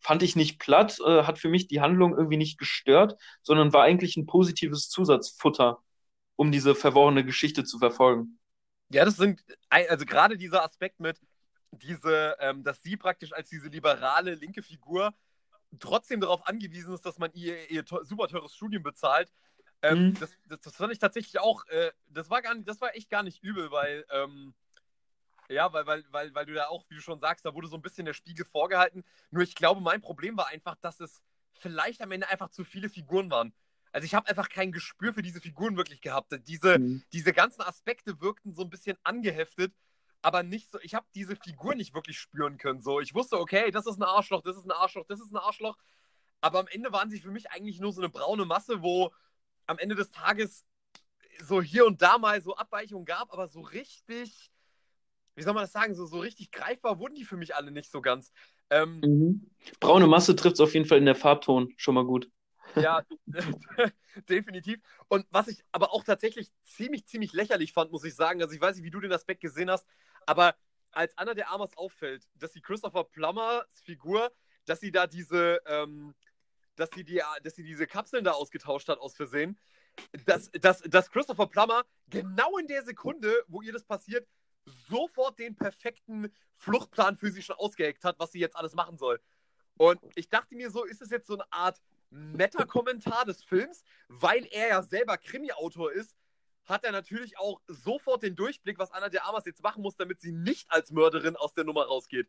fand 0.00 0.22
ich 0.22 0.36
nicht 0.36 0.58
platt, 0.58 0.98
äh, 1.06 1.22
hat 1.22 1.38
für 1.38 1.48
mich 1.48 1.68
die 1.68 1.80
Handlung 1.80 2.16
irgendwie 2.16 2.36
nicht 2.36 2.58
gestört, 2.58 3.16
sondern 3.42 3.72
war 3.72 3.84
eigentlich 3.84 4.16
ein 4.16 4.26
positives 4.26 4.88
Zusatzfutter, 4.88 5.78
um 6.36 6.52
diese 6.52 6.74
verworrene 6.74 7.24
Geschichte 7.24 7.64
zu 7.64 7.78
verfolgen. 7.78 8.38
Ja, 8.90 9.04
das 9.04 9.16
sind, 9.16 9.42
also 9.70 10.04
gerade 10.04 10.36
dieser 10.36 10.64
Aspekt 10.64 11.00
mit, 11.00 11.18
diese, 11.70 12.36
ähm, 12.40 12.62
dass 12.62 12.82
sie 12.82 12.96
praktisch 12.96 13.32
als 13.32 13.48
diese 13.48 13.68
liberale 13.68 14.34
linke 14.34 14.62
Figur 14.62 15.14
trotzdem 15.78 16.20
darauf 16.20 16.46
angewiesen 16.46 16.92
ist, 16.94 17.04
dass 17.06 17.18
man 17.18 17.32
ihr, 17.34 17.70
ihr 17.70 17.84
super 18.02 18.28
teures 18.28 18.54
Studium 18.54 18.82
bezahlt, 18.82 19.32
ähm, 19.82 20.08
mhm. 20.08 20.20
das, 20.20 20.30
das, 20.48 20.60
das, 20.60 20.76
fand 20.76 20.92
ich 20.92 20.98
tatsächlich 20.98 21.40
auch, 21.40 21.66
äh, 21.66 21.90
das 22.08 22.30
war 22.30 22.40
gar 22.40 22.54
nicht, 22.54 22.68
das 22.68 22.80
war 22.80 22.94
echt 22.94 23.10
gar 23.10 23.22
nicht 23.22 23.42
übel, 23.42 23.70
weil, 23.70 24.04
ähm, 24.10 24.54
ja, 25.48 25.72
weil, 25.72 25.86
weil, 25.86 26.04
weil, 26.10 26.34
weil 26.34 26.46
du 26.46 26.54
da 26.54 26.68
auch, 26.68 26.84
wie 26.88 26.94
du 26.94 27.00
schon 27.00 27.20
sagst, 27.20 27.44
da 27.44 27.54
wurde 27.54 27.66
so 27.66 27.76
ein 27.76 27.82
bisschen 27.82 28.06
der 28.06 28.14
Spiegel 28.14 28.46
vorgehalten. 28.46 29.04
Nur 29.30 29.42
ich 29.42 29.54
glaube, 29.54 29.80
mein 29.80 30.00
Problem 30.00 30.36
war 30.36 30.48
einfach, 30.48 30.76
dass 30.76 31.00
es 31.00 31.20
vielleicht 31.54 32.00
am 32.00 32.12
Ende 32.12 32.28
einfach 32.28 32.50
zu 32.50 32.64
viele 32.64 32.88
Figuren 32.88 33.30
waren. 33.30 33.52
Also 33.90 34.06
ich 34.06 34.14
habe 34.14 34.28
einfach 34.28 34.48
kein 34.48 34.72
Gespür 34.72 35.12
für 35.12 35.20
diese 35.20 35.40
Figuren 35.40 35.76
wirklich 35.76 36.00
gehabt. 36.00 36.32
Diese, 36.46 36.78
mhm. 36.78 37.02
diese 37.12 37.32
ganzen 37.32 37.60
Aspekte 37.62 38.20
wirkten 38.20 38.54
so 38.54 38.62
ein 38.62 38.70
bisschen 38.70 38.96
angeheftet, 39.02 39.74
aber 40.22 40.42
nicht 40.42 40.70
so, 40.70 40.78
ich 40.80 40.94
habe 40.94 41.06
diese 41.14 41.36
Figur 41.36 41.74
nicht 41.74 41.94
wirklich 41.94 42.18
spüren 42.18 42.56
können. 42.56 42.80
So, 42.80 43.00
ich 43.00 43.14
wusste, 43.14 43.38
okay, 43.38 43.70
das 43.70 43.86
ist 43.86 43.98
ein 43.98 44.04
Arschloch, 44.04 44.42
das 44.42 44.56
ist 44.56 44.64
ein 44.64 44.70
Arschloch, 44.70 45.04
das 45.08 45.20
ist 45.20 45.32
ein 45.32 45.36
Arschloch. 45.36 45.76
Aber 46.40 46.60
am 46.60 46.68
Ende 46.68 46.92
waren 46.92 47.10
sie 47.10 47.20
für 47.20 47.30
mich 47.30 47.50
eigentlich 47.50 47.80
nur 47.80 47.92
so 47.92 48.00
eine 48.00 48.08
braune 48.08 48.44
Masse, 48.44 48.82
wo 48.82 49.12
am 49.66 49.78
Ende 49.78 49.94
des 49.94 50.10
Tages 50.10 50.64
so 51.42 51.60
hier 51.60 51.86
und 51.86 52.02
da 52.02 52.18
mal 52.18 52.40
so 52.40 52.56
Abweichungen 52.56 53.04
gab, 53.04 53.32
aber 53.32 53.48
so 53.48 53.60
richtig, 53.60 54.50
wie 55.34 55.42
soll 55.42 55.54
man 55.54 55.64
das 55.64 55.72
sagen, 55.72 55.94
so, 55.94 56.06
so 56.06 56.20
richtig 56.20 56.50
greifbar 56.52 56.98
wurden 56.98 57.14
die 57.14 57.24
für 57.24 57.36
mich 57.36 57.54
alle 57.54 57.70
nicht 57.70 57.90
so 57.90 58.00
ganz. 58.00 58.32
Ähm, 58.70 59.00
mhm. 59.00 59.50
Braune 59.80 60.06
Masse 60.06 60.36
trifft 60.36 60.54
es 60.54 60.60
auf 60.60 60.74
jeden 60.74 60.86
Fall 60.86 60.98
in 60.98 61.06
der 61.06 61.14
Farbton 61.14 61.72
schon 61.76 61.94
mal 61.94 62.04
gut. 62.04 62.30
Ja, 62.76 63.02
definitiv. 64.28 64.80
Und 65.08 65.26
was 65.30 65.48
ich 65.48 65.64
aber 65.72 65.92
auch 65.92 66.04
tatsächlich 66.04 66.50
ziemlich, 66.62 67.06
ziemlich 67.06 67.32
lächerlich 67.32 67.72
fand, 67.72 67.92
muss 67.92 68.04
ich 68.04 68.14
sagen, 68.14 68.40
also 68.42 68.54
ich 68.54 68.60
weiß 68.60 68.76
nicht, 68.76 68.84
wie 68.84 68.90
du 68.90 69.00
den 69.00 69.12
Aspekt 69.12 69.40
gesehen 69.40 69.70
hast, 69.70 69.86
aber 70.26 70.54
als 70.90 71.16
Anna 71.16 71.34
der 71.34 71.50
Armas 71.50 71.76
auffällt, 71.76 72.28
dass 72.34 72.52
die 72.52 72.60
Christopher 72.60 73.04
Plummers 73.04 73.66
Figur, 73.82 74.32
dass 74.66 74.80
sie 74.80 74.92
da 74.92 75.06
diese, 75.06 75.60
ähm, 75.66 76.14
dass 76.76 76.90
sie, 76.94 77.04
die, 77.04 77.22
dass 77.42 77.56
sie 77.56 77.62
diese 77.62 77.86
Kapseln 77.86 78.24
da 78.24 78.32
ausgetauscht 78.32 78.88
hat 78.88 78.98
aus 78.98 79.14
Versehen, 79.14 79.58
dass, 80.24 80.50
dass, 80.52 80.80
dass 80.82 81.10
Christopher 81.10 81.46
Plummer 81.46 81.84
genau 82.08 82.58
in 82.58 82.66
der 82.66 82.82
Sekunde, 82.82 83.44
wo 83.48 83.62
ihr 83.62 83.72
das 83.72 83.84
passiert, 83.84 84.26
sofort 84.64 85.38
den 85.38 85.56
perfekten 85.56 86.32
Fluchtplan 86.56 87.16
für 87.16 87.30
sie 87.30 87.42
schon 87.42 87.56
ausgeheckt 87.56 88.04
hat, 88.04 88.18
was 88.18 88.32
sie 88.32 88.38
jetzt 88.38 88.56
alles 88.56 88.74
machen 88.74 88.96
soll. 88.96 89.20
Und 89.76 90.00
ich 90.14 90.28
dachte 90.28 90.54
mir 90.54 90.70
so, 90.70 90.84
ist 90.84 91.02
es 91.02 91.10
jetzt 91.10 91.26
so 91.26 91.34
eine 91.34 91.50
Art 91.52 91.80
Meta-Kommentar 92.10 93.24
des 93.24 93.42
Films, 93.42 93.82
weil 94.08 94.46
er 94.50 94.68
ja 94.68 94.82
selber 94.82 95.16
Krimi-Autor 95.16 95.92
ist, 95.92 96.14
hat 96.66 96.84
er 96.84 96.92
natürlich 96.92 97.38
auch 97.38 97.60
sofort 97.66 98.22
den 98.22 98.36
Durchblick, 98.36 98.78
was 98.78 98.92
Anna 98.92 99.08
de 99.08 99.20
Armas 99.20 99.44
jetzt 99.46 99.62
machen 99.62 99.82
muss, 99.82 99.96
damit 99.96 100.20
sie 100.20 100.32
nicht 100.32 100.66
als 100.70 100.90
Mörderin 100.90 101.36
aus 101.36 101.54
der 101.54 101.64
Nummer 101.64 101.84
rausgeht. 101.84 102.28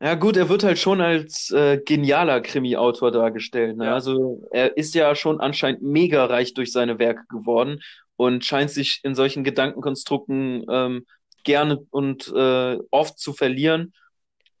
Ja, 0.00 0.14
gut, 0.14 0.36
er 0.36 0.48
wird 0.48 0.64
halt 0.64 0.78
schon 0.78 1.00
als 1.00 1.50
äh, 1.50 1.78
genialer 1.78 2.40
Krimi-Autor 2.40 3.10
dargestellt. 3.10 3.76
Ne? 3.76 3.86
Ja. 3.86 3.94
Also 3.94 4.46
er 4.52 4.76
ist 4.76 4.94
ja 4.94 5.14
schon 5.14 5.40
anscheinend 5.40 5.82
mega 5.82 6.24
reich 6.26 6.52
durch 6.54 6.72
seine 6.72 6.98
Werke 6.98 7.24
geworden 7.28 7.80
und 8.16 8.44
scheint 8.44 8.70
sich 8.70 9.00
in 9.02 9.14
solchen 9.14 9.44
Gedankenkonstrukten 9.44 10.66
ähm, 10.70 11.06
gerne 11.44 11.78
und 11.90 12.28
äh, 12.34 12.78
oft 12.90 13.18
zu 13.18 13.32
verlieren. 13.32 13.94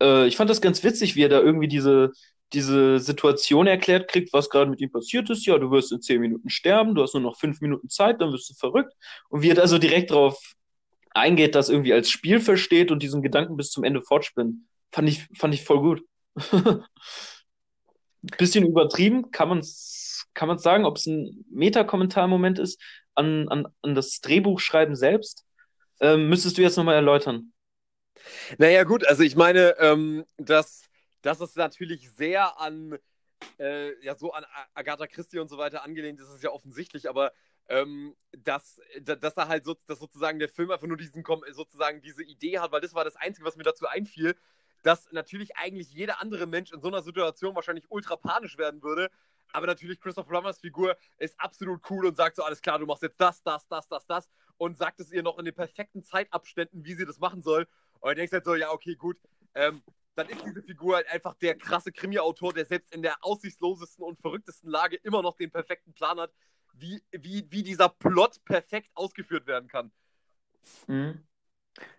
Äh, 0.00 0.26
ich 0.26 0.36
fand 0.36 0.48
das 0.48 0.62
ganz 0.62 0.82
witzig, 0.82 1.16
wie 1.16 1.24
er 1.24 1.28
da 1.28 1.40
irgendwie 1.40 1.68
diese, 1.68 2.12
diese 2.52 3.00
Situation 3.00 3.66
erklärt 3.66 4.08
kriegt, 4.08 4.32
was 4.32 4.50
gerade 4.50 4.70
mit 4.70 4.80
ihm 4.80 4.90
passiert 4.90 5.28
ist. 5.30 5.46
Ja, 5.46 5.58
du 5.58 5.70
wirst 5.70 5.92
in 5.92 6.00
zehn 6.00 6.20
Minuten 6.20 6.48
sterben, 6.48 6.94
du 6.94 7.02
hast 7.02 7.14
nur 7.14 7.22
noch 7.22 7.38
fünf 7.38 7.60
Minuten 7.60 7.88
Zeit, 7.88 8.20
dann 8.20 8.32
wirst 8.32 8.50
du 8.50 8.54
verrückt. 8.54 8.92
Und 9.28 9.42
wie 9.42 9.50
er 9.50 9.54
da 9.54 9.66
so 9.66 9.78
direkt 9.78 10.10
drauf 10.10 10.54
eingeht, 11.10 11.54
das 11.54 11.68
irgendwie 11.68 11.92
als 11.92 12.10
Spiel 12.10 12.40
versteht 12.40 12.90
und 12.90 13.02
diesen 13.02 13.22
Gedanken 13.22 13.56
bis 13.56 13.70
zum 13.70 13.84
Ende 13.84 14.02
fortspinnt. 14.02 14.56
Fand 14.92 15.08
ich, 15.08 15.26
fand 15.36 15.54
ich 15.54 15.64
voll 15.64 15.80
gut. 15.80 16.02
Bisschen 18.38 18.66
übertrieben, 18.66 19.30
kann 19.30 19.48
man 19.48 19.62
kann 20.36 20.48
man's 20.48 20.62
sagen, 20.62 20.84
ob 20.84 20.98
es 20.98 21.06
ein 21.06 21.44
Meta-Kommentar-Moment 21.50 22.58
ist 22.58 22.80
an, 23.14 23.48
an, 23.48 23.66
an 23.82 23.94
das 23.94 24.20
Drehbuchschreiben 24.20 24.94
selbst? 24.94 25.44
Ähm, 26.00 26.28
müsstest 26.28 26.58
du 26.58 26.62
jetzt 26.62 26.76
nochmal 26.76 26.94
erläutern. 26.94 27.52
Naja, 28.58 28.84
gut, 28.84 29.06
also 29.06 29.22
ich 29.22 29.34
meine, 29.34 29.76
ähm, 29.80 30.24
dass, 30.36 30.82
dass 31.26 31.40
es 31.40 31.56
natürlich 31.56 32.08
sehr 32.12 32.60
an, 32.60 32.96
äh, 33.58 34.00
ja, 34.04 34.14
so 34.14 34.32
an 34.32 34.46
Agatha 34.74 35.08
Christie 35.08 35.40
und 35.40 35.48
so 35.48 35.58
weiter 35.58 35.82
angelehnt 35.82 36.20
ist, 36.20 36.28
ist 36.28 36.44
ja 36.44 36.50
offensichtlich, 36.50 37.08
aber 37.08 37.32
ähm, 37.68 38.14
dass, 38.30 38.80
dass 39.00 39.36
er 39.36 39.48
halt 39.48 39.64
so, 39.64 39.74
dass 39.86 39.98
sozusagen 39.98 40.38
der 40.38 40.48
Film 40.48 40.70
einfach 40.70 40.86
nur 40.86 40.96
diesen, 40.96 41.24
sozusagen 41.50 42.00
diese 42.00 42.22
Idee 42.22 42.60
hat, 42.60 42.70
weil 42.70 42.80
das 42.80 42.94
war 42.94 43.04
das 43.04 43.16
Einzige, 43.16 43.44
was 43.44 43.56
mir 43.56 43.64
dazu 43.64 43.88
einfiel, 43.88 44.36
dass 44.84 45.10
natürlich 45.10 45.56
eigentlich 45.56 45.90
jeder 45.92 46.22
andere 46.22 46.46
Mensch 46.46 46.72
in 46.72 46.80
so 46.80 46.86
einer 46.86 47.02
Situation 47.02 47.56
wahrscheinlich 47.56 47.86
ultra 47.90 48.14
panisch 48.14 48.56
werden 48.56 48.80
würde. 48.84 49.10
Aber 49.52 49.66
natürlich 49.66 50.00
Christopher 50.00 50.28
Plummers 50.28 50.60
Figur 50.60 50.96
ist 51.18 51.34
absolut 51.40 51.80
cool 51.90 52.06
und 52.06 52.16
sagt 52.16 52.36
so, 52.36 52.44
alles 52.44 52.62
klar, 52.62 52.78
du 52.78 52.86
machst 52.86 53.02
jetzt 53.02 53.20
das, 53.20 53.42
das, 53.42 53.66
das, 53.66 53.88
das, 53.88 54.06
das 54.06 54.30
und 54.58 54.78
sagt 54.78 55.00
es 55.00 55.10
ihr 55.10 55.24
noch 55.24 55.40
in 55.40 55.44
den 55.44 55.54
perfekten 55.54 56.04
Zeitabständen, 56.04 56.84
wie 56.84 56.94
sie 56.94 57.04
das 57.04 57.18
machen 57.18 57.42
soll. 57.42 57.66
Und 57.98 58.10
du 58.10 58.14
denkst 58.14 58.32
halt 58.32 58.44
so, 58.44 58.54
ja, 58.54 58.70
okay, 58.70 58.94
gut. 58.94 59.18
Ähm, 59.54 59.82
dann 60.16 60.28
ist 60.28 60.44
diese 60.44 60.62
Figur 60.62 60.96
halt 60.96 61.08
einfach 61.08 61.34
der 61.34 61.56
krasse 61.56 61.92
Krimi-Autor, 61.92 62.54
der 62.54 62.64
selbst 62.64 62.94
in 62.94 63.02
der 63.02 63.16
aussichtslosesten 63.20 64.04
und 64.04 64.18
verrücktesten 64.18 64.70
Lage 64.70 64.96
immer 65.02 65.22
noch 65.22 65.36
den 65.36 65.50
perfekten 65.50 65.92
Plan 65.92 66.18
hat, 66.18 66.32
wie, 66.72 67.02
wie, 67.12 67.46
wie 67.50 67.62
dieser 67.62 67.88
Plot 67.88 68.44
perfekt 68.44 68.90
ausgeführt 68.94 69.46
werden 69.46 69.68
kann. 69.68 69.92
Mhm. 70.86 71.20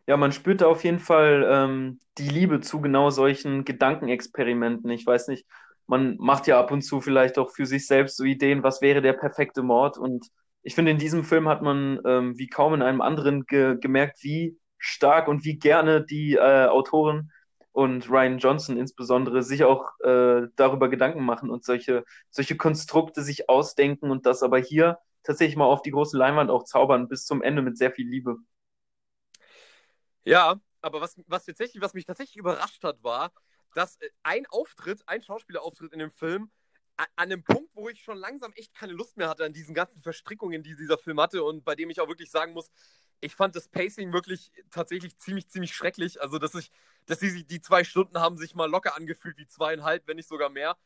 Ja, 0.08 0.18
man 0.18 0.32
spürt 0.32 0.62
da 0.62 0.68
auf 0.68 0.84
jeden 0.84 1.00
Fall 1.00 1.48
ähm, 1.48 2.00
die 2.18 2.30
Liebe 2.30 2.62
zu 2.62 2.82
genau 2.82 3.12
solchen 3.12 3.64
Gedankenexperimenten. 3.64 4.90
Ich 4.90 5.06
weiß 5.06 5.28
nicht, 5.28 5.46
man 5.86 6.18
macht 6.18 6.48
ja 6.48 6.60
ab 6.60 6.72
und 6.72 6.82
zu 6.82 7.00
vielleicht 7.00 7.38
auch 7.38 7.52
für 7.52 7.66
sich 7.66 7.86
selbst 7.86 8.18
so 8.18 8.24
Ideen, 8.24 8.64
was 8.64 8.82
wäre 8.82 9.02
der 9.02 9.14
perfekte 9.14 9.62
Mord. 9.62 9.98
Und 9.98 10.28
ich 10.64 10.74
finde, 10.74 10.92
in 10.92 10.98
diesem 10.98 11.24
Film 11.24 11.48
hat 11.48 11.62
man 11.62 12.00
ähm, 12.06 12.38
wie 12.38 12.48
kaum 12.48 12.74
in 12.74 12.82
einem 12.82 13.02
anderen 13.02 13.46
ge 13.46 13.78
gemerkt, 13.80 14.24
wie 14.24 14.58
stark 14.80 15.28
und 15.28 15.46
wie 15.46 15.58
gerne 15.58 16.04
die 16.04 16.34
äh, 16.34 16.66
Autoren 16.66 17.32
und 17.78 18.10
Ryan 18.10 18.40
Johnson 18.40 18.76
insbesondere 18.76 19.44
sich 19.44 19.64
auch 19.64 20.00
äh, 20.00 20.48
darüber 20.56 20.90
Gedanken 20.90 21.24
machen 21.24 21.52
und 21.52 21.64
solche, 21.64 22.06
solche 22.32 22.58
Konstrukte 22.58 23.22
sich 23.22 23.50
ausdenken 23.50 24.10
und 24.10 24.26
das 24.26 24.42
aber 24.42 24.58
hier 24.58 24.98
tatsächlich 25.22 25.58
mal 25.58 25.66
auf 25.66 25.84
die 25.84 25.92
große 25.92 26.18
Leinwand 26.18 26.50
auch 26.50 26.64
zaubern, 26.64 27.08
bis 27.08 27.28
zum 27.28 27.44
Ende 27.44 27.62
mit 27.62 27.78
sehr 27.78 27.92
viel 27.92 28.10
Liebe. 28.10 28.38
Ja, 30.24 30.60
aber 30.82 31.02
was, 31.02 31.22
was, 31.28 31.46
tatsächlich, 31.46 31.80
was 31.80 31.94
mich 31.94 32.06
tatsächlich 32.06 32.38
überrascht 32.38 32.84
hat, 32.84 33.04
war, 33.04 33.32
dass 33.76 33.98
äh, 33.98 34.10
ein 34.24 34.48
Auftritt, 34.48 35.04
ein 35.06 35.22
Schauspielerauftritt 35.22 35.94
in 35.94 36.00
dem 36.00 36.10
Film, 36.10 36.50
an 36.96 37.06
einem 37.16 37.44
Punkt, 37.44 37.76
wo 37.76 37.90
ich 37.90 38.02
schon 38.02 38.18
langsam 38.18 38.54
echt 38.54 38.74
keine 38.74 38.94
Lust 38.94 39.18
mehr 39.18 39.30
hatte 39.30 39.46
an 39.46 39.54
diesen 39.54 39.76
ganzen 39.76 40.02
Verstrickungen, 40.02 40.64
die 40.64 40.76
dieser 40.76 40.98
Film 40.98 41.22
hatte 41.22 41.44
und 41.44 41.64
bei 41.64 41.76
dem 41.76 41.92
ich 41.92 42.02
auch 42.02 42.08
wirklich 42.08 42.32
sagen 42.32 42.54
muss, 42.54 42.72
ich 43.22 43.36
fand 43.36 43.56
das 43.56 43.68
Pacing 43.68 44.14
wirklich 44.14 44.52
tatsächlich 44.70 45.18
ziemlich, 45.18 45.48
ziemlich 45.50 45.74
schrecklich. 45.74 46.22
Also, 46.22 46.38
dass 46.40 46.54
ich, 46.56 46.72
dass 47.06 47.20
die, 47.20 47.46
die 47.46 47.62
zwei 47.62 47.84
Stunden 47.84 48.20
haben 48.20 48.38
sich 48.38 48.56
mal 48.56 48.70
locker 48.70 48.96
angefühlt 48.96 49.38
wie 49.38 49.48
zweieinhalb, 49.48 50.08
wenn 50.08 50.18
nicht 50.18 50.30
sogar 50.30 50.50
mehr. 50.50 50.78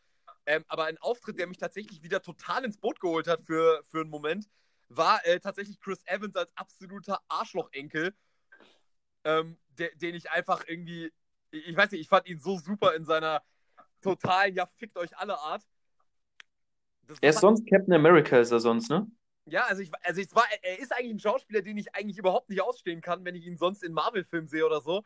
Ähm, 0.46 0.64
aber 0.68 0.86
ein 0.86 0.98
Auftritt, 0.98 1.38
der 1.38 1.48
mich 1.48 1.58
tatsächlich 1.58 2.04
wieder 2.04 2.22
total 2.22 2.66
ins 2.66 2.78
Boot 2.78 3.00
geholt 3.00 3.28
hat 3.28 3.42
für, 3.42 3.84
für 3.90 4.02
einen 4.02 4.10
Moment, 4.10 4.50
war 4.90 5.26
äh, 5.26 5.40
tatsächlich 5.40 5.80
Chris 5.80 6.02
Evans 6.06 6.36
als 6.36 6.56
absoluter 6.58 7.20
Arschlochenkel, 7.28 8.14
ähm, 9.24 9.58
de, 9.70 9.96
den 9.98 10.16
ich 10.16 10.32
einfach 10.32 10.64
irgendwie, 10.68 11.12
ich 11.52 11.76
weiß 11.76 11.92
nicht, 11.92 12.02
ich 12.02 12.10
fand 12.10 12.28
ihn 12.28 12.40
so 12.40 12.58
super 12.58 12.96
in 12.96 13.06
seiner 13.06 13.44
totalen, 14.02 14.56
ja, 14.56 14.66
fickt 14.78 14.98
euch 14.98 15.16
alle 15.18 15.38
Art. 15.38 15.64
Das 17.04 17.20
er 17.20 17.30
ist 17.30 17.40
sonst 17.40 17.68
Captain 17.68 17.94
America, 17.94 18.40
ist 18.40 18.52
er 18.52 18.60
sonst, 18.60 18.90
ne? 18.90 19.08
Ja, 19.46 19.66
also, 19.66 19.82
ich, 19.82 19.92
also 20.04 20.22
ich 20.22 20.34
war, 20.36 20.46
er 20.62 20.80
ist 20.80 20.94
eigentlich 20.94 21.16
ein 21.16 21.20
Schauspieler, 21.20 21.62
den 21.62 21.78
ich 21.78 21.96
eigentlich 21.96 22.18
überhaupt 22.18 22.50
nicht 22.50 22.62
ausstehen 22.62 23.02
kann, 23.02 23.26
wenn 23.26 23.36
ich 23.36 23.46
ihn 23.46 23.58
sonst 23.58 23.84
in 23.84 23.94
Marvel-Filmen 23.94 24.48
sehe 24.48 24.66
oder 24.66 24.82
so. 24.82 25.04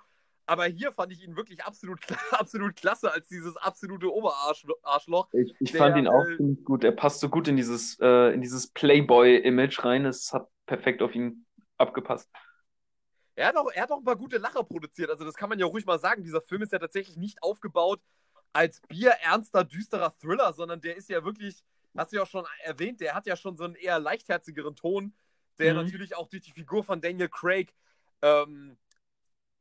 Aber 0.48 0.66
hier 0.66 0.92
fand 0.92 1.12
ich 1.12 1.24
ihn 1.24 1.36
wirklich 1.36 1.64
absolut, 1.64 2.00
absolut 2.32 2.76
klasse 2.76 3.12
als 3.12 3.28
dieses 3.28 3.58
absolute 3.58 4.14
Oberarschloch. 4.14 5.30
Ich, 5.34 5.56
ich 5.60 5.72
der, 5.72 5.80
fand 5.80 5.98
ihn 5.98 6.08
auch 6.08 6.26
äh, 6.26 6.56
gut. 6.64 6.84
Er 6.84 6.92
passt 6.92 7.20
so 7.20 7.30
gut 7.30 7.48
in 7.48 7.56
dieses, 7.56 7.98
äh, 8.00 8.34
in 8.34 8.42
dieses 8.42 8.68
Playboy-Image 8.68 9.84
rein. 9.84 10.06
Es 10.06 10.34
hat 10.34 10.48
perfekt 10.66 11.02
auf 11.02 11.16
ihn 11.16 11.46
abgepasst. 11.78 12.30
Er 13.38 13.48
hat, 13.48 13.58
auch, 13.58 13.70
er 13.72 13.84
hat 13.84 13.92
auch 13.92 13.98
ein 13.98 14.06
paar 14.06 14.16
gute 14.16 14.38
Lacher 14.38 14.64
produziert. 14.64 15.10
Also, 15.10 15.26
das 15.26 15.36
kann 15.36 15.50
man 15.50 15.60
ja 15.60 15.66
ruhig 15.66 15.86
mal 15.86 16.00
sagen. 16.00 16.24
Dieser 16.24 16.42
Film 16.42 16.62
ist 16.62 16.72
ja 16.72 16.80
tatsächlich 16.80 17.18
nicht 17.18 17.42
aufgebaut 17.42 18.00
als 18.54 18.80
bierernster, 18.88 19.66
düsterer 19.66 20.16
Thriller, 20.20 20.54
sondern 20.54 20.80
der 20.80 20.96
ist 20.96 21.10
ja 21.10 21.26
wirklich 21.26 21.64
hast 21.96 22.12
du 22.12 22.18
ja 22.18 22.24
auch 22.24 22.28
schon 22.30 22.46
erwähnt, 22.64 23.02
der 23.02 23.14
hat 23.14 23.26
ja 23.28 23.36
schon 23.36 23.58
so 23.58 23.64
einen 23.64 23.76
eher 23.76 24.00
leichtherzigeren 24.00 24.76
Ton, 24.76 25.14
der 25.60 25.74
mhm. 25.74 25.82
natürlich 25.82 26.16
auch 26.16 26.28
durch 26.28 26.44
die 26.44 26.52
Figur 26.52 26.84
von 26.84 27.02
Daniel 27.02 27.30
Craig 27.30 27.74
ähm, 28.22 28.78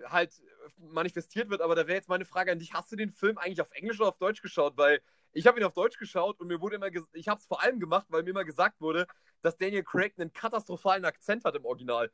halt 0.04 0.40
manifestiert 0.78 1.50
wird. 1.50 1.60
Aber 1.60 1.74
da 1.74 1.86
wäre 1.86 1.96
jetzt 1.96 2.08
meine 2.08 2.24
Frage 2.24 2.52
an 2.52 2.58
dich: 2.58 2.72
Hast 2.72 2.90
du 2.92 2.96
den 2.96 3.12
Film 3.12 3.38
eigentlich 3.38 3.60
auf 3.60 3.70
Englisch 3.72 4.00
oder 4.00 4.08
auf 4.08 4.18
Deutsch 4.18 4.42
geschaut? 4.42 4.76
Weil 4.76 5.00
ich 5.32 5.46
habe 5.46 5.58
ihn 5.58 5.64
auf 5.64 5.74
Deutsch 5.74 5.98
geschaut 5.98 6.40
und 6.40 6.48
mir 6.48 6.60
wurde 6.60 6.76
immer, 6.76 6.88
ich 7.12 7.28
habe 7.28 7.40
es 7.40 7.46
vor 7.46 7.62
allem 7.62 7.80
gemacht, 7.80 8.06
weil 8.08 8.22
mir 8.22 8.30
immer 8.30 8.44
gesagt 8.44 8.80
wurde, 8.80 9.06
dass 9.42 9.56
Daniel 9.56 9.82
Craig 9.82 10.14
einen 10.16 10.32
katastrophalen 10.32 11.04
Akzent 11.04 11.44
hat 11.44 11.54
im 11.54 11.64
Original. 11.64 12.10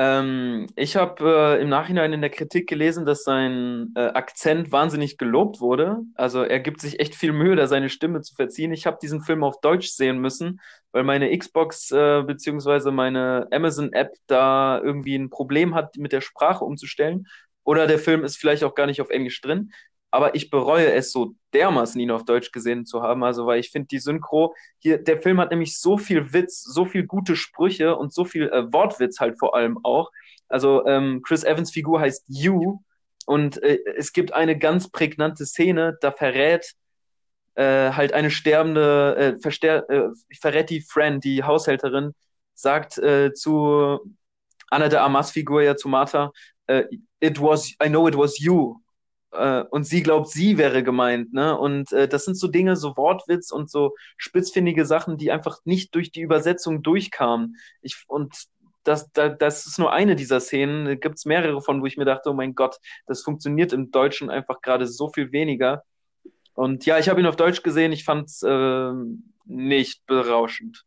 Ähm, 0.00 0.68
ich 0.76 0.94
habe 0.94 1.56
äh, 1.58 1.60
im 1.60 1.68
Nachhinein 1.68 2.12
in 2.12 2.20
der 2.20 2.30
Kritik 2.30 2.68
gelesen, 2.68 3.04
dass 3.04 3.24
sein 3.24 3.92
äh, 3.96 4.06
Akzent 4.06 4.70
wahnsinnig 4.70 5.18
gelobt 5.18 5.60
wurde. 5.60 6.02
Also 6.14 6.44
er 6.44 6.60
gibt 6.60 6.80
sich 6.80 7.00
echt 7.00 7.16
viel 7.16 7.32
Mühe, 7.32 7.56
da 7.56 7.66
seine 7.66 7.88
Stimme 7.88 8.20
zu 8.20 8.36
verziehen. 8.36 8.72
Ich 8.72 8.86
habe 8.86 8.98
diesen 9.02 9.22
Film 9.22 9.42
auf 9.42 9.60
Deutsch 9.60 9.88
sehen 9.88 10.20
müssen, 10.20 10.60
weil 10.92 11.02
meine 11.02 11.36
Xbox 11.36 11.90
äh, 11.90 12.22
beziehungsweise 12.22 12.92
meine 12.92 13.48
Amazon-App 13.50 14.12
da 14.28 14.80
irgendwie 14.80 15.16
ein 15.16 15.30
Problem 15.30 15.74
hat, 15.74 15.96
mit 15.96 16.12
der 16.12 16.20
Sprache 16.20 16.64
umzustellen. 16.64 17.26
Oder 17.64 17.88
der 17.88 17.98
Film 17.98 18.22
ist 18.22 18.36
vielleicht 18.36 18.62
auch 18.62 18.76
gar 18.76 18.86
nicht 18.86 19.00
auf 19.00 19.10
Englisch 19.10 19.40
drin 19.40 19.72
aber 20.10 20.34
ich 20.34 20.50
bereue 20.50 20.92
es 20.92 21.12
so 21.12 21.34
dermaßen, 21.52 22.00
ihn 22.00 22.10
auf 22.10 22.24
Deutsch 22.24 22.52
gesehen 22.52 22.86
zu 22.86 23.02
haben. 23.02 23.22
Also, 23.24 23.46
weil 23.46 23.60
ich 23.60 23.70
finde, 23.70 23.88
die 23.88 23.98
Synchro, 23.98 24.54
hier, 24.78 24.98
der 24.98 25.20
Film 25.20 25.40
hat 25.40 25.50
nämlich 25.50 25.78
so 25.78 25.98
viel 25.98 26.32
Witz, 26.32 26.62
so 26.62 26.84
viel 26.84 27.06
gute 27.06 27.36
Sprüche 27.36 27.96
und 27.96 28.12
so 28.12 28.24
viel 28.24 28.48
äh, 28.48 28.72
Wortwitz 28.72 29.20
halt 29.20 29.38
vor 29.38 29.54
allem 29.54 29.78
auch. 29.84 30.10
Also, 30.48 30.86
ähm, 30.86 31.22
Chris 31.22 31.44
Evans 31.44 31.70
Figur 31.70 32.00
heißt 32.00 32.24
You 32.28 32.80
und 33.26 33.62
äh, 33.62 33.78
es 33.96 34.12
gibt 34.12 34.32
eine 34.32 34.58
ganz 34.58 34.90
prägnante 34.90 35.44
Szene, 35.44 35.98
da 36.00 36.10
verrät 36.12 36.74
äh, 37.56 37.92
halt 37.92 38.12
eine 38.14 38.30
sterbende, 38.30 39.38
äh, 39.42 39.66
äh, 39.66 40.08
verrät 40.40 40.70
die 40.70 40.80
Friend, 40.80 41.22
die 41.22 41.44
Haushälterin, 41.44 42.14
sagt 42.54 42.98
äh, 42.98 43.32
zu 43.34 43.98
Anna 44.70 44.88
de 44.88 44.98
Amas 44.98 45.30
Figur, 45.32 45.62
ja 45.62 45.76
zu 45.76 45.88
Martha, 45.88 46.32
it 47.20 47.40
was, 47.40 47.70
I 47.82 47.88
know 47.88 48.06
it 48.08 48.14
was 48.14 48.38
you 48.38 48.78
äh, 49.32 49.62
und 49.70 49.84
sie 49.84 50.02
glaubt, 50.02 50.28
sie 50.28 50.58
wäre 50.58 50.82
gemeint, 50.82 51.32
ne? 51.32 51.58
Und 51.58 51.92
äh, 51.92 52.08
das 52.08 52.24
sind 52.24 52.36
so 52.36 52.48
Dinge, 52.48 52.76
so 52.76 52.96
Wortwitz 52.96 53.50
und 53.50 53.70
so 53.70 53.94
spitzfindige 54.16 54.86
Sachen, 54.86 55.16
die 55.16 55.30
einfach 55.30 55.58
nicht 55.64 55.94
durch 55.94 56.10
die 56.10 56.22
Übersetzung 56.22 56.82
durchkamen. 56.82 57.56
Ich, 57.82 58.04
und 58.06 58.34
das, 58.84 59.10
das, 59.12 59.36
das 59.38 59.66
ist 59.66 59.78
nur 59.78 59.92
eine 59.92 60.16
dieser 60.16 60.40
Szenen. 60.40 60.86
Da 60.86 60.94
gibt 60.94 61.16
es 61.16 61.26
mehrere 61.26 61.60
von, 61.60 61.82
wo 61.82 61.86
ich 61.86 61.96
mir 61.96 62.04
dachte, 62.04 62.30
oh 62.30 62.34
mein 62.34 62.54
Gott, 62.54 62.78
das 63.06 63.22
funktioniert 63.22 63.72
im 63.72 63.90
Deutschen 63.90 64.30
einfach 64.30 64.62
gerade 64.62 64.86
so 64.86 65.10
viel 65.10 65.32
weniger. 65.32 65.84
Und 66.54 66.86
ja, 66.86 66.98
ich 66.98 67.08
habe 67.08 67.20
ihn 67.20 67.26
auf 67.26 67.36
Deutsch 67.36 67.62
gesehen, 67.62 67.92
ich 67.92 68.04
fand 68.04 68.28
es 68.28 68.42
äh, 68.42 68.92
nicht 69.44 70.06
berauschend. 70.06 70.84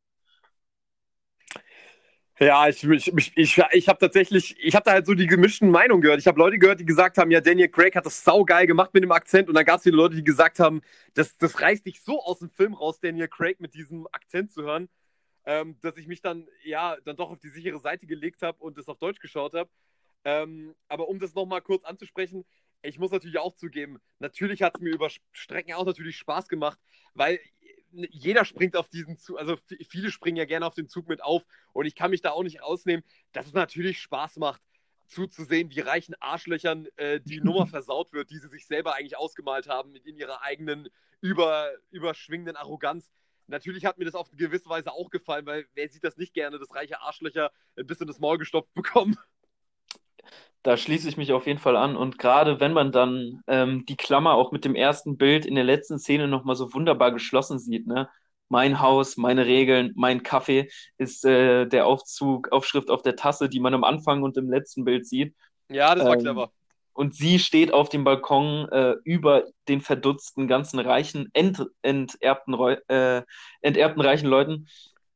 Ja, 2.42 2.68
ich, 2.68 2.84
ich, 2.84 3.38
ich, 3.38 3.62
ich, 3.72 3.88
habe 3.88 4.00
tatsächlich, 4.00 4.56
ich 4.58 4.74
habe 4.74 4.84
da 4.84 4.94
halt 4.94 5.06
so 5.06 5.14
die 5.14 5.28
gemischten 5.28 5.70
Meinungen 5.70 6.02
gehört. 6.02 6.20
Ich 6.20 6.26
habe 6.26 6.39
Leute 6.39 6.58
gehört, 6.58 6.80
die 6.80 6.86
gesagt 6.86 7.20
haben, 7.20 7.30
ja, 7.30 7.39
Daniel 7.39 7.70
Craig 7.70 7.96
hat 7.96 8.08
das 8.08 8.24
saugeil 8.24 8.66
gemacht 8.66 8.96
mit 8.96 9.04
dem 9.04 9.12
Akzent. 9.12 9.48
Und 9.48 9.54
dann 9.54 9.64
gab 9.64 9.78
es 9.78 9.84
viele 9.84 9.98
Leute, 9.98 10.16
die 10.16 10.24
gesagt 10.24 10.60
haben, 10.60 10.82
das, 11.14 11.38
das 11.38 11.62
reißt 11.62 11.86
dich 11.86 12.02
so 12.02 12.20
aus 12.20 12.39
dem 12.39 12.50
Film 12.50 12.74
raus, 12.74 13.00
Daniel 13.00 13.28
Craig 13.28 13.60
mit 13.60 13.76
diesem 13.76 14.08
Akzent 14.12 14.52
zu 14.52 14.64
hören, 14.64 14.89
ähm, 15.46 15.78
dass 15.82 15.98
ich 15.98 16.08
mich 16.08 16.24
dann, 16.24 16.48
ja, 16.64 16.98
dann 17.06 17.16
doch 17.16 17.30
auf 17.30 17.38
die 17.38 17.50
sichere 17.50 17.80
Seite 17.80 18.08
gelegt 18.08 18.42
habe 18.42 18.58
und 18.58 18.76
das 18.76 18.88
auf 18.88 18.98
Deutsch 18.98 19.20
geschaut 19.20 19.54
habe. 19.54 19.70
Ähm, 20.24 20.74
aber 20.88 21.10
um 21.10 21.20
das 21.20 21.36
nochmal 21.36 21.62
kurz 21.62 21.84
anzusprechen, 21.84 22.44
ich 22.82 22.98
muss 22.98 23.12
natürlich 23.12 23.38
auch 23.38 23.54
zugeben, 23.54 24.00
natürlich 24.18 24.64
hat 24.64 24.78
es 24.78 24.82
mir 24.82 24.89
über 24.89 25.10
Strecken 25.32 25.74
auch 25.74 25.86
natürlich 25.86 26.18
Spaß 26.18 26.48
gemacht, 26.48 26.80
weil 27.14 27.39
jeder 27.92 28.46
springt 28.46 28.76
auf 28.76 28.89
diesen 28.89 29.18
Zug, 29.18 29.39
also 29.39 29.58
viele 29.88 30.12
springen 30.12 30.38
ja 30.38 30.46
gerne 30.46 30.66
auf 30.66 30.76
den 30.76 30.88
Zug 30.88 31.08
mit 31.08 31.24
auf 31.24 31.44
und 31.74 31.86
ich 31.86 31.96
kann 31.96 32.12
mich 32.12 32.22
da 32.22 32.32
auch 32.32 32.44
nicht 32.44 32.62
rausnehmen, 32.62 33.04
dass 33.32 33.48
es 33.48 33.54
natürlich 33.54 34.00
Spaß 34.00 34.38
macht, 34.38 34.62
zuzusehen, 35.08 35.70
wie 35.70 35.82
reichen 35.82 36.16
Arschlöchern 36.20 36.88
äh, 36.96 37.20
die 37.20 37.42
Nummer 37.44 37.68
versaut 37.68 38.14
wird, 38.14 38.32
die 38.32 38.38
sie 38.38 38.48
sich 38.48 38.66
selber 38.66 38.96
eigentlich 38.96 39.18
ausgemalt 39.18 39.68
haben 39.68 39.96
in 39.96 40.18
ihrer 40.18 40.42
eigenen 40.42 40.89
über, 41.20 41.70
überschwingenden 41.92 42.56
Arroganz. 42.56 43.12
Natürlich 43.48 43.86
hat 43.86 43.98
mir 43.98 44.06
das 44.06 44.16
auf 44.16 44.30
eine 44.30 44.38
gewisse 44.38 44.70
Weise 44.70 44.94
auch 44.94 45.10
gefallen, 45.10 45.46
weil 45.46 45.68
wer 45.74 45.89
sieht 45.89 46.04
das 46.04 46.18
nicht 46.18 46.34
gerne, 46.34 46.58
dass 46.58 46.74
reiche 46.74 47.02
Arschlöcher 47.02 47.52
ein 47.78 47.86
bisschen 47.86 48.08
das 48.08 48.20
Maul 48.20 48.38
gestopft 48.38 48.74
bekommen. 48.74 49.18
Da 50.63 50.78
schließe 50.78 51.09
ich 51.09 51.17
mich 51.17 51.32
auf 51.34 51.47
jeden 51.47 51.59
Fall 51.59 51.76
an. 51.76 51.95
Und 51.95 52.19
gerade 52.19 52.59
wenn 52.59 52.74
man 52.74 52.91
dann 52.91 53.41
ähm, 53.47 53.86
die 53.88 53.97
Klammer 53.97 54.34
auch 54.34 54.51
mit 54.51 54.63
dem 54.63 54.76
ersten 54.76 55.17
Bild 55.17 55.45
in 55.45 55.55
der 55.55 55.63
letzten 55.63 55.97
Szene 55.97 56.28
nochmal 56.28 56.55
so 56.55 56.74
wunderbar 56.74 57.11
geschlossen 57.11 57.59
sieht, 57.59 57.88
ne? 57.88 58.09
Mein 58.47 58.82
Haus, 58.82 59.15
meine 59.15 59.45
Regeln, 59.45 59.93
mein 59.95 60.24
Kaffee 60.24 60.69
ist 60.97 61.24
äh, 61.24 61.67
der 61.67 61.88
Aufzug, 61.88 62.51
Aufschrift 62.51 62.89
auf 62.89 63.01
der 63.01 63.15
Tasse, 63.15 63.47
die 63.47 63.61
man 63.61 63.74
am 63.74 63.86
Anfang 63.86 64.24
und 64.24 64.36
im 64.36 64.49
letzten 64.49 64.84
Bild 64.84 65.07
sieht. 65.07 65.34
Ja, 65.69 65.95
das 65.95 66.05
war 66.05 66.15
ähm, 66.15 66.19
clever. 66.19 66.51
Und 66.93 67.15
sie 67.15 67.39
steht 67.39 67.74
auf 67.74 67.88
dem 67.88 68.03
Balkon 68.03 68.67
äh, 68.69 68.95
über 69.05 69.45
den 69.69 69.80
verdutzten 69.80 70.47
ganzen 70.49 70.80
reichen, 70.80 71.30
ent, 71.34 71.65
enterbten, 71.82 72.53
äh, 72.89 73.24
enterbten 73.61 74.01
reichen 74.01 74.28
Leuten 74.28 74.67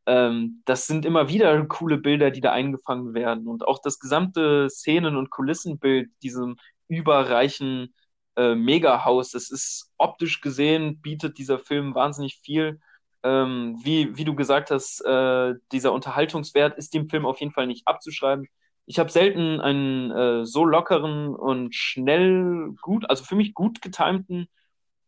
ähm, 0.05 0.61
das 0.65 0.87
sind 0.87 1.05
immer 1.05 1.29
wieder 1.29 1.65
coole 1.65 1.97
Bilder, 1.97 2.31
die 2.31 2.41
da 2.41 2.51
eingefangen 2.51 3.13
werden. 3.13 3.47
Und 3.47 3.67
auch 3.67 3.79
das 3.81 3.99
gesamte 3.99 4.69
Szenen- 4.69 5.15
und 5.15 5.29
Kulissenbild 5.29 6.11
diesem 6.23 6.57
überreichen 6.87 7.93
äh, 8.35 8.55
Megahaus, 8.55 9.31
das 9.31 9.49
ist 9.49 9.91
optisch 9.97 10.41
gesehen, 10.41 11.01
bietet 11.01 11.37
dieser 11.37 11.59
Film 11.59 11.95
wahnsinnig 11.95 12.39
viel. 12.43 12.79
Ähm, 13.23 13.79
wie, 13.83 14.15
wie 14.17 14.25
du 14.25 14.35
gesagt 14.35 14.71
hast, 14.71 15.01
äh, 15.01 15.55
dieser 15.71 15.93
Unterhaltungswert 15.93 16.77
ist 16.77 16.93
dem 16.93 17.09
Film 17.09 17.25
auf 17.25 17.39
jeden 17.39 17.53
Fall 17.53 17.67
nicht 17.67 17.87
abzuschreiben. 17.87 18.47
Ich 18.85 18.99
habe 18.99 19.11
selten 19.11 19.59
einen 19.61 20.11
äh, 20.11 20.45
so 20.45 20.63
lockeren 20.65 21.33
und 21.35 21.73
schnell 21.73 22.73
gut, 22.81 23.09
also 23.09 23.23
für 23.23 23.35
mich 23.35 23.55
gut 23.55 23.81
getimten 23.81 24.47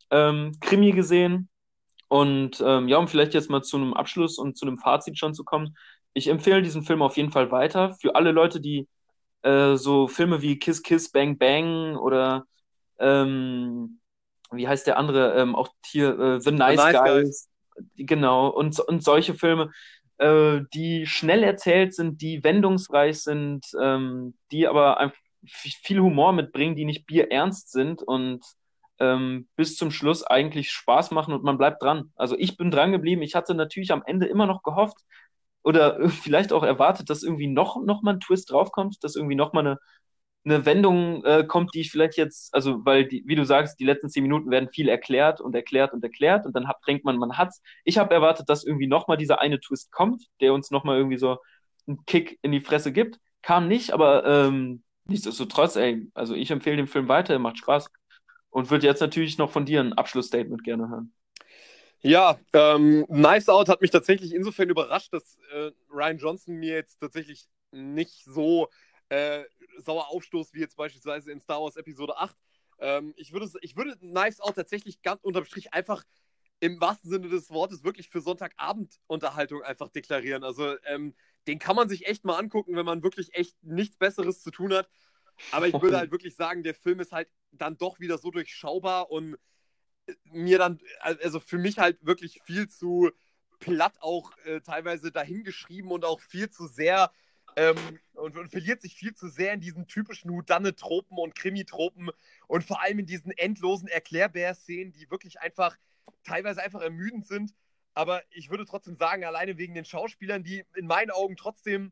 ähm, 0.10 0.54
Krimi 0.62 0.92
gesehen. 0.94 1.50
Und 2.08 2.62
ähm, 2.66 2.88
ja, 2.88 2.98
um 2.98 3.08
vielleicht 3.08 3.34
jetzt 3.34 3.50
mal 3.50 3.62
zu 3.64 3.78
einem 3.78 3.94
Abschluss 3.94 4.38
und 4.38 4.58
zu 4.58 4.66
einem 4.66 4.78
Fazit 4.78 5.18
schon 5.18 5.34
zu 5.34 5.44
kommen. 5.44 5.76
Ich 6.14 6.28
empfehle 6.28 6.62
diesen 6.62 6.84
Film 6.84 7.02
auf 7.02 7.18
jeden 7.18 7.32
Fall 7.32 7.52
weiter. 7.52 7.94
Für 7.94 8.16
alle 8.16 8.32
Leute, 8.32 8.62
die 8.62 8.88
äh, 9.44 9.76
so 9.76 10.08
Filme 10.08 10.42
wie 10.42 10.58
Kiss 10.58 10.82
Kiss 10.82 11.12
Bang 11.12 11.38
Bang 11.38 11.96
oder 11.98 12.46
ähm, 13.00 14.00
wie 14.52 14.68
heißt 14.68 14.88
der 14.88 14.98
andere, 14.98 15.36
ähm, 15.36 15.56
auch 15.56 15.70
hier 15.86 16.18
äh, 16.18 16.40
The 16.40 16.52
Nice, 16.52 16.80
The 16.80 16.86
nice 16.86 16.94
Guys, 16.94 17.04
Guys. 17.04 17.50
Genau, 17.98 18.48
und, 18.48 18.80
und 18.80 19.04
solche 19.04 19.34
Filme, 19.34 19.72
äh, 20.18 20.62
die 20.74 21.06
schnell 21.06 21.44
erzählt 21.44 21.94
sind, 21.94 22.22
die 22.22 22.44
wendungsreich 22.44 23.22
sind, 23.22 23.66
ähm, 23.80 24.36
die 24.52 24.68
aber 24.68 25.00
einfach 25.00 25.20
viel 25.46 26.00
Humor 26.00 26.34
mitbringen, 26.34 26.76
die 26.76 26.86
nicht 26.86 27.06
bierernst 27.06 27.72
sind 27.72 28.02
und 28.02 28.44
ähm, 29.00 29.48
bis 29.56 29.76
zum 29.76 29.92
Schluss 29.92 30.24
eigentlich 30.24 30.72
Spaß 30.72 31.12
machen 31.12 31.34
und 31.34 31.44
man 31.44 31.58
bleibt 31.58 31.82
dran. 31.84 32.12
Also 32.16 32.36
ich 32.38 32.58
bin 32.58 32.72
dran 32.72 32.92
geblieben. 32.92 33.22
Ich 33.22 33.36
hatte 33.36 33.54
natürlich 33.56 33.92
am 33.92 34.04
Ende 34.06 34.28
immer 34.28 34.46
noch 34.46 34.64
gehofft 34.64 34.98
oder 35.64 36.00
vielleicht 36.10 36.54
auch 36.54 36.64
erwartet, 36.64 37.10
dass 37.10 37.24
irgendwie 37.24 37.48
noch, 37.48 37.84
noch 37.84 38.02
mal 38.02 38.16
ein 38.16 38.20
Twist 38.20 38.52
draufkommt, 38.52 39.04
dass 39.04 39.16
irgendwie 39.16 39.36
noch 39.36 39.54
mal 39.54 39.62
eine, 39.62 39.80
eine 40.46 40.66
Wendung 40.66 41.24
äh, 41.26 41.44
kommt, 41.46 41.74
die 41.76 41.82
ich 41.82 41.92
vielleicht 41.92 42.18
jetzt, 42.18 42.54
also 42.56 42.86
weil, 42.86 43.06
die, 43.06 43.24
wie 43.28 43.36
du 43.36 43.44
sagst, 43.46 43.80
die 43.80 43.86
letzten 43.86 44.10
zehn 44.10 44.24
Minuten 44.24 44.50
werden 44.50 44.70
viel 44.70 44.88
erklärt 44.90 45.42
und 45.42 45.54
erklärt 45.56 45.94
und 45.94 46.04
erklärt 46.04 46.46
und 46.46 46.56
dann 46.56 46.68
hat, 46.68 46.78
denkt 46.88 47.06
man, 47.06 47.18
man 47.18 47.38
hat's. 47.38 47.62
Ich 47.84 47.98
habe 47.98 48.14
erwartet, 48.14 48.50
dass 48.50 48.64
irgendwie 48.64 48.88
noch 48.88 49.08
mal 49.08 49.18
dieser 49.18 49.42
eine 49.42 49.60
Twist 49.60 49.92
kommt, 49.92 50.26
der 50.42 50.54
uns 50.54 50.72
noch 50.72 50.84
mal 50.86 50.98
irgendwie 50.98 51.18
so 51.18 51.38
einen 51.88 52.06
Kick 52.06 52.40
in 52.42 52.52
die 52.52 52.62
Fresse 52.62 52.92
gibt. 52.94 53.20
Kam 53.42 53.68
nicht, 53.68 53.92
aber 53.92 54.26
ähm, 54.26 54.84
nichtsdestotrotz, 55.06 55.76
ey, 55.76 56.10
also 56.14 56.34
ich 56.34 56.52
empfehle 56.52 56.78
den 56.78 56.88
Film 56.88 57.08
weiter, 57.08 57.34
er 57.34 57.40
macht 57.40 57.58
Spaß. 57.58 57.90
Und 58.50 58.70
würde 58.70 58.88
jetzt 58.88 59.02
natürlich 59.02 59.38
noch 59.38 59.52
von 59.52 59.66
dir 59.66 59.82
ein 59.82 59.94
Abschlussstatement 59.94 60.64
gerne 60.64 60.90
hören. 60.90 61.14
Ja, 62.02 62.40
ähm, 62.54 63.06
Nice 63.10 63.50
Out 63.50 63.70
hat 63.70 63.82
mich 63.82 63.92
tatsächlich 63.92 64.34
insofern 64.34 64.70
überrascht, 64.70 65.14
dass 65.14 65.38
äh, 65.52 65.72
Ryan 65.90 66.18
Johnson 66.18 66.56
mir 66.56 66.76
jetzt 66.76 67.00
tatsächlich 67.00 67.48
nicht 67.72 68.24
so 68.24 68.70
äh, 69.10 69.44
sauer 69.80 70.10
aufstoßt 70.10 70.54
wie 70.54 70.60
jetzt 70.60 70.78
beispielsweise 70.78 71.32
in 71.32 71.40
Star 71.40 71.62
Wars 71.62 71.76
Episode 71.76 72.18
8. 72.18 72.36
Ähm, 72.80 73.14
ich, 73.18 73.34
würde, 73.34 73.50
ich 73.62 73.76
würde 73.76 73.98
Nice 74.02 74.40
Out 74.40 74.56
tatsächlich 74.56 75.02
ganz 75.02 75.24
unterm 75.24 75.46
Strich 75.46 75.74
einfach 75.74 76.04
im 76.60 76.80
wahrsten 76.82 77.10
Sinne 77.10 77.30
des 77.30 77.50
Wortes 77.50 77.84
wirklich 77.84 78.10
für 78.10 78.22
Sonntagabend-Unterhaltung 78.22 79.62
einfach 79.64 79.90
deklarieren. 79.90 80.44
Also 80.44 80.76
ähm, 80.86 81.16
den 81.48 81.60
kann 81.60 81.76
man 81.76 81.88
sich 81.88 82.08
echt 82.08 82.26
mal 82.26 82.38
angucken, 82.38 82.76
wenn 82.76 82.86
man 82.86 83.04
wirklich 83.04 83.34
echt 83.36 83.56
nichts 83.64 83.98
Besseres 83.98 84.42
zu 84.42 84.52
tun 84.52 84.74
hat. 84.74 84.90
Aber 85.52 85.68
ich 85.68 85.74
würde 85.74 85.98
halt 85.98 86.12
wirklich 86.12 86.36
sagen, 86.36 86.64
der 86.64 86.74
Film 86.74 87.00
ist 87.00 87.12
halt 87.12 87.30
dann 87.52 87.78
doch 87.78 88.00
wieder 88.00 88.18
so 88.18 88.32
durchschaubar 88.32 89.12
und 89.12 89.38
mir 90.26 90.58
dann, 90.58 90.80
also 91.02 91.40
für 91.40 91.58
mich 91.58 91.80
halt 91.80 92.06
wirklich 92.06 92.40
viel 92.44 92.70
zu 92.70 93.12
platt 93.60 93.96
auch 94.00 94.32
äh, 94.46 94.62
teilweise 94.62 95.12
dahingeschrieben 95.12 95.92
und 95.92 96.06
auch 96.06 96.22
viel 96.22 96.50
zu 96.50 96.68
sehr 96.68 97.12
ähm, 97.56 98.00
und, 98.14 98.38
und, 98.38 98.50
verliert 98.50 98.82
sich 98.82 98.94
viel 98.94 99.16
zu 99.16 99.30
sehr 99.30 99.54
in 99.54 99.62
diesen 99.62 99.88
typischen 99.88 100.32
Hudanne-Tropen 100.32 101.18
und 101.18 101.34
Krimi-Tropen 101.34 102.12
und 102.48 102.64
vor 102.64 102.82
allem 102.82 103.00
in 103.00 103.06
diesen 103.08 103.32
endlosen 103.32 103.88
Erklärbär-Szenen, 103.88 104.94
die 104.94 105.10
wirklich 105.10 105.40
einfach 105.42 105.76
teilweise 106.24 106.62
einfach 106.62 106.82
ermüdend 106.82 107.26
sind. 107.26 107.56
Aber 107.96 108.22
ich 108.30 108.52
würde 108.52 108.66
trotzdem 108.66 108.96
sagen, 108.96 109.24
alleine 109.24 109.58
wegen 109.58 109.74
den 109.74 109.86
Schauspielern, 109.86 110.44
die 110.44 110.66
in 110.76 110.86
meinen 110.86 111.10
Augen 111.10 111.36
trotzdem 111.36 111.92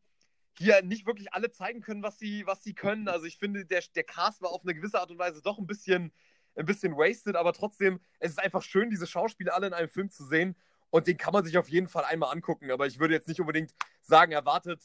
hier 0.58 0.82
nicht 0.84 1.06
wirklich 1.06 1.34
alle 1.34 1.52
zeigen 1.52 1.82
können, 1.82 2.04
was 2.04 2.18
sie, 2.18 2.46
was 2.46 2.64
sie 2.64 2.74
können. 2.74 3.08
Also 3.08 3.26
ich 3.26 3.38
finde, 3.38 3.66
der, 3.66 3.84
der 3.96 4.04
Cast 4.04 4.42
war 4.42 4.52
auf 4.52 4.64
eine 4.64 4.74
gewisse 4.74 5.00
Art 5.00 5.12
und 5.12 5.20
Weise 5.20 5.42
doch 5.42 5.58
ein 5.58 5.68
bisschen, 5.68 6.12
ein 6.56 6.66
bisschen 6.66 6.96
wasted, 6.96 7.36
aber 7.36 7.54
trotzdem, 7.54 8.00
es 8.20 8.32
ist 8.32 8.40
einfach 8.40 8.62
schön, 8.62 8.90
diese 8.90 9.08
Schauspieler 9.08 9.54
alle 9.54 9.68
in 9.68 9.74
einem 9.74 9.90
Film 9.90 10.10
zu 10.10 10.26
sehen. 10.26 10.56
Und 10.90 11.08
den 11.08 11.18
kann 11.18 11.34
man 11.34 11.44
sich 11.44 11.58
auf 11.58 11.68
jeden 11.68 11.90
Fall 11.90 12.06
einmal 12.06 12.32
angucken. 12.32 12.72
Aber 12.72 12.88
ich 12.88 13.00
würde 13.00 13.14
jetzt 13.14 13.28
nicht 13.28 13.42
unbedingt 13.42 13.74
sagen, 14.02 14.32
erwartet, 14.32 14.82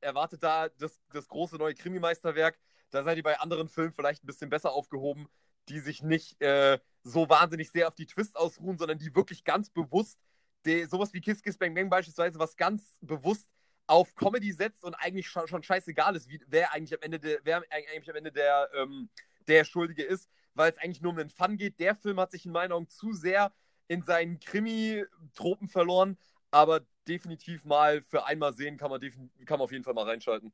erwartet 0.00 0.42
da 0.42 0.68
das, 0.68 1.00
das 1.12 1.26
große 1.26 1.56
neue 1.56 1.74
Krimi-Meisterwerk. 1.74 2.58
Da 2.90 3.02
seid 3.02 3.16
ihr 3.16 3.22
bei 3.24 3.40
anderen 3.40 3.68
Filmen 3.68 3.92
vielleicht 3.92 4.22
ein 4.22 4.26
bisschen 4.26 4.50
besser 4.50 4.70
aufgehoben, 4.70 5.26
die 5.68 5.80
sich 5.80 6.02
nicht 6.02 6.40
äh, 6.40 6.78
so 7.02 7.28
wahnsinnig 7.28 7.70
sehr 7.70 7.88
auf 7.88 7.94
die 7.94 8.06
Twists 8.06 8.36
ausruhen, 8.36 8.78
sondern 8.78 8.98
die 8.98 9.14
wirklich 9.16 9.42
ganz 9.42 9.70
bewusst, 9.70 10.18
die, 10.64 10.84
sowas 10.84 11.12
wie 11.12 11.20
Kiss 11.20 11.42
Kiss 11.42 11.58
Bang 11.58 11.74
Bang 11.74 11.90
beispielsweise, 11.90 12.38
was 12.38 12.56
ganz 12.56 12.96
bewusst 13.00 13.48
auf 13.86 14.14
Comedy 14.14 14.52
setzt 14.52 14.84
und 14.84 14.94
eigentlich 14.94 15.28
schon, 15.28 15.48
schon 15.48 15.62
scheißegal 15.62 16.16
ist, 16.16 16.28
wie, 16.28 16.40
wer 16.46 16.72
eigentlich 16.72 16.94
am 16.94 17.02
Ende 17.02 17.18
der, 17.18 17.40
wer 17.44 17.62
eigentlich 17.70 18.10
am 18.10 18.16
Ende 18.16 18.32
der, 18.32 18.68
ähm, 18.74 19.08
der 19.46 19.64
Schuldige 19.64 20.02
ist 20.02 20.28
weil 20.54 20.70
es 20.70 20.78
eigentlich 20.78 21.02
nur 21.02 21.12
um 21.12 21.18
den 21.18 21.30
Fun 21.30 21.56
geht. 21.56 21.78
Der 21.80 21.94
Film 21.94 22.20
hat 22.20 22.30
sich 22.30 22.46
in 22.46 22.52
meinen 22.52 22.72
Augen 22.72 22.88
zu 22.88 23.12
sehr 23.12 23.52
in 23.88 24.02
seinen 24.02 24.40
Krimi-Tropen 24.40 25.68
verloren, 25.68 26.16
aber 26.50 26.80
definitiv 27.08 27.64
mal 27.64 28.00
für 28.02 28.26
einmal 28.26 28.54
sehen 28.54 28.76
kann 28.76 28.90
man, 28.90 29.00
kann 29.00 29.58
man 29.58 29.60
auf 29.60 29.72
jeden 29.72 29.84
Fall 29.84 29.94
mal 29.94 30.04
reinschalten. 30.04 30.52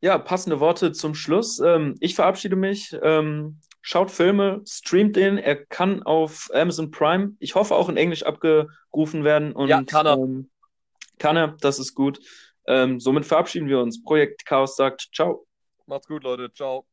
Ja, 0.00 0.18
passende 0.18 0.60
Worte 0.60 0.92
zum 0.92 1.14
Schluss. 1.14 1.60
Ähm, 1.60 1.94
ich 2.00 2.14
verabschiede 2.14 2.56
mich. 2.56 2.94
Ähm, 3.02 3.60
schaut 3.80 4.10
Filme, 4.10 4.62
streamt 4.66 5.16
den. 5.16 5.38
Er 5.38 5.64
kann 5.64 6.02
auf 6.02 6.50
Amazon 6.52 6.90
Prime, 6.90 7.34
ich 7.38 7.54
hoffe 7.54 7.74
auch 7.74 7.88
in 7.88 7.96
Englisch 7.96 8.24
abgerufen 8.24 9.24
werden. 9.24 9.52
Und, 9.52 9.68
ja, 9.68 9.82
kann 9.84 10.06
er. 10.06 10.18
Ähm, 10.18 10.50
kann 11.18 11.36
er, 11.36 11.56
das 11.60 11.78
ist 11.78 11.94
gut. 11.94 12.20
Ähm, 12.66 13.00
somit 13.00 13.24
verabschieden 13.26 13.68
wir 13.68 13.80
uns. 13.80 14.02
Projekt 14.02 14.44
Chaos 14.44 14.76
sagt 14.76 15.08
Ciao. 15.14 15.46
Macht's 15.86 16.08
gut, 16.08 16.24
Leute. 16.24 16.52
Ciao. 16.52 16.86